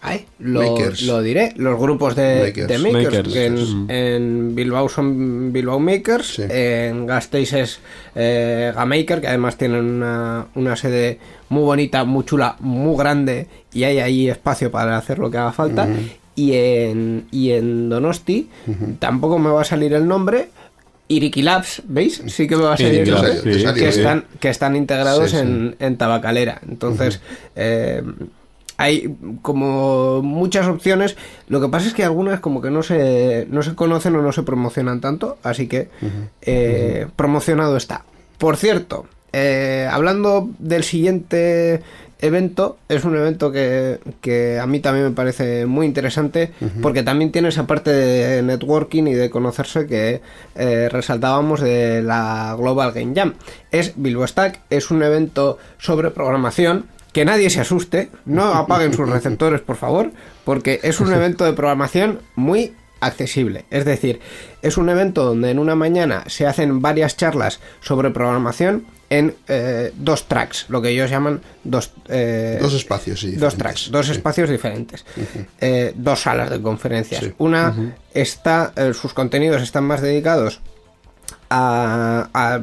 ay, 0.00 0.26
los- 0.38 0.70
Makers. 0.70 1.02
lo 1.02 1.20
diré, 1.22 1.52
los 1.56 1.78
grupos 1.78 2.14
de 2.16 2.44
Makers. 2.46 2.68
de 2.68 2.78
makers, 2.78 3.04
Makers. 3.04 3.32
que 3.32 3.44
en, 3.46 3.90
en 3.90 4.54
Bilbao 4.54 4.88
son 4.88 5.52
Bilbao 5.52 5.78
Makers, 5.80 6.34
Sí. 6.34 6.42
en 6.48 7.06
Gasteiz 7.06 7.52
es 7.52 7.80
eh, 8.14 8.72
Gamaker, 8.74 9.20
que 9.20 9.28
además 9.28 9.56
tienen 9.56 9.84
una, 9.84 10.46
una 10.54 10.76
sede 10.76 11.18
muy 11.48 11.62
bonita, 11.62 12.04
muy 12.04 12.24
chula, 12.24 12.56
muy 12.60 12.96
grande 12.96 13.46
y 13.72 13.84
hay 13.84 13.98
ahí 13.98 14.28
espacio 14.28 14.70
para 14.70 14.96
hacer 14.96 15.18
lo 15.18 15.30
que 15.30 15.38
haga 15.38 15.52
falta. 15.52 15.88
Y 16.36 16.52
en, 16.54 17.26
y 17.32 17.50
en 17.50 17.88
Donosti, 17.88 18.48
tampoco 19.00 19.38
me 19.40 19.50
va 19.50 19.62
a 19.62 19.64
salir 19.64 19.92
el 19.94 20.06
nombre. 20.06 20.50
Iriki 21.08 21.40
Labs, 21.42 21.82
¿veis? 21.88 22.22
Sí 22.26 22.46
que 22.46 22.54
me 22.54 22.62
va 22.64 22.74
a 22.74 22.76
salir 22.76 23.04
sí, 23.06 23.64
que, 23.74 23.90
sí. 23.92 23.98
están, 24.00 24.24
que 24.38 24.50
están 24.50 24.76
integrados 24.76 25.30
Sí, 25.30 25.36
sí. 25.36 25.42
En, 25.42 25.74
en 25.80 25.96
Tabacalera. 25.96 26.60
Entonces, 26.68 27.20
eh, 27.56 28.02
hay 28.78 29.14
como 29.42 30.22
muchas 30.22 30.66
opciones. 30.66 31.16
Lo 31.48 31.60
que 31.60 31.68
pasa 31.68 31.88
es 31.88 31.94
que 31.94 32.04
algunas 32.04 32.40
como 32.40 32.62
que 32.62 32.70
no 32.70 32.82
se, 32.82 33.46
no 33.50 33.62
se 33.62 33.74
conocen 33.74 34.16
o 34.16 34.22
no 34.22 34.32
se 34.32 34.44
promocionan 34.44 35.00
tanto. 35.00 35.36
Así 35.42 35.66
que 35.66 35.88
eh, 36.42 37.06
promocionado 37.16 37.76
está. 37.76 38.04
Por 38.38 38.56
cierto, 38.56 39.06
eh, 39.32 39.86
hablando 39.90 40.48
del 40.58 40.84
siguiente 40.84 41.82
evento 42.20 42.78
es 42.88 43.04
un 43.04 43.16
evento 43.16 43.52
que, 43.52 44.00
que 44.20 44.58
a 44.58 44.66
mí 44.66 44.80
también 44.80 45.06
me 45.06 45.12
parece 45.12 45.66
muy 45.66 45.86
interesante 45.86 46.52
porque 46.82 47.02
también 47.02 47.30
tiene 47.30 47.48
esa 47.48 47.66
parte 47.66 47.90
de 47.90 48.42
networking 48.42 49.04
y 49.04 49.14
de 49.14 49.30
conocerse 49.30 49.86
que 49.86 50.20
eh, 50.56 50.88
resaltábamos 50.90 51.60
de 51.60 52.02
la 52.02 52.56
Global 52.58 52.92
Game 52.92 53.14
Jam. 53.14 53.34
Es 53.70 53.92
Bilbo 53.96 54.26
Stack, 54.26 54.60
es 54.70 54.90
un 54.90 55.02
evento 55.02 55.58
sobre 55.78 56.10
programación. 56.10 56.86
Que 57.18 57.24
nadie 57.24 57.50
se 57.50 57.60
asuste, 57.60 58.10
no 58.26 58.54
apaguen 58.54 58.94
sus 58.94 59.08
receptores, 59.10 59.60
por 59.60 59.74
favor, 59.74 60.12
porque 60.44 60.78
es 60.84 61.00
un 61.00 61.12
evento 61.12 61.44
de 61.44 61.52
programación 61.52 62.20
muy 62.36 62.74
accesible. 63.00 63.64
Es 63.70 63.84
decir, 63.84 64.20
es 64.62 64.76
un 64.76 64.88
evento 64.88 65.24
donde 65.24 65.50
en 65.50 65.58
una 65.58 65.74
mañana 65.74 66.22
se 66.28 66.46
hacen 66.46 66.80
varias 66.80 67.16
charlas 67.16 67.58
sobre 67.80 68.10
programación 68.12 68.86
en 69.10 69.34
eh, 69.48 69.92
dos 69.96 70.28
tracks, 70.28 70.66
lo 70.68 70.80
que 70.80 70.90
ellos 70.90 71.10
llaman 71.10 71.40
dos, 71.64 71.90
eh, 72.08 72.56
Dos 72.62 72.74
espacios, 72.74 73.18
sí. 73.18 73.32
dos 73.32 73.54
diferentes. 73.54 73.58
tracks, 73.58 73.90
dos 73.90 74.06
Sí. 74.06 74.12
espacios 74.12 74.48
diferentes, 74.48 75.04
Eh, 75.60 75.92
dos 75.96 76.20
salas 76.22 76.50
de 76.50 76.62
conferencias. 76.62 77.24
Sí. 77.24 77.32
Una 77.38 77.96
está, 78.14 78.72
sus 78.94 79.12
contenidos 79.12 79.60
están 79.62 79.82
más 79.82 80.02
dedicados 80.02 80.60
a, 81.50 82.28
a, 82.32 82.60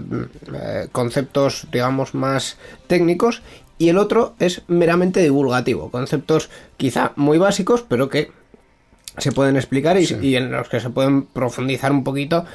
eh, 0.54 0.88
conceptos, 0.94 1.68
digamos, 1.74 2.14
más 2.14 2.56
técnicos 2.88 3.42
y 3.78 3.90
el 3.90 3.98
otro 3.98 4.36
es 4.40 4.64
meramente 4.68 5.22
divulgativo, 5.22 5.90
conceptos 5.92 6.50
quizá 6.78 7.14
muy 7.16 7.38
básicos, 7.38 7.84
pero 7.88 8.10
que 8.10 8.32
se 9.18 9.32
pueden 9.32 9.56
explicar 9.56 9.98
y, 10.00 10.08
y 10.22 10.36
en 10.36 10.52
los 10.52 10.70
que 10.70 10.80
se 10.80 10.90
pueden 10.90 11.24
profundizar 11.24 11.92
un 11.92 12.04
poquito 12.04 12.46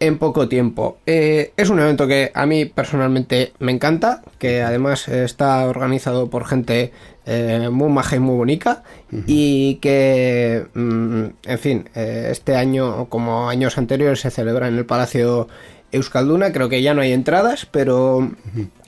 en 0.00 0.18
poco 0.18 0.48
tiempo. 0.48 0.98
Eh, 1.06 1.52
es 1.56 1.70
un 1.70 1.80
evento 1.80 2.06
que 2.06 2.30
a 2.34 2.46
mí 2.46 2.64
personalmente 2.64 3.52
me 3.58 3.72
encanta, 3.72 4.22
que 4.38 4.62
además 4.62 5.08
está 5.08 5.66
organizado 5.66 6.28
por 6.28 6.46
gente 6.46 6.92
eh, 7.26 7.68
muy 7.70 7.90
maja 7.90 8.16
y 8.16 8.18
muy 8.18 8.36
bonita 8.36 8.82
y 9.26 9.76
que, 9.76 10.66
mm, 10.74 11.24
en 11.44 11.58
fin, 11.58 11.88
eh, 11.94 12.28
este 12.30 12.56
año, 12.56 13.06
como 13.08 13.48
años 13.48 13.78
anteriores, 13.78 14.20
se 14.20 14.30
celebra 14.30 14.68
en 14.68 14.76
el 14.76 14.84
Palacio 14.84 15.48
Euskalduna. 15.94 16.52
Creo 16.52 16.68
que 16.68 16.82
ya 16.82 16.94
no 16.94 17.00
hay 17.02 17.12
entradas, 17.12 17.66
pero 17.70 18.30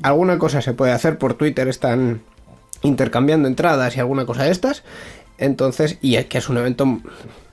alguna 0.03 0.39
cosa 0.39 0.61
se 0.63 0.75
puede 0.75 0.93
hacer 0.93 1.19
por 1.19 1.35
Twitter. 1.35 1.69
Están 1.69 2.21
intercambiando 2.83 3.49
entradas 3.49 3.97
y 3.97 4.01
alguna 4.01 4.27
cosa 4.27 4.45
de 4.45 4.51
estas. 4.51 4.83
Entonces, 5.39 5.99
y 6.03 6.17
es 6.17 6.27
que 6.27 6.39
es 6.39 6.49
un 6.49 6.57
evento 6.59 7.01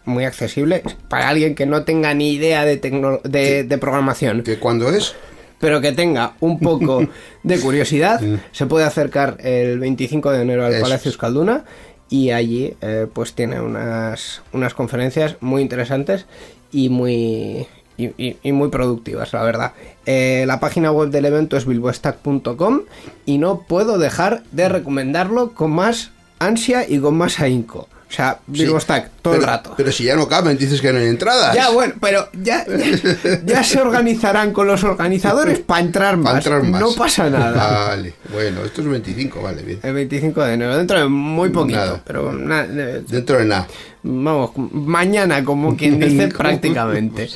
muy 0.05 0.25
accesible 0.25 0.83
para 1.09 1.29
alguien 1.29 1.55
que 1.55 1.65
no 1.65 1.83
tenga 1.83 2.13
ni 2.13 2.33
idea 2.33 2.65
de, 2.65 2.79
tecno- 2.81 3.21
de, 3.23 3.63
de 3.63 3.77
programación, 3.77 4.43
¿Que 4.43 4.59
cuándo 4.59 4.89
es? 4.89 5.15
pero 5.59 5.79
que 5.79 5.93
tenga 5.93 6.33
un 6.41 6.59
poco 6.59 7.07
de 7.43 7.59
curiosidad, 7.59 8.19
se 8.51 8.65
puede 8.65 8.83
acercar 8.85 9.37
el 9.39 9.79
25 9.79 10.31
de 10.31 10.41
enero 10.41 10.65
al 10.65 10.73
Eso 10.73 10.81
Palacio. 10.81 11.09
Euskalduna 11.09 11.63
y 12.09 12.31
allí 12.31 12.73
eh, 12.81 13.07
pues 13.13 13.33
tiene 13.33 13.61
unas, 13.61 14.41
unas 14.51 14.73
conferencias 14.73 15.37
muy 15.39 15.61
interesantes 15.61 16.25
y 16.73 16.89
muy 16.89 17.65
y, 17.97 18.05
y- 18.17 18.37
y 18.43 18.51
muy 18.51 18.69
productivas, 18.69 19.31
la 19.33 19.43
verdad. 19.43 19.73
Eh, 20.05 20.43
la 20.47 20.59
página 20.59 20.91
web 20.91 21.09
del 21.09 21.25
evento 21.25 21.57
es 21.57 21.65
bilboestack.com 21.65 22.81
y 23.25 23.37
no 23.37 23.61
puedo 23.67 23.97
dejar 23.97 24.43
de 24.51 24.69
recomendarlo 24.69 25.51
con 25.53 25.71
más 25.71 26.11
ansia 26.39 26.87
y 26.89 26.99
con 26.99 27.15
más 27.17 27.39
ahínco. 27.39 27.87
O 28.09 28.15
sea, 28.15 28.37
Bilbostack, 28.45 29.09
todo 29.23 29.33
el 29.33 29.41
rato. 29.41 29.73
Pero 29.75 29.91
si 29.91 30.03
ya 30.03 30.15
no 30.15 30.27
caben, 30.27 30.55
dices 30.55 30.79
que 30.81 30.93
no 30.93 30.99
hay 30.99 31.07
entradas. 31.07 31.55
Ya, 31.55 31.71
bueno, 31.71 31.95
pero 31.99 32.27
ya, 32.33 32.63
ya, 32.67 33.39
ya 33.43 33.63
se 33.63 33.81
organizarán 33.81 34.53
con 34.53 34.67
los 34.67 34.83
organizadores 34.83 35.57
para 35.61 35.81
entrar, 35.81 36.13
Pa' 36.17 36.21
más. 36.21 36.35
entrar 36.45 36.61
más. 36.61 36.79
No 36.79 36.93
pasa 36.93 37.27
nada. 37.31 37.87
Vale, 37.87 38.13
bueno, 38.31 38.63
esto 38.63 38.81
es 38.81 38.87
25, 38.87 39.41
vale, 39.41 39.63
bien. 39.63 39.79
El 39.81 39.95
25 39.95 40.43
de 40.43 40.53
enero, 40.53 40.77
dentro 40.77 40.99
de 40.99 41.07
muy 41.07 41.49
poquito, 41.49 41.79
Nada. 41.79 42.01
pero 42.05 42.31
na- 42.33 42.67
eh, 42.69 43.01
Dentro 43.07 43.39
de 43.39 43.45
nada. 43.45 43.67
vamos, 44.03 44.51
mañana 44.57 45.43
como 45.43 45.75
quien 45.75 45.99
dice 45.99 46.27
prácticamente. 46.27 47.29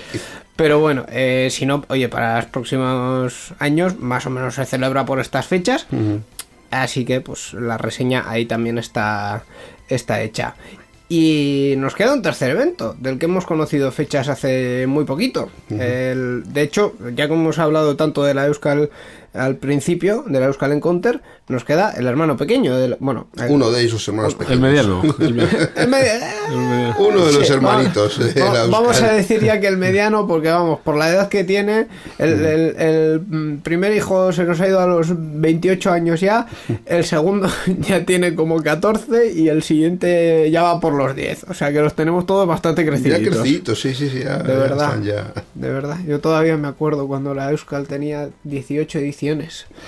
Pero 0.58 0.80
bueno, 0.80 1.06
eh, 1.10 1.48
si 1.52 1.66
no, 1.66 1.86
oye, 1.88 2.10
para 2.10 2.36
los 2.38 2.46
próximos 2.48 3.54
años 3.60 3.98
más 4.00 4.26
o 4.26 4.30
menos 4.30 4.56
se 4.56 4.66
celebra 4.66 5.06
por 5.06 5.20
estas 5.22 5.46
fechas. 5.48 5.88
Así 6.72 7.06
que 7.06 7.22
pues 7.22 7.54
la 7.54 7.78
reseña 7.78 8.26
ahí 8.30 8.46
también 8.46 8.78
está, 8.78 9.44
está 9.88 10.22
hecha. 10.22 10.56
Y 11.10 11.76
nos 11.78 11.96
queda 11.96 12.14
un 12.14 12.22
tercer 12.22 12.50
evento, 12.52 12.94
del 13.00 13.18
que 13.18 13.28
hemos 13.28 13.46
conocido 13.46 13.94
fechas 13.94 14.28
hace 14.28 14.86
muy 14.88 15.06
poquito. 15.06 15.50
El- 15.70 16.44
de 16.52 16.62
hecho, 16.64 16.96
ya 17.16 17.30
como 17.30 17.44
hemos 17.44 17.60
hablado 17.60 17.96
tanto 17.96 18.24
de 18.26 18.34
la 18.34 18.46
Euskal 18.48 18.90
al 19.38 19.56
principio, 19.58 20.24
de 20.28 20.40
la 20.40 20.48
Euskal 20.48 20.72
Encounter, 20.74 21.22
nos 21.48 21.64
queda 21.64 21.92
el 21.92 22.08
hermano 22.08 22.36
pequeño, 22.38 22.76
del, 22.78 22.98
bueno, 23.00 23.28
el- 23.38 23.52
Uno 23.52 23.72
de 23.72 23.86
esos 23.86 24.06
hermanos 24.08 24.36
pequeños. 24.36 24.58
El 24.58 24.62
mediano. 24.62 25.02
el 25.20 25.88
mediano. 25.88 26.96
Uno 27.00 27.26
de 27.26 27.34
los 27.34 27.48
Sí, 27.48 27.54
hermanitos 27.54 28.18
vamos, 28.20 28.34
de 28.34 28.42
la 28.42 28.66
vamos 28.68 29.02
a 29.02 29.14
decir 29.14 29.42
ya 29.44 29.60
que 29.60 29.68
el 29.68 29.78
mediano, 29.78 30.28
porque 30.28 30.50
vamos, 30.50 30.80
por 30.84 30.98
la 30.98 31.10
edad 31.10 31.30
que 31.30 31.44
tiene, 31.44 31.88
el, 32.18 32.46
el- 32.46 32.76
el, 32.78 33.22
mm, 33.28 33.58
primer 33.60 33.96
hijo 33.96 34.32
se 34.34 34.44
nos 34.44 34.60
ha 34.60 34.68
ido 34.68 34.80
a 34.80 34.88
los 34.88 35.08
28 35.16 35.92
años 35.92 36.20
ya, 36.20 36.48
el 36.86 37.04
segundo 37.06 37.48
ya 37.80 38.04
tiene 38.06 38.36
como 38.36 38.62
14 38.62 39.32
y 39.34 39.48
el 39.50 39.64
siguiente 39.64 40.50
ya 40.52 40.64
va 40.64 40.80
por 40.80 40.94
los 40.94 41.16
10. 41.16 41.46
O 41.50 41.54
sea 41.54 41.72
que 41.72 41.80
los 41.80 41.94
tenemos 41.96 42.26
todos 42.26 42.48
bastante 42.48 42.84
Ya 42.84 42.90
crecidos. 42.92 43.20
crecidos, 43.20 43.80
sí, 43.82 43.94
sí, 43.94 44.10
sí. 44.10 44.20
Ya, 44.24 44.38
De 44.40 44.56
verdad. 44.56 45.02
ya. 45.02 45.32
De 45.54 45.70
verdad, 45.70 45.98
yo 46.08 46.20
todavía 46.20 46.58
me 46.58 46.68
acuerdo 46.68 47.08
cuando 47.08 47.34
la 47.34 47.52
Euskal 47.52 47.88
tenía 47.88 48.30
18 48.44 49.00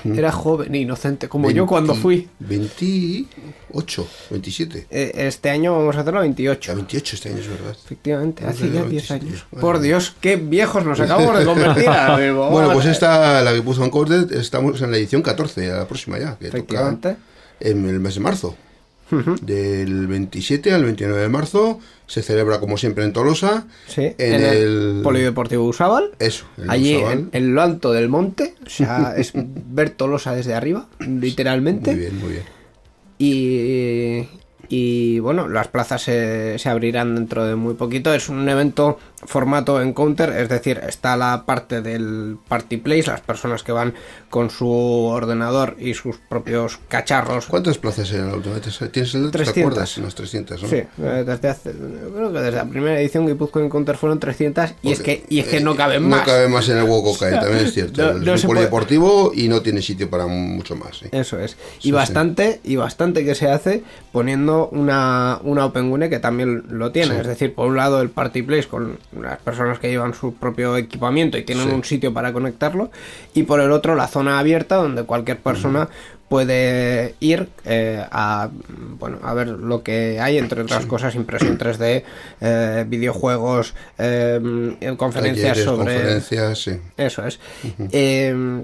Era 0.05 0.31
joven 0.31 0.73
e 0.75 0.79
inocente, 0.79 1.27
como 1.29 1.49
yo 1.51 1.65
cuando 1.65 1.93
20 1.93 2.01
fui. 2.01 2.27
28, 2.39 4.07
27. 4.31 4.87
Eh, 4.89 5.11
Este 5.15 5.49
año 5.49 5.77
vamos 5.77 5.95
a 5.95 6.01
hacerlo 6.01 6.19
a 6.19 6.23
28. 6.23 6.71
Ya 6.71 6.75
28 6.75 7.15
este 7.15 7.29
año, 7.29 7.37
es 7.39 7.47
verdad. 7.49 7.75
Efectivamente, 7.85 8.45
hace 8.45 8.71
ya 8.71 8.81
no, 8.81 8.85
10 8.89 9.05
sí, 9.05 9.13
años. 9.13 9.45
bueno. 9.51 9.61
Por 9.67 9.79
Dios, 9.79 10.15
qué 10.21 10.35
viejos 10.35 10.85
nos 10.85 10.99
acabamos 10.99 11.37
de 11.39 11.45
convertir. 11.45 11.85
Bueno, 12.49 12.73
pues 12.73 12.85
esta, 12.85 13.41
la 13.41 13.53
que 13.53 13.61
puso 13.61 13.83
Encoded, 13.83 14.31
estamos 14.33 14.81
en 14.81 14.91
la 14.91 14.97
edición 14.97 15.21
14, 15.21 15.71
a 15.71 15.77
la 15.77 15.87
próxima 15.87 16.17
ya, 16.17 16.37
que 16.37 16.45
toca 16.47 16.57
Efectivamente. 16.57 17.15
en 17.59 17.87
el 17.89 17.99
mes 17.99 18.15
de 18.15 18.19
marzo. 18.21 18.55
Del 19.41 20.07
27 20.07 20.72
al 20.74 20.84
29 20.84 21.22
de 21.22 21.30
marzo 21.30 21.80
se 22.05 22.22
celebra 22.22 22.60
como 22.60 22.78
siempre 22.78 23.03
en 23.03 23.14
Tolosa. 23.14 23.66
Sí, 23.88 24.01
en, 24.01 24.16
en, 24.18 24.43
el, 24.43 24.97
el, 24.97 25.01
Polideportivo 25.03 25.64
Usábal. 25.66 26.12
Eso, 26.20 26.45
en 26.57 26.70
Allí 26.70 26.97
en 27.32 27.55
lo 27.55 27.62
alto 27.62 27.91
del 27.91 28.10
monte, 28.10 28.55
o 28.66 28.70
sea, 28.70 29.14
es 29.18 29.32
ver 29.36 29.91
Tolosa 29.91 30.34
desde 30.34 30.53
arriba, 30.53 30.88
literalmente. 30.99 31.91
Muy 31.91 31.99
bien, 31.99 32.20
muy 32.20 32.30
bien. 32.32 32.43
Y, 33.20 34.28
y 34.70 35.20
bueno, 35.20 35.49
las 35.49 35.68
plazas 35.68 36.03
se, 36.03 36.57
se 36.57 36.70
abrirán 36.70 37.16
dentro 37.16 37.45
de 37.45 37.55
muy 37.55 37.74
poquito. 37.74 38.14
Es 38.14 38.30
un 38.30 38.47
evento 38.47 38.99
formato 39.26 39.82
encounter, 39.82 40.30
es 40.30 40.49
decir, 40.49 40.80
está 40.88 41.17
la 41.17 41.43
parte 41.45 41.82
del 41.82 42.38
party 42.47 42.78
place, 42.78 43.07
las 43.11 43.22
personas 43.22 43.63
que 43.63 43.72
van 43.72 43.93
con 44.30 44.49
su 44.49 44.70
ordenador 44.70 45.76
y 45.80 45.93
sus 45.93 46.17
propios 46.17 46.80
cacharros. 46.88 47.47
¿Cuántas 47.47 47.78
plazas 47.78 48.11
la 48.11 48.34
última 48.36 48.55
vez? 48.55 48.80
¿Tienes 48.91 49.13
el 49.15 49.22
dato? 49.26 49.32
¿Te 49.32 49.43
300. 49.43 49.57
acuerdas? 49.72 49.97
Unas 49.97 50.15
300, 50.15 50.63
¿no? 50.63 50.70
Sí, 50.70 50.76
eh, 50.76 51.24
desde 51.26 51.49
hace, 51.49 51.72
creo 51.72 52.32
que 52.32 52.39
desde 52.39 52.57
la 52.57 52.65
primera 52.65 52.99
edición 52.99 53.28
Guipúzcoa 53.28 53.63
Encounter 53.63 53.97
fueron 53.97 54.20
300 54.20 54.72
y 54.82 54.91
es 54.91 55.01
que, 55.01 55.26
y 55.30 55.39
es 55.39 55.47
que 55.47 55.59
no 55.59 55.76
caben 55.76 56.03
No 56.09 56.15
más. 56.17 56.26
cabe 56.26 56.47
más 56.47 56.70
en 56.70 56.78
el 56.78 56.84
hueco 56.84 57.17
que 57.17 57.26
hay, 57.26 57.34
también 57.39 57.65
es 57.65 57.74
cierto. 57.74 58.01
No- 58.01 58.17
es 58.20 58.26
no 58.26 58.32
un 58.34 58.38
se 58.38 58.47
puede- 58.47 58.59
polideportivo 58.59 59.32
y 59.36 59.47
no 59.49 59.61
tiene 59.61 59.82
sitio 59.82 60.09
para 60.09 60.28
mucho 60.28 60.76
más. 60.76 60.97
sí. 60.99 61.07
Eso 61.11 61.39
es. 61.39 61.57
Y 61.80 61.84
Sí, 61.89 61.91
bastante, 61.91 62.61
y 62.63 62.76
bastante 62.78 63.26
que 63.26 63.36
se 63.36 63.49
hace 63.49 63.84
poniendo 64.11 64.70
una, 64.70 65.39
una 65.43 65.65
OpenWine 65.65 66.09
que 66.09 66.20
también 66.20 66.63
lo 66.70 66.91
tiene. 66.91 67.15
Sí. 67.15 67.22
Es 67.22 67.28
decir, 67.28 67.53
por 67.53 67.67
un 67.67 67.76
lado 67.76 68.01
el 68.01 68.09
Party 68.09 68.43
Place 68.43 68.67
con 68.67 68.97
las 69.12 69.39
personas 69.39 69.80
que 69.80 69.89
llevan 69.89 70.14
su 70.14 70.36
propio 70.36 70.78
equipamiento 70.78 71.38
y 71.38 71.43
tienen 71.43 71.68
Sí. 71.70 71.74
un 71.74 71.84
sitio 71.84 72.14
para 72.14 72.32
conectarlo. 72.34 72.91
Y 73.34 73.43
por 73.43 73.60
el 73.62 73.72
otro 73.72 73.95
la 73.95 74.07
zona 74.07 74.39
abierta 74.39 74.76
donde 74.76 75.03
cualquier 75.03 75.38
persona 75.39 75.89
puede 76.30 77.15
ir 77.19 77.49
eh, 77.65 78.03
a 78.11 78.49
bueno 78.99 79.17
a 79.23 79.34
ver 79.34 79.47
lo 79.47 79.84
que 79.84 80.19
hay 80.21 80.38
entre 80.38 80.61
otras 80.61 80.86
cosas 80.86 81.15
impresión 81.15 81.57
3D 81.57 82.03
eh, 82.41 82.86
videojuegos 82.88 83.73
eh, 83.97 84.39
conferencias 84.97 85.57
Talleres, 85.57 85.63
sobre 85.65 85.95
conferencias, 85.95 86.59
sí. 86.59 86.71
eso 86.97 87.23
es 87.25 87.39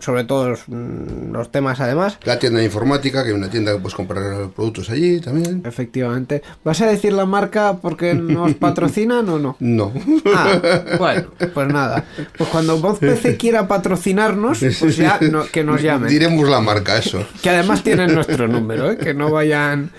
sobre 0.03 0.23
todo 0.25 0.49
los, 0.49 0.67
los 0.67 1.51
temas 1.51 1.79
además 1.79 2.17
La 2.23 2.39
tienda 2.39 2.59
de 2.59 2.65
informática, 2.65 3.23
que 3.23 3.29
es 3.29 3.35
una 3.35 3.49
tienda 3.49 3.73
que 3.73 3.79
puedes 3.79 3.95
comprar 3.95 4.49
productos 4.55 4.89
allí 4.89 5.19
también. 5.19 5.63
Efectivamente. 5.65 6.41
¿Vas 6.63 6.81
a 6.81 6.87
decir 6.87 7.13
la 7.13 7.25
marca 7.25 7.77
porque 7.81 8.13
nos 8.13 8.53
patrocinan 8.65 9.27
o 9.29 9.39
no? 9.39 9.55
No. 9.59 9.91
Ah, 10.35 10.59
bueno, 10.99 11.27
pues 11.53 11.67
nada. 11.67 12.05
Pues 12.37 12.49
cuando 12.49 12.77
Voz 12.79 12.99
PC 12.99 13.37
quiera 13.37 13.67
patrocinarnos, 13.67 14.59
pues 14.79 14.97
ya 14.97 15.19
no- 15.21 15.45
que 15.45 15.63
nos 15.63 15.81
llamen. 15.81 16.09
Diremos 16.09 16.47
la 16.49 16.59
marca, 16.61 16.97
eso. 16.97 17.25
Que 17.41 17.49
además 17.55 17.83
tienen 17.83 18.13
nuestro 18.13 18.47
número, 18.47 18.91
¿eh? 18.91 18.97
que 18.97 19.13
no 19.13 19.31
vayan. 19.31 19.91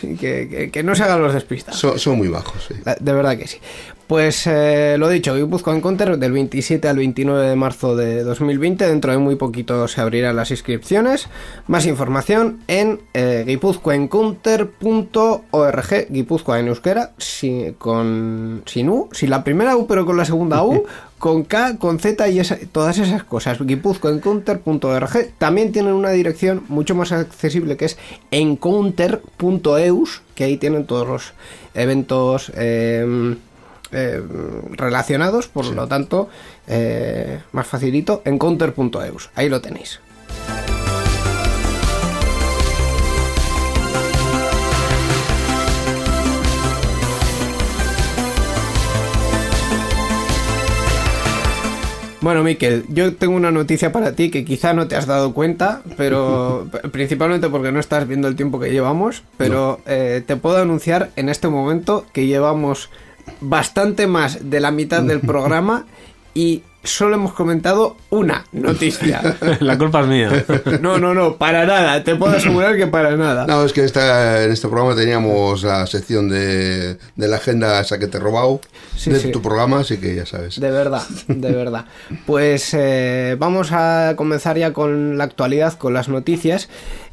Que, 0.00 0.48
que- 0.48 0.70
que 0.72 0.82
no 0.82 0.94
se 0.94 1.02
hagan 1.02 1.20
los 1.22 1.34
despistados. 1.34 1.78
Son, 1.78 1.98
son 1.98 2.16
muy 2.16 2.28
bajos, 2.28 2.64
sí. 2.68 2.74
De 3.00 3.12
verdad 3.12 3.36
que 3.36 3.46
sí. 3.46 3.58
Pues 4.06 4.44
eh, 4.48 4.96
lo 4.98 5.08
dicho, 5.08 5.36
Guipúzcoa 5.36 5.76
Encounter 5.76 6.18
del 6.18 6.32
27 6.32 6.88
al 6.88 6.96
29 6.96 7.46
de 7.48 7.54
marzo 7.54 7.94
de 7.94 8.24
2020. 8.24 8.88
Dentro 8.88 9.12
de 9.12 9.18
muy 9.18 9.36
poquito 9.36 9.86
se 9.86 10.00
abrirán 10.00 10.34
las 10.34 10.50
inscripciones. 10.50 11.28
Más 11.68 11.86
información 11.86 12.58
en 12.66 13.00
eh, 13.14 13.44
guipuzcoaencounter.org. 13.46 16.06
Guipúzcoa 16.10 16.58
en 16.60 16.68
euskera, 16.68 17.12
si- 17.18 17.74
con, 17.78 18.62
sin 18.66 18.88
U, 18.88 19.08
sin 19.12 19.30
la 19.30 19.44
primera 19.44 19.76
U, 19.76 19.86
pero 19.86 20.04
con 20.04 20.16
la 20.16 20.24
segunda 20.24 20.62
U. 20.64 20.84
Con 21.20 21.44
K, 21.44 21.76
con 21.78 22.00
Z 22.00 22.28
y 22.30 22.40
esa- 22.40 22.58
todas 22.72 22.98
esas 22.98 23.22
cosas. 23.22 23.58
guipuzcoaencounter.org. 23.64 25.30
También 25.38 25.70
tienen 25.70 25.92
una 25.92 26.10
dirección 26.10 26.64
mucho 26.68 26.94
más 26.96 27.12
accesible 27.12 27.76
que 27.76 27.84
es 27.84 27.98
encounter.eus, 28.30 30.22
que 30.34 30.44
ahí 30.44 30.56
tienen 30.56 30.86
todos 30.86 31.06
los 31.06 31.32
eventos 31.74 32.50
eh, 32.56 33.36
eh, 33.92 34.22
relacionados, 34.72 35.46
por 35.48 35.66
lo 35.66 35.86
tanto, 35.86 36.28
eh, 36.66 37.40
más 37.52 37.66
facilito, 37.66 38.22
encounter.eus. 38.24 39.30
Ahí 39.34 39.48
lo 39.48 39.60
tenéis. 39.60 40.00
Bueno, 52.20 52.42
Miquel, 52.42 52.84
yo 52.88 53.14
tengo 53.14 53.34
una 53.34 53.50
noticia 53.50 53.92
para 53.92 54.12
ti 54.12 54.30
que 54.30 54.44
quizá 54.44 54.74
no 54.74 54.88
te 54.88 54.96
has 54.96 55.06
dado 55.06 55.32
cuenta, 55.32 55.82
pero 55.96 56.68
principalmente 56.92 57.48
porque 57.48 57.72
no 57.72 57.80
estás 57.80 58.06
viendo 58.06 58.28
el 58.28 58.36
tiempo 58.36 58.60
que 58.60 58.70
llevamos, 58.70 59.22
pero 59.38 59.80
eh, 59.86 60.22
te 60.26 60.36
puedo 60.36 60.58
anunciar 60.58 61.10
en 61.16 61.30
este 61.30 61.48
momento 61.48 62.04
que 62.12 62.26
llevamos 62.26 62.90
bastante 63.40 64.06
más 64.06 64.50
de 64.50 64.60
la 64.60 64.70
mitad 64.70 65.02
del 65.02 65.20
programa 65.20 65.86
y 66.34 66.62
solo 66.82 67.16
hemos 67.16 67.32
comentado 67.34 67.96
una 68.10 68.44
noticia. 68.52 69.36
La 69.60 69.76
culpa 69.76 70.00
es 70.00 70.06
mía. 70.06 70.44
No, 70.80 70.98
no, 70.98 71.14
no, 71.14 71.36
para 71.36 71.66
nada, 71.66 72.02
te 72.04 72.16
puedo 72.16 72.36
asegurar 72.36 72.76
que 72.76 72.86
para 72.86 73.16
nada. 73.16 73.46
No, 73.46 73.64
es 73.64 73.72
que 73.72 73.84
esta, 73.84 74.42
en 74.44 74.50
este 74.52 74.68
programa 74.68 74.94
teníamos 74.96 75.62
la 75.62 75.86
sección 75.86 76.28
de, 76.28 76.96
de 77.16 77.28
la 77.28 77.36
agenda 77.36 77.80
esa 77.80 77.98
que 77.98 78.06
te 78.06 78.16
he 78.16 78.20
robado 78.20 78.60
Sí, 78.96 79.10
de 79.10 79.20
sí. 79.20 79.30
tu 79.32 79.40
programa, 79.40 79.80
así 79.80 79.96
que 79.98 80.14
ya 80.14 80.26
sabes. 80.26 80.60
De 80.60 80.70
verdad, 80.70 81.02
de 81.28 81.52
verdad. 81.52 81.86
Pues 82.26 82.74
eh, 82.74 83.36
vamos 83.38 83.72
a 83.72 84.14
comenzar 84.16 84.58
ya 84.58 84.72
con 84.72 85.16
la 85.18 85.24
actualidad, 85.24 85.74
con 85.78 85.94
las 85.94 86.08
noticias. 86.08 86.68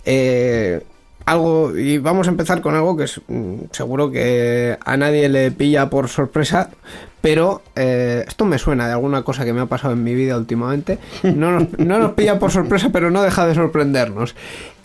Eh, 0.06 0.82
algo 1.26 1.78
y 1.78 1.98
vamos 1.98 2.28
a 2.28 2.30
empezar 2.30 2.62
con 2.62 2.74
algo 2.76 2.96
que 2.96 3.04
es 3.04 3.20
mm, 3.28 3.56
seguro 3.72 4.10
que 4.12 4.78
a 4.84 4.96
nadie 4.98 5.28
le 5.28 5.52
pilla 5.52 5.90
por 5.90 6.08
sorpresa, 6.08 6.70
pero 7.28 7.62
eh, 7.76 8.24
esto 8.26 8.46
me 8.46 8.58
suena 8.58 8.88
de 8.88 8.94
alguna 8.94 9.24
cosa 9.24 9.44
que 9.44 9.52
me 9.52 9.60
ha 9.60 9.66
pasado 9.66 9.92
en 9.92 10.02
mi 10.02 10.16
vida 10.16 10.38
últimamente. 10.38 10.98
No 11.24 11.52
nos, 11.52 11.78
no 11.78 12.00
nos 12.00 12.14
pilla 12.14 12.40
por 12.40 12.52
sorpresa, 12.52 12.90
pero 12.94 13.12
no 13.12 13.22
deja 13.22 13.46
de 13.46 13.54
sorprendernos. 13.54 14.34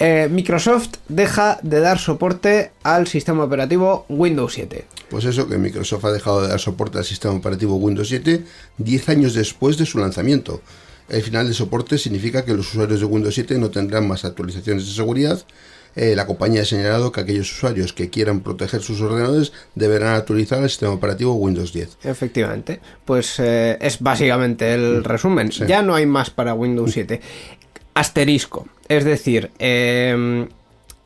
Eh, 0.01 0.29
Microsoft 0.29 0.89
deja 1.09 1.61
de 1.63 1.79
dar 1.79 2.01
soporte 2.01 2.73
al 2.83 3.07
sistema 3.07 3.45
operativo 3.45 4.07
Windows 4.09 4.55
7. 4.55 4.85
Pues 5.09 5.25
eso, 5.25 5.49
que 5.49 5.57
Microsoft 5.57 6.05
ha 6.05 6.11
dejado 6.11 6.43
de 6.43 6.49
dar 6.49 6.59
soporte 6.59 6.99
al 6.99 7.05
sistema 7.05 7.33
operativo 7.33 7.77
Windows 7.77 8.09
7 8.09 8.43
10 8.77 9.09
años 9.09 9.35
después 9.35 9.79
de 9.79 9.87
su 9.87 9.99
lanzamiento. 9.99 10.63
El 11.09 11.23
final 11.23 11.47
de 11.47 11.55
soporte 11.55 11.97
significa 11.97 12.45
que 12.45 12.55
los 12.55 12.71
usuarios 12.71 12.99
de 12.99 13.07
Windows 13.07 13.37
7 13.37 13.57
no 13.59 13.71
tendrán 13.71 14.09
más 14.09 14.25
actualizaciones 14.25 14.85
de 14.85 14.93
seguridad. 14.93 15.41
Eh, 15.95 16.15
la 16.17 16.27
compañía 16.27 16.63
ha 16.63 16.65
señalado 16.65 17.13
que 17.13 17.21
aquellos 17.21 17.53
usuarios 17.53 17.93
que 17.93 18.11
quieran 18.11 18.41
proteger 18.41 18.83
sus 18.83 19.01
ordenadores 19.01 19.53
deberán 19.75 20.15
actualizar 20.15 20.63
el 20.63 20.71
sistema 20.71 20.93
operativo 20.93 21.35
Windows 21.35 21.73
10. 21.73 21.99
Efectivamente, 22.05 22.81
pues 23.05 23.39
eh, 23.39 23.79
es 23.81 24.01
básicamente 24.01 24.73
el 24.75 25.05
resumen. 25.05 25.51
Ya 25.51 25.83
no 25.83 25.95
hay 25.95 26.07
más 26.07 26.31
para 26.31 26.55
Windows 26.55 26.93
7. 26.93 27.21
Asterisco, 27.95 28.67
es 28.89 29.05
decir, 29.05 29.51
eh, 29.59 30.47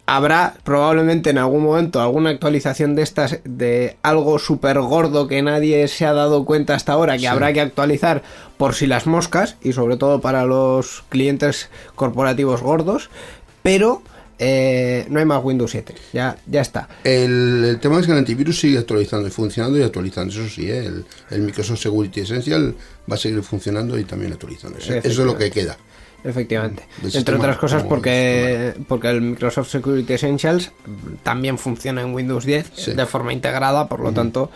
habrá 0.06 0.54
probablemente 0.62 1.30
en 1.30 1.38
algún 1.38 1.64
momento 1.64 2.00
alguna 2.00 2.30
actualización 2.30 2.94
de 2.94 3.02
estas 3.02 3.40
de 3.44 3.96
algo 4.02 4.38
súper 4.38 4.80
gordo 4.80 5.26
que 5.26 5.42
nadie 5.42 5.88
se 5.88 6.06
ha 6.06 6.12
dado 6.12 6.44
cuenta 6.44 6.74
hasta 6.74 6.92
ahora 6.92 7.18
que 7.18 7.26
habrá 7.26 7.52
que 7.52 7.60
actualizar 7.60 8.22
por 8.56 8.74
si 8.74 8.86
las 8.86 9.06
moscas 9.06 9.56
y 9.62 9.72
sobre 9.72 9.96
todo 9.96 10.20
para 10.20 10.44
los 10.44 11.04
clientes 11.08 11.68
corporativos 11.96 12.62
gordos, 12.62 13.10
pero 13.62 14.02
eh, 14.38 15.06
no 15.08 15.18
hay 15.18 15.24
más 15.24 15.42
Windows 15.42 15.70
7, 15.70 15.94
ya, 16.12 16.36
ya 16.46 16.60
está. 16.60 16.88
El, 17.04 17.64
el 17.64 17.80
tema 17.80 17.98
es 18.00 18.06
que 18.06 18.12
el 18.12 18.18
antivirus 18.18 18.58
sigue 18.60 18.78
actualizando 18.78 19.26
y 19.28 19.30
funcionando 19.30 19.78
y 19.78 19.82
actualizando. 19.82 20.32
Eso 20.32 20.48
sí, 20.48 20.70
¿eh? 20.70 20.84
el, 20.86 21.04
el 21.30 21.40
Microsoft 21.42 21.80
Security 21.80 22.20
Essential 22.20 22.74
va 23.10 23.14
a 23.14 23.18
seguir 23.18 23.42
funcionando 23.42 23.98
y 23.98 24.04
también 24.04 24.32
actualizando. 24.32 24.78
Eso 24.78 24.94
es 24.98 25.16
lo 25.18 25.36
que 25.36 25.50
queda. 25.50 25.76
Efectivamente. 26.24 26.82
Entre 27.04 27.36
otras 27.36 27.56
cosas 27.56 27.84
porque, 27.84 28.74
porque 28.88 29.08
el 29.10 29.20
Microsoft 29.20 29.70
Security 29.70 30.12
Essentials 30.14 30.72
también 31.22 31.56
funciona 31.56 32.02
en 32.02 32.12
Windows 32.12 32.44
10 32.44 32.72
Sí. 32.74 32.92
de 32.94 33.06
forma 33.06 33.32
integrada, 33.32 33.88
por 33.88 34.00
lo 34.00 34.12
tanto, 34.12 34.50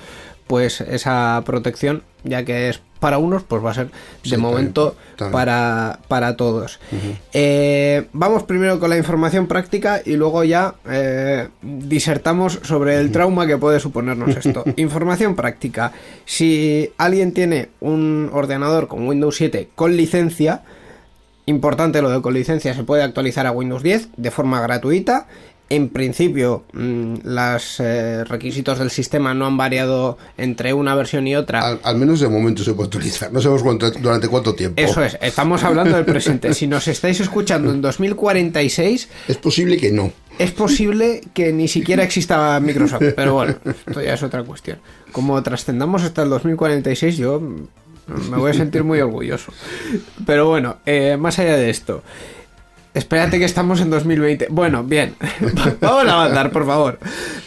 pues 0.48 0.80
esa 0.80 1.40
protección, 1.46 2.02
ya 2.24 2.44
que 2.44 2.70
es 2.70 2.80
para 3.00 3.18
unos, 3.18 3.42
pues 3.42 3.64
va 3.64 3.70
a 3.72 3.74
ser 3.74 3.86
de 3.86 3.92
Sí, 4.22 4.36
momento 4.36 4.94
también. 5.16 5.32
para, 5.32 5.98
para 6.06 6.36
todos. 6.36 6.78
Eh, 7.32 8.06
vamos 8.12 8.44
primero 8.44 8.78
con 8.78 8.90
la 8.90 8.98
información 8.98 9.46
práctica 9.46 10.00
y 10.04 10.16
luego 10.16 10.44
ya 10.44 10.74
eh, 10.88 11.48
disertamos 11.62 12.60
sobre 12.62 13.00
el 13.00 13.10
trauma 13.10 13.46
que 13.46 13.56
puede 13.56 13.80
suponernos 13.80 14.36
esto. 14.36 14.64
información 14.76 15.34
práctica. 15.34 15.92
Si 16.26 16.90
alguien 16.98 17.32
tiene 17.32 17.70
un 17.80 18.30
ordenador 18.32 18.86
con 18.86 19.08
Windows 19.08 19.36
7 19.36 19.70
con 19.74 19.96
licencia, 19.96 20.62
Importante 21.46 22.00
lo 22.00 22.10
de 22.10 22.22
con 22.22 22.32
licencia, 22.34 22.74
se 22.74 22.84
puede 22.84 23.02
actualizar 23.02 23.44
a 23.44 23.50
Windows 23.50 23.82
10 23.82 24.10
de 24.16 24.30
forma 24.30 24.60
gratuita. 24.60 25.26
En 25.70 25.88
principio, 25.88 26.64
los 26.74 27.78
requisitos 28.28 28.78
del 28.80 28.90
sistema 28.90 29.34
no 29.34 29.46
han 29.46 29.56
variado 29.56 30.18
entre 30.36 30.72
una 30.74 30.94
versión 30.96 31.26
y 31.28 31.36
otra. 31.36 31.60
Al, 31.66 31.80
al 31.84 31.96
menos 31.96 32.18
de 32.20 32.28
momento 32.28 32.64
se 32.64 32.74
puede 32.74 32.88
actualizar. 32.88 33.32
No 33.32 33.40
sabemos 33.40 33.62
cuánto- 33.62 33.90
durante 33.92 34.26
cuánto 34.28 34.54
tiempo. 34.54 34.82
Eso 34.82 35.02
es, 35.04 35.16
estamos 35.22 35.62
hablando 35.64 35.94
del 35.96 36.04
presente. 36.04 36.52
Si 36.60 36.66
nos 36.66 36.88
estáis 36.88 37.20
escuchando 37.20 37.70
en 37.72 37.80
2046, 37.80 39.08
Es 39.28 39.36
posible 39.36 39.76
que 39.76 39.92
no. 39.92 40.12
es 40.38 40.50
posible 40.50 41.22
que 41.34 41.52
ni 41.52 41.68
siquiera 41.68 42.02
exista 42.02 42.58
Microsoft. 42.60 43.02
Pero 43.14 43.34
bueno, 43.34 43.54
esto 43.86 44.02
ya 44.02 44.14
es 44.14 44.22
otra 44.22 44.42
cuestión. 44.42 44.78
Como 45.12 45.40
trascendamos 45.42 46.02
hasta 46.02 46.22
el 46.22 46.30
2046, 46.30 47.16
yo 47.16 47.40
me 47.40 48.36
voy 48.36 48.50
a 48.50 48.54
sentir 48.54 48.82
muy 48.82 49.00
orgulloso. 49.00 49.52
Pero 50.26 50.48
bueno, 50.48 50.78
eh, 50.84 51.16
más 51.16 51.38
allá 51.38 51.56
de 51.56 51.70
esto. 51.70 52.02
Espérate 52.92 53.38
que 53.38 53.44
estamos 53.44 53.80
en 53.80 53.88
2020. 53.90 54.48
Bueno, 54.50 54.82
bien. 54.82 55.14
Vamos 55.80 56.06
a 56.08 56.12
avanzar, 56.12 56.50
por 56.50 56.66
favor. 56.66 56.98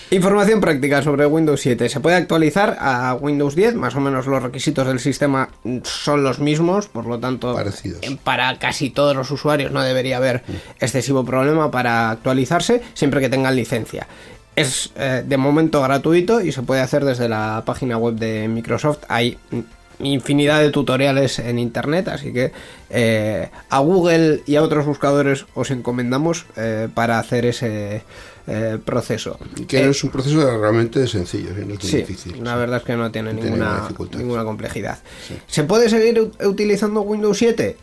Información 0.09 0.61
práctica 0.61 1.01
sobre 1.01 1.25
Windows 1.25 1.59
7. 1.59 1.89
Se 1.89 1.99
puede 1.99 2.15
actualizar 2.15 2.77
a 2.79 3.15
Windows 3.19 3.53
10. 3.55 3.75
Más 3.75 3.93
o 3.95 3.99
menos 3.99 4.25
los 4.25 4.41
requisitos 4.41 4.87
del 4.87 4.99
sistema 5.01 5.49
son 5.83 6.23
los 6.23 6.39
mismos. 6.39 6.87
Por 6.87 7.07
lo 7.07 7.19
tanto, 7.19 7.55
Parecidos. 7.55 7.99
en- 8.03 8.17
para 8.17 8.57
casi 8.57 8.89
todos 8.89 9.15
los 9.17 9.29
usuarios 9.31 9.71
no 9.73 9.81
debería 9.81 10.17
haber 10.17 10.43
excesivo 10.79 11.25
problema 11.25 11.69
para 11.71 12.11
actualizarse, 12.11 12.81
siempre 12.93 13.19
que 13.19 13.27
tengan 13.29 13.55
licencia. 13.55 14.07
Es 14.55 14.91
eh, 14.95 15.23
de 15.25 15.37
momento 15.37 15.81
gratuito 15.81 16.39
y 16.39 16.51
se 16.53 16.61
puede 16.61 16.79
hacer 16.81 17.03
desde 17.03 17.27
la 17.27 17.63
página 17.65 17.97
web 17.97 18.15
de 18.15 18.47
Microsoft. 18.47 18.99
Hay 19.09 19.37
mm, 19.51 19.59
infinidad 19.99 20.59
de 20.61 20.69
tutoriales 20.71 21.39
en 21.39 21.59
internet, 21.59 22.07
así 22.07 22.33
que 22.33 22.51
eh, 22.89 23.49
a 23.69 23.79
Google 23.79 24.41
y 24.45 24.55
a 24.55 24.63
otros 24.63 24.85
buscadores 24.85 25.45
os 25.53 25.71
encomendamos 25.71 26.45
eh, 26.57 26.89
para 26.93 27.19
hacer 27.19 27.45
ese 27.45 28.03
eh, 28.47 28.77
proceso. 28.83 29.39
Que 29.67 29.87
es 29.89 30.03
un 30.03 30.09
proceso 30.09 30.57
realmente 30.59 31.07
sencillo, 31.07 31.51
no 31.65 31.73
es 31.75 31.79
Sí, 31.81 31.97
difícil. 31.97 32.43
la 32.43 32.53
sí. 32.53 32.59
verdad 32.59 32.77
es 32.77 32.83
que 32.83 32.95
no 32.95 33.11
tiene 33.11 33.33
No 33.33 33.41
ninguna, 33.41 33.89
ninguna 34.17 34.43
complejidad. 34.43 34.99
¿Se 35.47 35.63
puede 35.63 35.89
seguir 35.89 36.19
ut- 36.19 36.45
utilizando 36.45 37.01
Windows 37.01 37.37
7? 37.37 37.77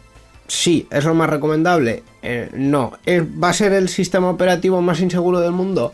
Sí, 0.51 0.89
es 0.91 1.05
lo 1.05 1.15
más 1.15 1.31
recomendable. 1.31 2.03
Eh, 2.23 2.51
no, 2.55 2.95
¿Es- 3.07 3.23
¿va 3.23 3.51
a 3.51 3.53
ser 3.53 3.73
el 3.73 3.89
sistema 3.89 4.29
operativo 4.31 4.83
más 4.83 4.99
inseguro 5.01 5.39
del 5.39 5.53
mundo? 5.53 5.93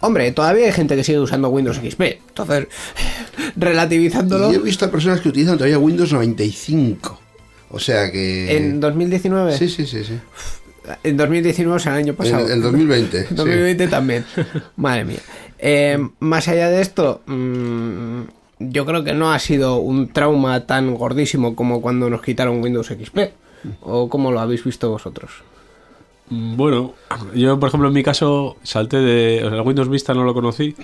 Hombre, 0.00 0.32
todavía 0.32 0.64
hay 0.64 0.72
gente 0.72 0.96
que 0.96 1.04
sigue 1.04 1.18
usando 1.20 1.50
Windows 1.50 1.76
XP. 1.76 2.00
Entonces, 2.28 2.68
relativizándolo, 3.56 4.50
Y 4.50 4.56
he 4.56 4.58
visto 4.60 4.86
a 4.86 4.90
personas 4.90 5.20
que 5.20 5.28
utilizan 5.28 5.56
todavía 5.58 5.78
Windows 5.78 6.10
95. 6.12 7.20
O 7.70 7.78
sea 7.78 8.10
que... 8.10 8.56
en 8.56 8.80
2019, 8.80 9.56
Sí, 9.58 9.68
sí, 9.68 9.86
sí, 9.86 10.02
sí. 10.02 10.18
en 11.04 11.16
2019 11.18 11.76
es 11.78 11.86
el 11.86 11.92
año 11.92 12.14
pasado. 12.14 12.46
En, 12.46 12.52
en 12.54 12.62
2020. 12.62 13.26
sí. 13.28 13.34
2020 13.34 13.88
también. 13.88 14.24
Madre 14.76 15.04
mía. 15.04 15.18
Eh, 15.58 15.98
más 16.20 16.48
allá 16.48 16.70
de 16.70 16.80
esto, 16.80 17.20
mm, 17.26 18.20
yo 18.60 18.86
creo 18.86 19.04
que 19.04 19.12
no 19.12 19.32
ha 19.32 19.38
sido 19.38 19.76
un 19.80 20.08
trauma 20.08 20.66
tan 20.66 20.94
gordísimo 20.94 21.54
como 21.54 21.82
cuando 21.82 22.08
nos 22.08 22.22
quitaron 22.22 22.62
Windows 22.62 22.86
XP. 22.86 23.18
¿O 23.82 24.08
cómo 24.08 24.30
lo 24.30 24.40
habéis 24.40 24.64
visto 24.64 24.90
vosotros? 24.90 25.30
Mm, 26.30 26.56
Bueno, 26.56 26.94
yo 27.34 27.58
por 27.58 27.68
ejemplo 27.68 27.88
en 27.88 27.94
mi 27.94 28.02
caso 28.02 28.56
salté 28.62 28.98
de... 28.98 29.44
o 29.44 29.48
sea, 29.48 29.58
el 29.58 29.66
Windows 29.66 29.88
Vista 29.88 30.14
no 30.14 30.24
lo 30.24 30.34
conocí. 30.34 30.74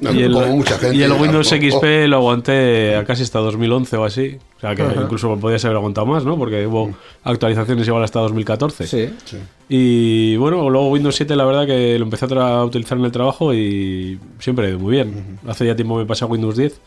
No, 0.00 0.12
y, 0.12 0.22
el, 0.22 0.32
como 0.32 0.46
mucha 0.48 0.78
gente, 0.78 0.96
y 0.96 1.02
el 1.02 1.12
Windows. 1.12 1.48
XP 1.48 2.08
lo 2.08 2.16
aguanté 2.16 2.96
a 2.96 3.04
casi 3.04 3.22
hasta 3.22 3.38
2011 3.38 3.96
o 3.96 4.04
así. 4.04 4.38
O 4.56 4.60
sea 4.60 4.74
que 4.74 4.82
incluso 4.82 5.36
podías 5.38 5.64
haber 5.64 5.76
aguantado 5.76 6.06
más, 6.06 6.24
¿no? 6.24 6.36
Porque 6.36 6.66
hubo 6.66 6.90
actualizaciones 7.22 7.86
igual 7.86 8.02
hasta 8.02 8.20
2014. 8.20 8.86
Sí. 8.86 9.08
Y 9.68 10.36
bueno, 10.36 10.68
luego 10.70 10.90
Windows 10.90 11.14
7 11.16 11.36
la 11.36 11.44
verdad 11.44 11.66
que 11.66 11.98
lo 11.98 12.04
empecé 12.04 12.26
a, 12.34 12.64
utilizar 12.64 12.98
en 12.98 13.04
el 13.04 13.12
trabajo 13.12 13.54
y 13.54 14.18
siempre 14.38 14.76
muy 14.76 14.92
bien. 14.92 15.38
Hace 15.46 15.66
ya 15.66 15.76
tiempo 15.76 15.96
me 15.96 16.06
pasé 16.06 16.24
a 16.24 16.28
Windows 16.28 16.56
10, 16.56 16.80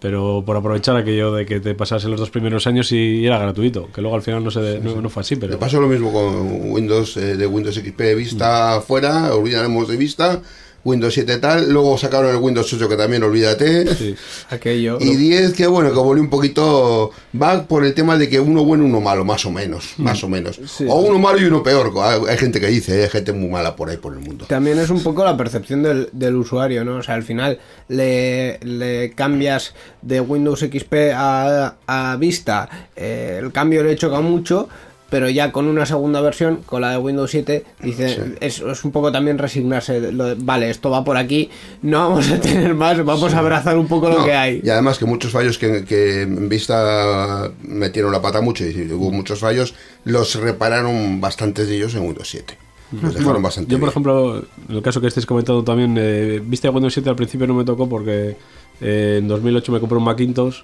pero 0.00 0.42
por 0.44 0.56
aprovechar 0.56 0.96
aquello 0.96 1.32
de 1.32 1.46
que 1.46 1.60
te 1.60 1.74
pasase 1.74 2.08
los 2.08 2.20
dos 2.20 2.30
primeros 2.30 2.66
años 2.66 2.92
y 2.92 3.24
era 3.24 3.38
gratuito, 3.38 3.88
que 3.92 4.00
luego 4.00 4.16
al 4.16 4.22
final 4.22 4.44
no, 4.44 4.50
se, 4.50 4.80
no, 4.80 5.00
no 5.00 5.08
fue 5.08 5.22
así, 5.22 5.36
pero... 5.36 5.52
Me 5.52 5.58
pasó 5.58 5.80
lo 5.80 5.88
mismo 5.88 6.12
con 6.12 6.70
Windows 6.72 7.16
eh, 7.16 7.36
de 7.36 7.46
Windows 7.46 7.76
XP 7.76 8.00
Vista 8.16 8.80
fuera, 8.80 9.34
olvidaremos 9.34 9.88
de 9.88 9.96
Vista, 9.96 10.42
Windows 10.86 11.14
7 11.14 11.38
tal, 11.38 11.72
luego 11.72 11.98
sacaron 11.98 12.30
el 12.30 12.36
Windows 12.36 12.72
8 12.72 12.88
que 12.88 12.96
también 12.96 13.24
olvídate. 13.24 13.92
Sí. 13.96 14.14
Aquello. 14.50 14.98
Y 15.00 15.16
10 15.16 15.52
que 15.54 15.66
bueno, 15.66 15.90
que 15.90 15.96
volvió 15.98 16.22
un 16.22 16.30
poquito, 16.30 17.10
va 17.40 17.64
por 17.64 17.84
el 17.84 17.92
tema 17.92 18.16
de 18.16 18.28
que 18.28 18.38
uno 18.38 18.64
bueno 18.64 18.84
y 18.84 18.86
uno 18.86 19.00
malo, 19.00 19.24
más 19.24 19.44
o 19.46 19.50
menos, 19.50 19.94
más 19.96 20.22
o 20.22 20.28
menos. 20.28 20.60
O 20.86 21.00
uno 21.00 21.18
malo 21.18 21.40
y 21.40 21.44
uno 21.44 21.62
peor, 21.62 21.92
hay 22.02 22.20
hay 22.28 22.38
gente 22.38 22.60
que 22.60 22.68
dice, 22.68 23.02
hay 23.02 23.08
gente 23.08 23.32
muy 23.32 23.48
mala 23.48 23.74
por 23.74 23.90
ahí 23.90 23.96
por 23.96 24.12
el 24.12 24.20
mundo. 24.20 24.46
También 24.46 24.78
es 24.78 24.90
un 24.90 25.02
poco 25.02 25.24
la 25.24 25.36
percepción 25.36 25.82
del, 25.82 26.08
del 26.12 26.36
usuario, 26.36 26.84
¿no? 26.84 26.96
O 26.96 27.02
sea, 27.02 27.16
al 27.16 27.24
final 27.24 27.58
le, 27.88 28.58
le 28.62 29.12
cambias 29.12 29.74
de 30.02 30.20
Windows 30.20 30.60
XP 30.60 30.94
a, 31.14 31.74
a 31.86 32.16
Vista, 32.16 32.68
eh, 32.94 33.40
el 33.42 33.50
cambio 33.50 33.82
le 33.82 33.96
choca 33.96 34.20
mucho, 34.20 34.68
pero 35.10 35.28
ya 35.30 35.52
con 35.52 35.66
una 35.66 35.86
segunda 35.86 36.20
versión, 36.20 36.60
con 36.66 36.80
la 36.80 36.90
de 36.90 36.98
Windows 36.98 37.30
7, 37.30 37.64
dice, 37.82 38.36
es, 38.40 38.60
es 38.60 38.84
un 38.84 38.90
poco 38.90 39.12
también 39.12 39.38
resignarse, 39.38 40.00
de 40.00 40.12
lo 40.12 40.24
de, 40.24 40.34
vale, 40.38 40.70
esto 40.70 40.90
va 40.90 41.04
por 41.04 41.16
aquí, 41.16 41.48
no 41.82 42.08
vamos 42.08 42.30
a 42.30 42.40
tener 42.40 42.74
más, 42.74 43.02
vamos 43.04 43.34
a 43.34 43.38
abrazar 43.38 43.78
un 43.78 43.86
poco 43.86 44.08
lo 44.08 44.24
que 44.24 44.32
hay. 44.32 44.60
Y 44.64 44.68
además 44.68 44.98
que 44.98 45.04
muchos 45.04 45.30
fallos 45.30 45.58
que, 45.58 45.84
que 45.84 46.22
en 46.22 46.48
vista 46.48 47.50
metieron 47.62 48.12
la 48.12 48.20
pata 48.20 48.40
mucho 48.40 48.64
y 48.66 48.90
hubo 48.92 49.10
muchos 49.10 49.38
fallos, 49.38 49.74
los 50.04 50.34
repararon 50.34 51.20
bastantes 51.20 51.68
de 51.68 51.76
ellos 51.76 51.94
en 51.94 52.02
Windows 52.02 52.28
7. 52.28 52.58
Los 53.02 53.14
dejaron 53.14 53.42
bastante 53.42 53.70
Yo, 53.70 53.78
por 53.78 53.88
bien. 53.88 53.90
ejemplo, 53.90 54.44
en 54.68 54.76
el 54.76 54.82
caso 54.82 55.00
que 55.00 55.08
estéis 55.08 55.26
comentando 55.26 55.64
también, 55.64 55.96
eh, 55.98 56.40
viste 56.44 56.68
Windows 56.68 56.94
7 56.94 57.10
al 57.10 57.16
principio 57.16 57.46
no 57.46 57.54
me 57.54 57.64
tocó 57.64 57.88
porque 57.88 58.36
eh, 58.80 59.16
en 59.18 59.26
2008 59.28 59.72
me 59.72 59.80
compré 59.80 59.98
un 59.98 60.04
Macintosh 60.04 60.62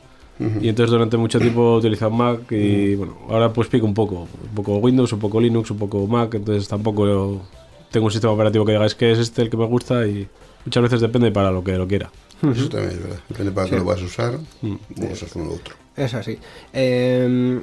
y 0.61 0.69
entonces 0.69 0.91
durante 0.91 1.17
mucho 1.17 1.39
tiempo 1.39 1.75
he 1.75 1.79
utilizado 1.79 2.11
Mac 2.11 2.51
y 2.51 2.95
bueno, 2.95 3.17
ahora 3.29 3.53
pues 3.53 3.69
pico 3.69 3.87
un 3.87 3.95
poco, 3.95 4.29
un 4.43 4.55
poco 4.55 4.77
Windows, 4.79 5.13
un 5.13 5.21
poco 5.21 5.41
Linux, 5.41 5.71
un 5.71 5.79
poco 5.79 6.07
Mac, 6.07 6.35
entonces 6.35 6.69
tampoco 6.69 7.43
tengo 7.91 8.07
un 8.07 8.13
sistema 8.13 8.33
operativo 8.33 8.65
que 8.65 8.73
diga 8.73 8.87
es 8.87 8.95
que 8.95 9.13
es 9.13 9.19
este 9.19 9.43
el 9.43 9.51
que 9.51 9.57
me 9.57 9.67
gusta 9.67 10.07
y 10.07 10.29
muchas 10.65 10.83
veces 10.83 11.01
depende 11.01 11.31
para 11.31 11.51
lo 11.51 11.63
que 11.63 11.77
lo 11.77 11.87
quiera. 11.87 12.11
Eso 12.43 12.69
también 12.69 12.93
es 12.93 13.03
verdad. 13.03 13.21
Depende 13.29 13.53
para 13.53 13.71
qué 13.71 13.77
lo 13.77 13.85
vas 13.85 14.01
a 14.01 14.05
usar, 14.05 14.35
o 14.35 15.13
usas 15.13 15.37
uno 15.37 15.51
u 15.51 15.55
otro. 15.55 15.77
Es 15.97 16.15
así. 16.15 16.39
Eh, 16.73 17.61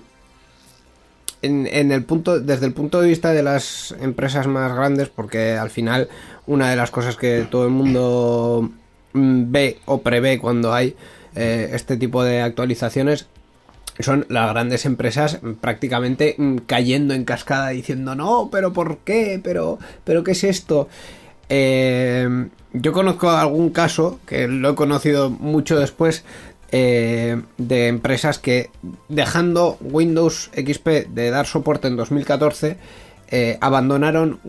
en, 1.42 1.68
en 1.68 1.92
el 1.92 2.04
punto, 2.04 2.40
desde 2.40 2.66
el 2.66 2.74
punto 2.74 3.02
de 3.02 3.10
vista 3.10 3.32
de 3.32 3.44
las 3.44 3.96
empresas 4.02 4.48
más 4.48 4.74
grandes, 4.76 5.10
porque 5.10 5.54
al 5.54 5.70
final 5.70 6.10
una 6.48 6.70
de 6.70 6.76
las 6.76 6.92
cosas 6.92 7.16
que 7.16 7.48
todo 7.50 7.66
el 7.66 7.72
mundo 7.72 8.70
mm, 9.14 9.52
ve 9.52 9.78
o 9.86 10.02
prevé 10.02 10.40
cuando 10.40 10.74
hay 10.74 10.96
eh, 11.36 11.70
este 11.74 11.98
tipo 11.98 12.24
de 12.24 12.42
actualizaciones 12.42 13.28
son 14.00 14.26
las 14.30 14.50
grandes 14.50 14.86
empresas 14.86 15.40
prácticamente 15.60 16.36
mm, 16.38 16.58
cayendo 16.66 17.14
en 17.14 17.26
cascada 17.26 17.70
diciendo 17.70 18.16
no, 18.16 18.50
pero 18.52 18.74
¿por 18.74 19.00
qué? 19.00 19.40
¿Pero, 19.44 19.80
pero 20.04 20.24
qué 20.24 20.32
es 20.32 20.44
esto? 20.44 20.88
Eh, 21.50 22.48
yo 22.74 22.94
conozco 22.94 23.30
algún 23.30 23.72
caso, 23.72 24.20
que 24.26 24.48
lo 24.48 24.72
he 24.72 24.76
conocido 24.76 25.30
mucho 25.30 25.80
después, 25.80 26.24
eh, 26.72 27.42
de 27.58 27.88
empresas 27.88 28.38
que 28.38 28.70
dejando 29.08 29.78
Windows 29.82 30.52
XP 30.54 31.08
de 31.10 31.32
dar 31.32 31.48
soporte 31.48 31.88
en 31.88 31.96
2014, 31.96 32.78
eh, 33.32 33.58
abandonaron 33.60 34.40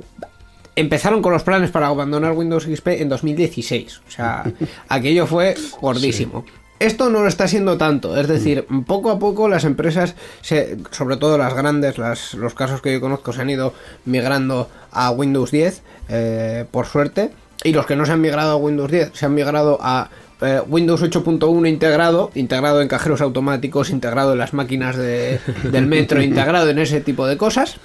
empezaron 0.77 1.21
con 1.23 1.33
los 1.33 1.43
planes 1.43 1.71
para 1.71 1.89
abandonar 1.89 2.33
Windows 2.33 2.65
XP 2.65 2.89
en 3.01 3.09
2016. 3.09 4.03
O 4.07 4.11
sea, 4.11 4.45
aquello 4.89 5.27
fue 5.27 5.55
gordísimo. 5.81 6.45
Esto 6.81 7.11
no 7.11 7.21
lo 7.23 7.29
está 7.29 7.47
siendo 7.47 7.77
tanto, 7.77 8.17
es 8.17 8.27
decir, 8.27 8.67
poco 8.87 9.11
a 9.11 9.19
poco 9.19 9.49
las 9.49 9.65
empresas, 9.65 10.15
se- 10.41 10.79
sobre 10.91 11.17
todo 11.19 11.39
las 11.39 11.55
grandes, 11.55 11.97
los 11.99 12.55
casos 12.55 12.81
que 12.83 12.93
yo 12.93 13.01
conozco, 13.01 13.33
se 13.33 13.43
han 13.43 13.51
ido 13.51 13.75
migrando 14.07 14.69
a 14.91 15.11
Windows 15.11 15.51
10, 15.53 15.83
eh, 16.09 16.65
por 16.71 16.87
suerte, 16.87 17.31
y 17.65 17.73
los 17.75 17.85
que 17.87 17.97
no 17.97 18.07
se 18.07 18.13
han 18.13 18.21
migrado 18.23 18.53
a 18.53 18.57
Windows 18.57 18.91
10 18.91 19.11
se 19.13 19.27
han 19.27 19.35
migrado 19.35 19.79
a 19.83 20.09
eh, 20.41 20.63
Windows 20.67 21.03
8.1 21.03 21.69
integrado, 21.69 22.31
integrado 22.35 22.81
en 22.81 22.89
cajeros 22.89 23.21
automáticos, 23.21 23.91
integrado 23.91 24.33
en 24.33 24.39
las 24.39 24.55
máquinas 24.55 24.97
de- 24.97 25.39
del 25.71 25.87
metro, 25.87 26.23
integrado 26.23 26.71
en 26.71 26.79
ese 26.79 27.03
tipo 27.03 27.27
de 27.27 27.37
cosas. 27.37 27.77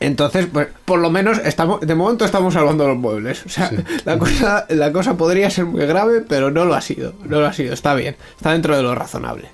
Entonces, 0.00 0.46
pues, 0.52 0.68
por 0.84 0.98
lo 0.98 1.10
menos 1.10 1.38
estamos, 1.38 1.80
de 1.80 1.94
momento 1.94 2.24
estamos 2.24 2.54
salvando 2.54 2.86
los 2.86 2.96
muebles. 2.96 3.44
O 3.46 3.48
sea, 3.48 3.70
la 4.04 4.18
cosa, 4.18 4.66
la 4.68 4.92
cosa 4.92 5.16
podría 5.16 5.50
ser 5.50 5.64
muy 5.64 5.86
grave, 5.86 6.20
pero 6.20 6.50
no 6.50 6.64
lo 6.64 6.74
ha 6.74 6.80
sido. 6.80 7.14
No 7.24 7.40
lo 7.40 7.46
ha 7.46 7.52
sido. 7.52 7.72
Está 7.72 7.94
bien. 7.94 8.16
Está 8.36 8.52
dentro 8.52 8.76
de 8.76 8.82
lo 8.82 8.94
razonable. 8.94 9.48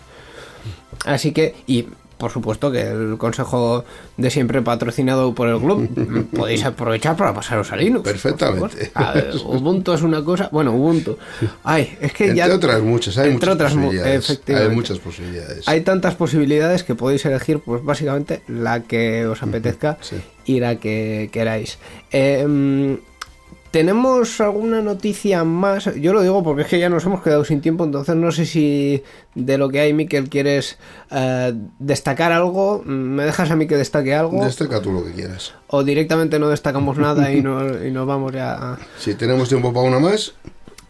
Así 1.05 1.33
que, 1.33 1.55
y 1.67 1.87
por 2.23 2.31
supuesto 2.31 2.71
que 2.71 2.83
el 2.83 3.19
consejo 3.19 3.85
de 4.17 4.31
siempre 4.31 4.63
patrocinado 4.63 5.35
por 5.35 5.49
el 5.49 5.59
club, 5.59 6.29
podéis 6.37 6.65
aprovechar 6.65 7.17
para 7.17 7.35
pasaros 7.35 7.73
a 7.73 7.77
Linux. 7.77 8.05
Perfectamente. 8.05 8.87
favor. 8.93 9.09
A 9.09 9.13
ver, 9.13 9.35
Ubuntu 9.45 9.93
es 9.93 10.03
una 10.03 10.23
cosa. 10.23 10.49
Bueno, 10.53 10.73
Ubuntu. 10.73 11.19
Ay, 11.65 11.99
es 12.01 12.13
que 12.13 12.33
ya. 12.33 12.45
Entre 12.45 12.55
otras 12.55 12.81
muchas, 12.81 13.19
hay 13.19 13.33
entre 13.33 13.51
muchas 13.51 13.55
otras 13.57 13.73
posibilidades. 13.73 14.25
efectivamente. 14.31 14.71
Hay 14.71 14.77
muchas 14.77 14.99
posibilidades. 15.01 15.69
Hay 15.69 15.81
tantas 15.81 16.15
posibilidades 16.15 16.85
que 16.85 16.95
podéis 16.95 17.25
elegir, 17.25 17.59
pues 17.59 17.83
básicamente 17.83 18.43
la 18.47 18.85
que 18.85 19.27
os 19.27 19.43
apetezca 19.43 19.99
sí. 20.01 20.23
y 20.45 20.61
la 20.61 20.77
que 20.77 21.29
queráis. 21.33 21.79
Eh, 22.13 22.97
¿Tenemos 23.73 24.39
alguna 24.43 24.83
noticia 24.83 25.45
más? 25.45 25.89
Yo 25.95 26.13
lo 26.13 26.21
digo 26.21 26.43
porque 26.45 26.61
es 26.61 26.69
que 26.69 26.79
ya 26.79 26.91
nos 26.91 27.07
hemos 27.07 27.23
quedado 27.23 27.43
sin 27.43 27.63
tiempo, 27.63 27.85
entonces 27.85 28.15
no 28.15 28.31
sé 28.31 28.45
si 28.45 29.03
de 29.35 29.57
lo 29.57 29.71
que 29.71 29.81
hay, 29.81 29.95
Miquel, 29.95 30.29
quieres 30.29 30.77
eh, 31.11 31.55
destacar 31.79 32.33
algo. 32.33 32.83
¿Me 32.85 33.25
dejas 33.25 33.51
a 33.51 33.57
mí 33.57 33.67
que 33.67 33.79
destaque 33.79 34.15
algo? 34.15 34.45
Destaca 34.45 34.83
tú 34.83 34.93
lo 34.93 35.03
que 35.03 35.13
quieras. 35.13 35.55
¿O 35.69 35.85
directamente 35.85 36.39
no 36.39 36.51
destacamos 36.51 36.99
nada 36.99 37.33
y, 37.33 37.41
no, 37.41 37.83
y 37.83 37.91
nos 37.91 38.07
vamos 38.07 38.33
ya 38.33 38.53
a... 38.53 38.79
Si 38.99 39.15
tenemos 39.15 39.49
tiempo 39.49 39.73
para 39.73 39.87
una 39.87 39.99
más, 39.99 40.35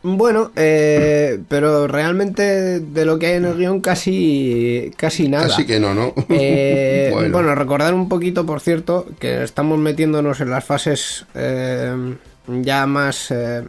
Bueno, 0.03 0.51
eh, 0.57 1.39
pero 1.49 1.87
realmente 1.87 2.81
de 2.81 3.05
lo 3.05 3.17
que 3.21 3.27
hay 3.27 3.35
en 3.35 3.45
el 3.45 3.59
guion 3.59 3.81
casi, 3.81 4.91
casi 4.97 5.29
nada. 5.29 5.47
así 5.47 5.65
que 5.67 5.79
no, 5.79 5.95
¿no? 5.95 6.15
Eh, 6.31 7.11
bueno. 7.13 7.31
Bueno. 7.31 7.55
recordar 7.55 7.95
un 7.95 8.09
poquito, 8.09 8.45
por 8.45 8.59
cierto, 8.59 9.07
que 9.21 9.45
estamos 9.45 9.79
metiéndonos 9.79 10.41
en 10.41 10.51
las 10.51 10.65
fases 10.65 11.27
eh, 11.37 12.17
ya 12.47 12.87
más 12.87 13.31
eh, 13.31 13.65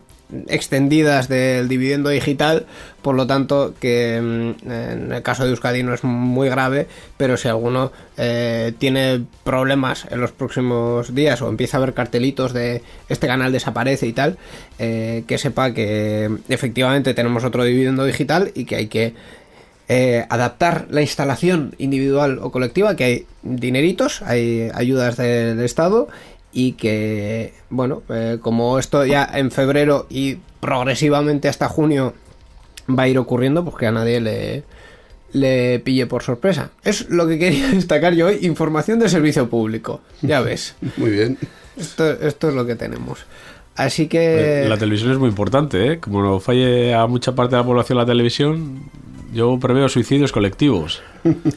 extendidas 0.47 1.27
del 1.27 1.67
dividendo 1.67 2.09
digital, 2.09 2.65
por 3.01 3.15
lo 3.15 3.27
tanto 3.27 3.75
que 3.79 4.19
mm, 4.21 4.71
en 4.71 5.11
el 5.11 5.21
caso 5.21 5.43
de 5.43 5.51
Euskadi 5.51 5.83
no 5.83 5.93
es 5.93 6.03
muy 6.03 6.49
grave, 6.49 6.87
pero 7.17 7.37
si 7.37 7.47
alguno 7.47 7.91
eh, 8.17 8.73
tiene 8.77 9.23
problemas 9.43 10.07
en 10.09 10.21
los 10.21 10.31
próximos 10.31 11.13
días 11.13 11.41
o 11.41 11.49
empieza 11.49 11.77
a 11.77 11.81
ver 11.81 11.93
cartelitos 11.93 12.53
de 12.53 12.81
este 13.09 13.27
canal 13.27 13.51
desaparece 13.51 14.07
y 14.07 14.13
tal, 14.13 14.37
eh, 14.79 15.23
que 15.27 15.37
sepa 15.37 15.73
que 15.73 16.31
efectivamente 16.49 17.13
tenemos 17.13 17.43
otro 17.43 17.63
dividendo 17.63 18.05
digital 18.05 18.51
y 18.55 18.65
que 18.65 18.75
hay 18.75 18.87
que 18.87 19.13
adaptar 20.27 20.87
la 20.89 21.01
instalación 21.01 21.75
individual 21.77 22.39
o 22.41 22.51
colectiva, 22.51 22.95
que 22.95 23.03
hay 23.03 23.25
dineritos, 23.43 24.23
hay 24.23 24.71
ayudas 24.73 25.17
del 25.17 25.59
Estado 25.59 26.07
y 26.53 26.73
que, 26.73 27.53
bueno, 27.69 28.03
eh, 28.09 28.37
como 28.41 28.77
esto 28.79 29.05
ya 29.05 29.27
en 29.33 29.51
febrero 29.51 30.05
y 30.09 30.37
progresivamente 30.59 31.49
hasta 31.49 31.67
junio 31.67 32.13
va 32.87 33.03
a 33.03 33.07
ir 33.07 33.17
ocurriendo, 33.17 33.63
pues 33.63 33.75
que 33.75 33.87
a 33.87 33.91
nadie 33.91 34.21
le, 34.21 34.63
le 35.33 35.79
pille 35.79 36.05
por 36.05 36.23
sorpresa. 36.23 36.71
Es 36.83 37.09
lo 37.09 37.27
que 37.27 37.39
quería 37.39 37.67
destacar 37.71 38.13
yo 38.13 38.27
hoy, 38.27 38.39
información 38.43 38.99
de 38.99 39.09
servicio 39.09 39.49
público, 39.49 40.01
ya 40.21 40.41
ves, 40.41 40.75
Muy 40.97 41.11
bien. 41.11 41.37
esto, 41.75 42.11
esto 42.11 42.49
es 42.49 42.55
lo 42.55 42.65
que 42.65 42.75
tenemos. 42.75 43.25
Así 43.75 44.07
que... 44.07 44.65
La 44.69 44.77
televisión 44.77 45.11
es 45.11 45.17
muy 45.17 45.29
importante, 45.29 45.93
¿eh? 45.93 45.99
Como 45.99 46.21
no 46.21 46.39
falle 46.39 46.93
a 46.93 47.07
mucha 47.07 47.33
parte 47.33 47.55
de 47.55 47.61
la 47.63 47.65
población 47.65 47.97
la 47.97 48.05
televisión, 48.05 48.83
yo 49.33 49.57
preveo 49.59 49.89
suicidios 49.89 50.31
colectivos. 50.31 51.01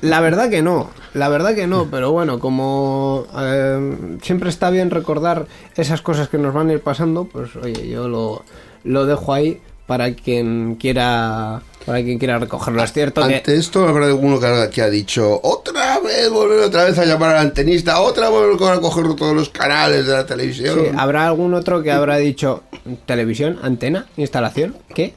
La 0.01 0.21
verdad 0.21 0.49
que 0.49 0.63
no, 0.63 0.91
la 1.15 1.29
verdad 1.29 1.55
que 1.55 1.67
no, 1.67 1.89
pero 1.91 2.13
bueno, 2.13 2.39
como 2.39 3.27
eh, 3.39 4.19
siempre 4.23 4.49
está 4.49 4.71
bien 4.71 4.91
recordar 4.91 5.47
esas 5.77 6.03
cosas 6.03 6.29
que 6.29 6.39
nos 6.39 6.55
van 6.55 6.71
a 6.71 6.75
ir 6.75 6.81
pasando, 6.81 7.25
pues 7.25 7.55
oye, 7.57 7.89
yo 7.89 8.09
lo, 8.09 8.45
lo 8.85 9.07
dejo 9.07 9.33
ahí 9.33 9.61
para 9.87 10.15
quien 10.15 10.77
quiera 10.77 11.63
para 11.85 12.03
quien 12.03 12.19
quiera 12.19 12.39
recogerlo. 12.39 12.83
Es 12.83 12.93
cierto 12.93 13.27
que 13.27 13.37
Ante 13.37 13.57
esto 13.57 13.87
habrá 13.87 14.07
alguno 14.07 14.41
que 14.41 14.47
ha, 14.47 14.69
que 14.69 14.83
ha 14.83 14.91
dicho, 14.91 15.41
otra 15.43 16.01
vez 16.01 16.29
volver 16.29 16.59
otra 16.65 16.85
vez 16.85 16.99
a 16.99 17.05
llamar 17.05 17.37
al 17.37 17.47
antenista, 17.47 18.01
otra 18.01 18.29
vez 18.29 18.59
volver 18.59 18.79
a 18.79 18.81
coger 18.81 19.15
todos 19.15 19.35
los 19.35 19.49
canales 19.51 20.07
de 20.07 20.13
la 20.13 20.27
televisión. 20.27 20.79
Sí, 20.81 20.91
¿Habrá 20.97 21.29
algún 21.29 21.55
otro 21.55 21.83
que 21.83 21.93
habrá 21.93 22.17
dicho 22.17 22.65
televisión, 23.07 23.61
antena, 23.63 24.07
instalación? 24.17 24.77
¿Qué? 24.93 25.15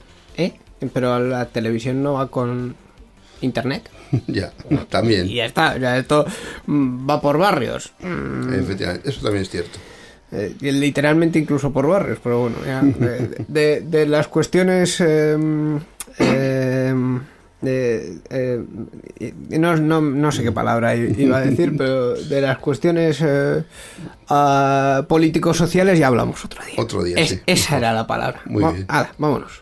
Pero 0.94 1.20
la 1.20 1.46
televisión 1.46 2.02
no 2.04 2.14
va 2.14 2.28
con 2.28 2.76
internet. 3.42 3.90
ya, 4.28 4.52
también. 4.90 5.28
Y 5.28 5.36
ya 5.36 5.46
está, 5.46 5.78
ya 5.78 5.98
esto 5.98 6.26
mm, 6.68 7.10
va 7.10 7.22
por 7.22 7.38
barrios. 7.38 7.92
Mm, 8.02 8.54
Efectivamente, 8.54 9.10
eso 9.10 9.22
también 9.22 9.44
es 9.44 9.50
cierto. 9.50 9.78
eh, 10.32 10.56
literalmente 10.62 11.38
incluso 11.40 11.72
por 11.72 11.88
barrios, 11.88 12.20
pero 12.24 12.40
bueno, 12.42 12.58
ya, 12.66 12.82
de, 13.00 13.46
de- 13.48 13.82
de 13.82 14.06
las 14.06 14.28
cuestiones... 14.28 15.00
eh, 15.02 15.38
eh, 16.20 16.94
de, 17.62 18.18
eh, 18.30 18.64
no, 19.60 19.76
no, 19.76 20.00
no 20.00 20.32
sé 20.32 20.44
qué 20.44 20.52
palabra 20.54 20.96
iba 20.96 21.38
a 21.40 21.42
decir, 21.42 21.76
pero 21.78 22.14
de 22.14 22.40
las 22.40 22.58
cuestiones 22.60 23.20
eh, 23.22 23.64
ah, 24.30 25.04
políticos-sociales 25.10 26.00
ya 26.00 26.08
hablamos 26.08 26.44
otro 26.46 26.64
día. 26.64 26.76
Otro 26.78 27.04
día, 27.04 27.18
Es- 27.18 27.30
sí. 27.32 27.40
Esa 27.46 27.78
era 27.78 27.92
la 27.92 28.08
palabra. 28.08 28.40
Muy 28.46 28.64
Va- 28.64 28.72
bien. 28.72 28.86
ala, 28.88 29.12
vámonos. 29.18 29.62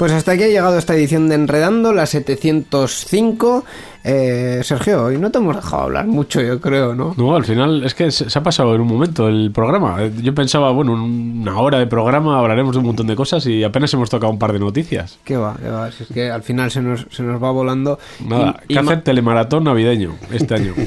Pues 0.00 0.12
hasta 0.12 0.32
aquí 0.32 0.44
ha 0.44 0.48
llegado 0.48 0.78
esta 0.78 0.94
edición 0.94 1.28
de 1.28 1.34
Enredando, 1.34 1.92
la 1.92 2.06
705. 2.06 3.66
Eh, 4.02 4.60
Sergio, 4.64 5.04
hoy 5.04 5.18
no 5.18 5.30
te 5.30 5.38
hemos 5.38 5.54
dejado 5.56 5.82
hablar 5.82 6.06
mucho, 6.06 6.40
yo 6.40 6.58
creo, 6.60 6.94
¿no? 6.94 7.14
No, 7.18 7.36
al 7.36 7.44
final 7.44 7.84
es 7.84 7.94
que 7.94 8.10
se 8.10 8.30
se 8.30 8.38
ha 8.38 8.42
pasado 8.42 8.74
en 8.74 8.80
un 8.80 8.86
momento 8.88 9.28
el 9.28 9.50
programa. 9.52 9.96
Eh, 10.02 10.10
Yo 10.22 10.34
pensaba, 10.34 10.70
bueno, 10.70 10.94
una 10.94 11.58
hora 11.58 11.78
de 11.78 11.86
programa 11.86 12.38
hablaremos 12.38 12.72
de 12.72 12.78
un 12.78 12.86
montón 12.86 13.06
de 13.06 13.14
cosas 13.16 13.44
y 13.46 13.62
apenas 13.62 13.92
hemos 13.92 14.08
tocado 14.08 14.32
un 14.32 14.38
par 14.38 14.52
de 14.54 14.58
noticias. 14.58 15.18
¿Qué 15.24 15.36
va? 15.36 15.56
¿Qué 15.60 15.68
va? 15.68 15.92
Si 15.92 16.04
es 16.04 16.08
que 16.08 16.30
al 16.30 16.42
final 16.42 16.70
se 16.70 16.80
nos, 16.80 17.06
se 17.10 17.22
nos 17.22 17.42
va 17.42 17.50
volando. 17.50 17.98
Nada, 18.26 18.60
Y- 18.68 18.74
y 18.74 18.78
hacer 18.78 19.02
telemaratón 19.02 19.64
navideño 19.64 20.14
este 20.32 20.54
año. 20.54 20.74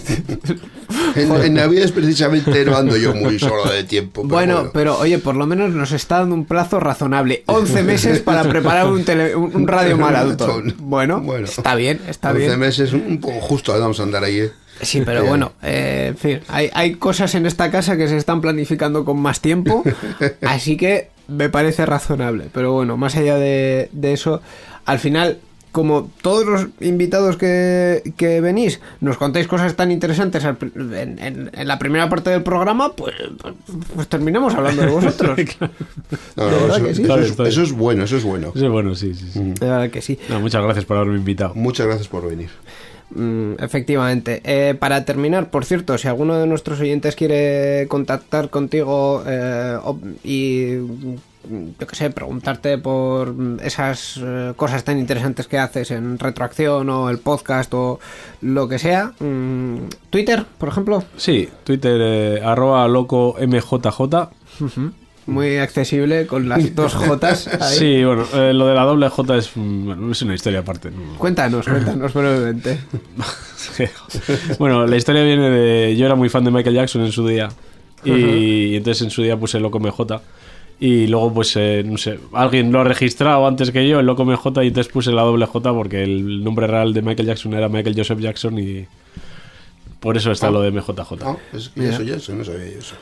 En, 1.15 1.31
en 1.31 1.53
Navidades 1.55 1.91
precisamente 1.91 2.65
no 2.65 2.75
ando 2.75 2.97
yo 2.97 3.13
muy 3.15 3.37
solo 3.39 3.65
de 3.71 3.83
tiempo. 3.83 4.21
pero 4.23 4.33
Bueno, 4.33 4.69
pero 4.73 4.97
oye, 4.97 5.17
por 5.19 5.35
lo 5.35 5.45
menos 5.45 5.71
nos 5.71 5.91
está 5.91 6.19
dando 6.19 6.33
un 6.35 6.45
plazo 6.45 6.79
razonable. 6.79 7.43
11 7.47 7.83
meses 7.83 8.19
para 8.19 8.43
preparar 8.43 8.87
un, 8.87 9.03
tele- 9.03 9.35
un, 9.35 9.55
un 9.55 9.67
radio 9.67 9.95
maratón. 9.97 10.73
Bueno, 10.79 11.19
Bueno. 11.21 11.45
está 11.45 11.75
bien, 11.75 11.99
está 12.07 12.29
11 12.31 12.39
bien. 12.47 12.59
meses, 12.59 12.93
un 13.07 13.19
poco 13.19 13.39
justo, 13.41 13.77
vamos 13.77 13.99
a 13.99 14.03
andar 14.03 14.23
ahí. 14.23 14.39
¿eh? 14.39 14.51
Sí, 14.81 15.01
pero 15.05 15.19
Bien. 15.21 15.29
bueno, 15.29 15.53
eh, 15.61 16.07
en 16.09 16.17
fin, 16.17 16.39
hay, 16.47 16.69
hay 16.73 16.95
cosas 16.95 17.35
en 17.35 17.45
esta 17.45 17.69
casa 17.71 17.95
que 17.95 18.07
se 18.07 18.17
están 18.17 18.41
planificando 18.41 19.05
con 19.05 19.19
más 19.21 19.39
tiempo, 19.39 19.83
así 20.41 20.77
que 20.77 21.09
me 21.27 21.49
parece 21.49 21.85
razonable. 21.85 22.47
Pero 22.51 22.73
bueno, 22.73 22.97
más 22.97 23.15
allá 23.15 23.37
de, 23.37 23.89
de 23.91 24.13
eso, 24.13 24.41
al 24.85 24.99
final, 24.99 25.37
como 25.71 26.09
todos 26.21 26.45
los 26.45 26.67
invitados 26.81 27.37
que, 27.37 28.01
que 28.17 28.41
venís 28.41 28.79
nos 28.99 29.17
contáis 29.17 29.47
cosas 29.47 29.75
tan 29.75 29.91
interesantes 29.91 30.43
en, 30.43 31.17
en- 31.19 31.49
en 31.53 31.67
la 31.67 31.79
primera 31.79 32.09
parte 32.09 32.29
del 32.31 32.43
programa, 32.43 32.93
pues, 32.93 33.15
pues, 33.41 33.53
pues 33.95 34.07
terminamos 34.07 34.53
hablando 34.55 34.81
de 34.81 34.87
vosotros. 34.89 35.39
No, 36.35 36.49
no, 36.49 36.75
eso, 36.75 36.83
que 36.83 36.95
sí. 36.95 37.01
eso 37.01 37.03
Claro, 37.03 37.21
es, 37.21 37.57
eso 37.57 37.75
bueno, 37.75 38.03
eso 38.03 38.17
es 38.17 38.23
bueno. 38.23 38.51
Eso 38.55 38.65
es 38.65 38.71
bueno, 38.71 38.95
sí, 38.95 39.13
sí, 39.15 39.29
sí. 39.31 39.39
De 39.39 39.67
verdad 39.67 39.89
que 39.91 40.01
sí. 40.01 40.19
No, 40.29 40.39
muchas 40.39 40.63
gracias 40.63 40.85
por 40.85 40.97
haberme 40.97 41.17
invitado. 41.17 41.53
Muchas 41.55 41.85
gracias 41.87 42.07
por 42.07 42.27
venir. 42.27 42.49
Mm, 43.15 43.53
efectivamente. 43.59 44.41
Eh, 44.43 44.75
para 44.75 45.05
terminar, 45.05 45.49
por 45.49 45.65
cierto, 45.65 45.97
si 45.97 46.07
alguno 46.07 46.37
de 46.37 46.47
nuestros 46.47 46.79
oyentes 46.79 47.15
quiere 47.15 47.87
contactar 47.87 48.49
contigo 48.49 49.23
eh, 49.27 49.77
y, 50.23 50.77
mm, 50.77 51.15
yo 51.79 51.87
qué 51.87 51.95
sé, 51.95 52.09
preguntarte 52.09 52.77
por 52.77 53.35
esas 53.61 54.19
eh, 54.23 54.53
cosas 54.55 54.83
tan 54.83 54.97
interesantes 54.97 55.47
que 55.47 55.59
haces 55.59 55.91
en 55.91 56.17
Retroacción 56.17 56.89
o 56.89 57.09
el 57.09 57.19
podcast 57.19 57.73
o 57.73 57.99
lo 58.41 58.67
que 58.67 58.79
sea, 58.79 59.13
mm, 59.19 59.77
Twitter, 60.09 60.45
por 60.57 60.69
ejemplo, 60.69 61.03
Sí, 61.17 61.49
Twitter, 61.63 61.99
eh, 62.01 62.41
arroba 62.43 62.87
loco 62.87 63.35
mjj. 63.39 64.29
Muy 65.25 65.57
accesible 65.57 66.27
con 66.27 66.49
las 66.49 66.75
dos 66.75 66.93
Jotas. 66.93 67.47
ahí. 67.47 67.77
Sí, 67.77 68.03
bueno, 68.03 68.25
eh, 68.33 68.53
lo 68.53 68.67
de 68.67 68.73
la 68.75 68.83
doble 68.83 69.09
J 69.09 69.37
es, 69.37 69.51
bueno, 69.55 70.11
es 70.11 70.21
una 70.21 70.35
historia 70.35 70.59
aparte. 70.59 70.91
¿no? 70.91 71.17
Cuéntanos, 71.17 71.65
cuéntanos 71.65 72.13
brevemente. 72.13 72.79
bueno, 74.59 74.85
la 74.85 74.95
historia 74.95 75.23
viene 75.23 75.49
de. 75.49 75.95
Yo 75.95 76.05
era 76.05 76.15
muy 76.15 76.29
fan 76.29 76.43
de 76.43 76.51
Michael 76.51 76.75
Jackson 76.75 77.03
en 77.03 77.11
su 77.11 77.27
día. 77.27 77.49
Y, 78.03 78.75
entonces 78.75 79.03
en 79.03 79.09
su 79.09 79.23
día 79.23 79.37
puse 79.37 79.59
Loco 79.59 79.79
MJ. 79.79 80.21
Y 80.79 81.07
luego, 81.07 81.33
pues, 81.33 81.55
eh, 81.55 81.83
no 81.85 81.97
sé, 81.97 82.19
alguien 82.33 82.71
lo 82.71 82.81
ha 82.81 82.83
registrado 82.83 83.47
antes 83.47 83.71
que 83.71 83.87
yo, 83.87 83.99
el 83.99 84.05
Loco 84.05 84.25
MJ, 84.25 84.63
y 84.63 84.67
entonces 84.67 84.91
puse 84.91 85.11
la 85.11 85.21
doble 85.21 85.45
J 85.45 85.73
porque 85.73 86.03
el 86.03 86.43
nombre 86.43 86.67
real 86.67 86.93
de 86.93 87.01
Michael 87.01 87.27
Jackson 87.27 87.53
era 87.53 87.69
Michael 87.69 87.95
Joseph 87.95 88.19
Jackson 88.19 88.59
y 88.59 88.85
por 90.01 90.17
eso 90.17 90.31
está 90.31 90.51
lo 90.51 90.61
de 90.61 90.71
MJJ. 90.71 91.13
Es 91.53 91.69
que 91.69 91.87
eso 91.87 92.01
ya 92.01 92.15
eso, 92.15 92.33
no 92.33 92.43
sabía 92.43 92.69
yo 92.69 92.79
eso. 92.79 92.95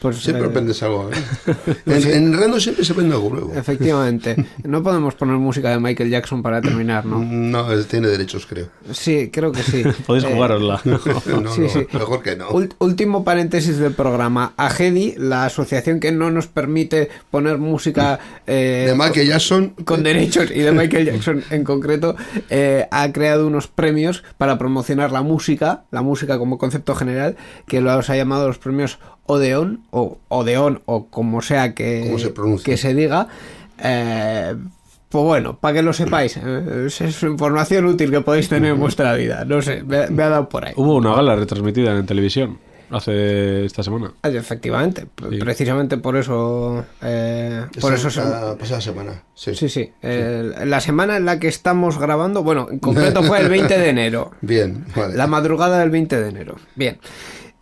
Pues, 0.00 0.18
Siempre 0.18 0.44
eh, 0.44 0.48
aprendes 0.48 0.82
algo. 0.82 1.10
¿eh? 1.10 1.54
En, 1.86 2.10
en 2.12 2.38
Rando 2.38 2.60
siempre 2.60 2.84
se 2.84 2.92
aprende 2.92 3.14
algo 3.14 3.30
nuevo. 3.30 3.52
Efectivamente. 3.54 4.36
No 4.64 4.82
podemos 4.82 5.14
poner 5.14 5.36
música 5.36 5.70
de 5.70 5.78
Michael 5.80 6.10
Jackson 6.10 6.42
para 6.42 6.60
terminar, 6.60 7.06
¿no? 7.06 7.18
No, 7.24 7.72
él 7.72 7.86
tiene 7.86 8.08
derechos, 8.08 8.46
creo. 8.46 8.68
Sí, 8.92 9.30
creo 9.32 9.52
que 9.52 9.62
sí. 9.62 9.82
Podéis 10.06 10.24
Eh, 10.24 10.30
jugárosla. 10.32 10.80
No, 10.84 10.98
Sí, 10.98 11.30
no, 11.42 11.50
sí. 11.68 11.86
mejor 11.92 12.22
que 12.22 12.36
no. 12.36 12.48
último 12.78 13.24
paréntesis 13.24 13.78
del 13.78 13.92
programa. 13.92 14.52
AGEDI, 14.56 15.14
la 15.18 15.46
asociación 15.46 16.00
que 16.00 16.12
no 16.12 16.30
nos 16.30 16.46
permite 16.46 17.08
poner 17.30 17.58
música 17.58 18.18
eh, 18.46 18.84
De 18.88 18.94
Michael 18.94 19.28
Jackson. 19.28 19.70
con 19.84 20.02
derechos 20.02 20.50
y 20.54 20.60
de 20.60 20.72
Michael 20.72 21.06
Jackson 21.06 21.42
en 21.50 21.64
concreto, 21.64 22.16
eh, 22.50 22.86
ha 22.90 23.10
creado 23.12 23.46
unos 23.46 23.66
premios 23.68 24.22
para 24.38 24.58
promocionar 24.58 25.10
la 25.12 25.22
música, 25.22 25.84
la 25.90 26.02
música 26.02 26.38
como 26.38 26.58
concepto 26.58 26.94
general, 26.94 27.36
que 27.66 27.80
los 27.80 28.10
ha 28.10 28.16
llamado 28.16 28.46
los 28.46 28.58
premios 28.58 28.98
Odeon, 29.26 29.80
o 29.90 30.18
Odeon, 30.28 30.82
o 30.86 31.06
como 31.06 31.42
sea 31.42 31.74
que, 31.74 32.14
se 32.18 32.62
que 32.62 32.76
se 32.76 32.94
diga. 32.94 33.28
Eh, 33.82 34.54
pues 35.08 35.24
bueno, 35.24 35.56
para 35.58 35.74
que 35.74 35.82
lo 35.82 35.92
sepáis, 35.92 36.36
eh, 36.36 36.86
es, 36.86 37.22
información 37.22 37.86
útil 37.86 38.10
que 38.10 38.20
podéis 38.20 38.48
tener 38.48 38.72
en 38.72 38.80
vuestra 38.80 39.14
vida. 39.14 39.44
No 39.44 39.62
sé, 39.62 39.82
me, 39.82 40.08
me 40.08 40.22
ha 40.24 40.28
dado 40.28 40.48
por 40.48 40.64
ahí. 40.66 40.72
Hubo 40.76 40.96
una 40.96 41.14
gala 41.14 41.36
retransmitida 41.36 41.96
en 41.96 42.04
televisión 42.06 42.58
hace 42.90 43.64
esta 43.64 43.82
semana. 43.82 44.12
Ah, 44.22 44.28
Efectivamente, 44.28 45.06
Sí. 45.30 45.38
precisamente 45.38 45.96
por 45.96 46.16
eso. 46.16 46.84
eh, 47.02 47.64
por 47.80 47.94
eso 47.94 48.10
se- 48.10 48.20
La 48.20 48.56
pasada 48.58 48.80
semana. 48.80 49.22
Sí. 49.34 49.54
Sí, 49.54 49.68
sí. 49.68 49.92
El- 50.02 50.54
la 50.70 50.80
semana 50.80 51.16
en 51.16 51.24
la 51.24 51.38
que 51.38 51.48
estamos 51.48 51.98
grabando, 51.98 52.42
bueno, 52.42 52.68
en 52.70 52.78
concreto 52.80 53.22
fue 53.22 53.40
el 53.40 53.48
20 53.50 53.78
de 53.78 53.88
enero. 53.88 54.32
Bien, 54.40 54.84
vale. 54.94 55.14
La 55.16 55.26
madrugada 55.26 55.78
del 55.78 55.90
20 55.90 56.20
de 56.20 56.28
enero. 56.28 56.56
Bien. 56.74 56.98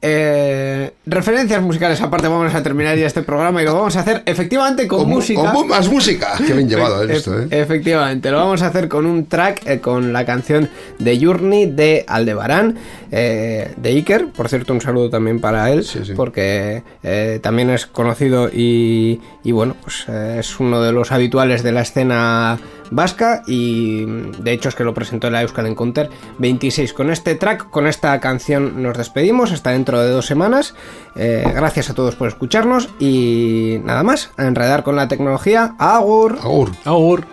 Eh, 0.06 0.92
referencias 1.06 1.62
musicales 1.62 1.98
aparte, 2.02 2.28
vamos 2.28 2.54
a 2.54 2.62
terminar 2.62 2.94
ya 2.98 3.06
este 3.06 3.22
programa 3.22 3.62
y 3.62 3.64
lo 3.64 3.74
vamos 3.74 3.96
a 3.96 4.00
hacer 4.00 4.22
efectivamente 4.26 4.86
con, 4.86 5.08
música. 5.08 5.50
con 5.50 5.66
más 5.66 5.88
música. 5.88 6.34
Qué 6.46 6.52
bien 6.52 6.68
llevado 6.68 7.02
Efe- 7.04 7.12
esto, 7.12 7.40
¿eh? 7.40 7.46
Efectivamente, 7.50 8.30
lo 8.30 8.36
vamos 8.36 8.60
a 8.60 8.66
hacer 8.66 8.88
con 8.88 9.06
un 9.06 9.24
track, 9.26 9.62
eh, 9.66 9.80
con 9.80 10.12
la 10.12 10.26
canción 10.26 10.68
de 10.98 11.18
Journey 11.24 11.70
de 11.70 12.04
Aldebarán, 12.06 12.76
eh, 13.10 13.72
de 13.78 13.88
Iker. 13.88 14.26
Por 14.28 14.50
cierto, 14.50 14.74
un 14.74 14.82
saludo 14.82 15.08
también 15.08 15.40
para 15.40 15.70
él, 15.70 15.84
Sí, 15.84 16.00
sí. 16.04 16.12
porque 16.14 16.82
eh, 17.02 17.38
también 17.42 17.70
es 17.70 17.86
conocido 17.86 18.50
y, 18.52 19.22
y 19.42 19.52
bueno, 19.52 19.74
pues 19.82 20.04
eh, 20.08 20.36
es 20.40 20.60
uno 20.60 20.82
de 20.82 20.92
los 20.92 21.12
habituales 21.12 21.62
de 21.62 21.72
la 21.72 21.80
escena 21.80 22.58
vasca 22.90 23.42
y 23.46 24.04
de 24.06 24.52
hecho 24.52 24.68
es 24.68 24.74
que 24.74 24.84
lo 24.84 24.94
presentó 24.94 25.30
la 25.30 25.42
Euskal 25.42 25.66
Encounter 25.66 26.10
26. 26.38 26.92
Con 26.92 27.10
este 27.10 27.34
track, 27.34 27.70
con 27.70 27.86
esta 27.86 28.18
canción 28.20 28.82
nos 28.82 28.96
despedimos 28.96 29.52
hasta 29.52 29.70
dentro 29.70 30.00
de 30.00 30.10
dos 30.10 30.26
semanas. 30.26 30.74
Eh, 31.16 31.44
gracias 31.54 31.90
a 31.90 31.94
todos 31.94 32.16
por 32.16 32.28
escucharnos 32.28 32.88
y 32.98 33.80
nada 33.84 34.02
más, 34.02 34.30
a 34.36 34.46
enredar 34.46 34.82
con 34.82 34.96
la 34.96 35.08
tecnología. 35.08 35.74
Agur. 35.78 36.38
Agur. 36.42 36.70
Agur. 36.84 37.26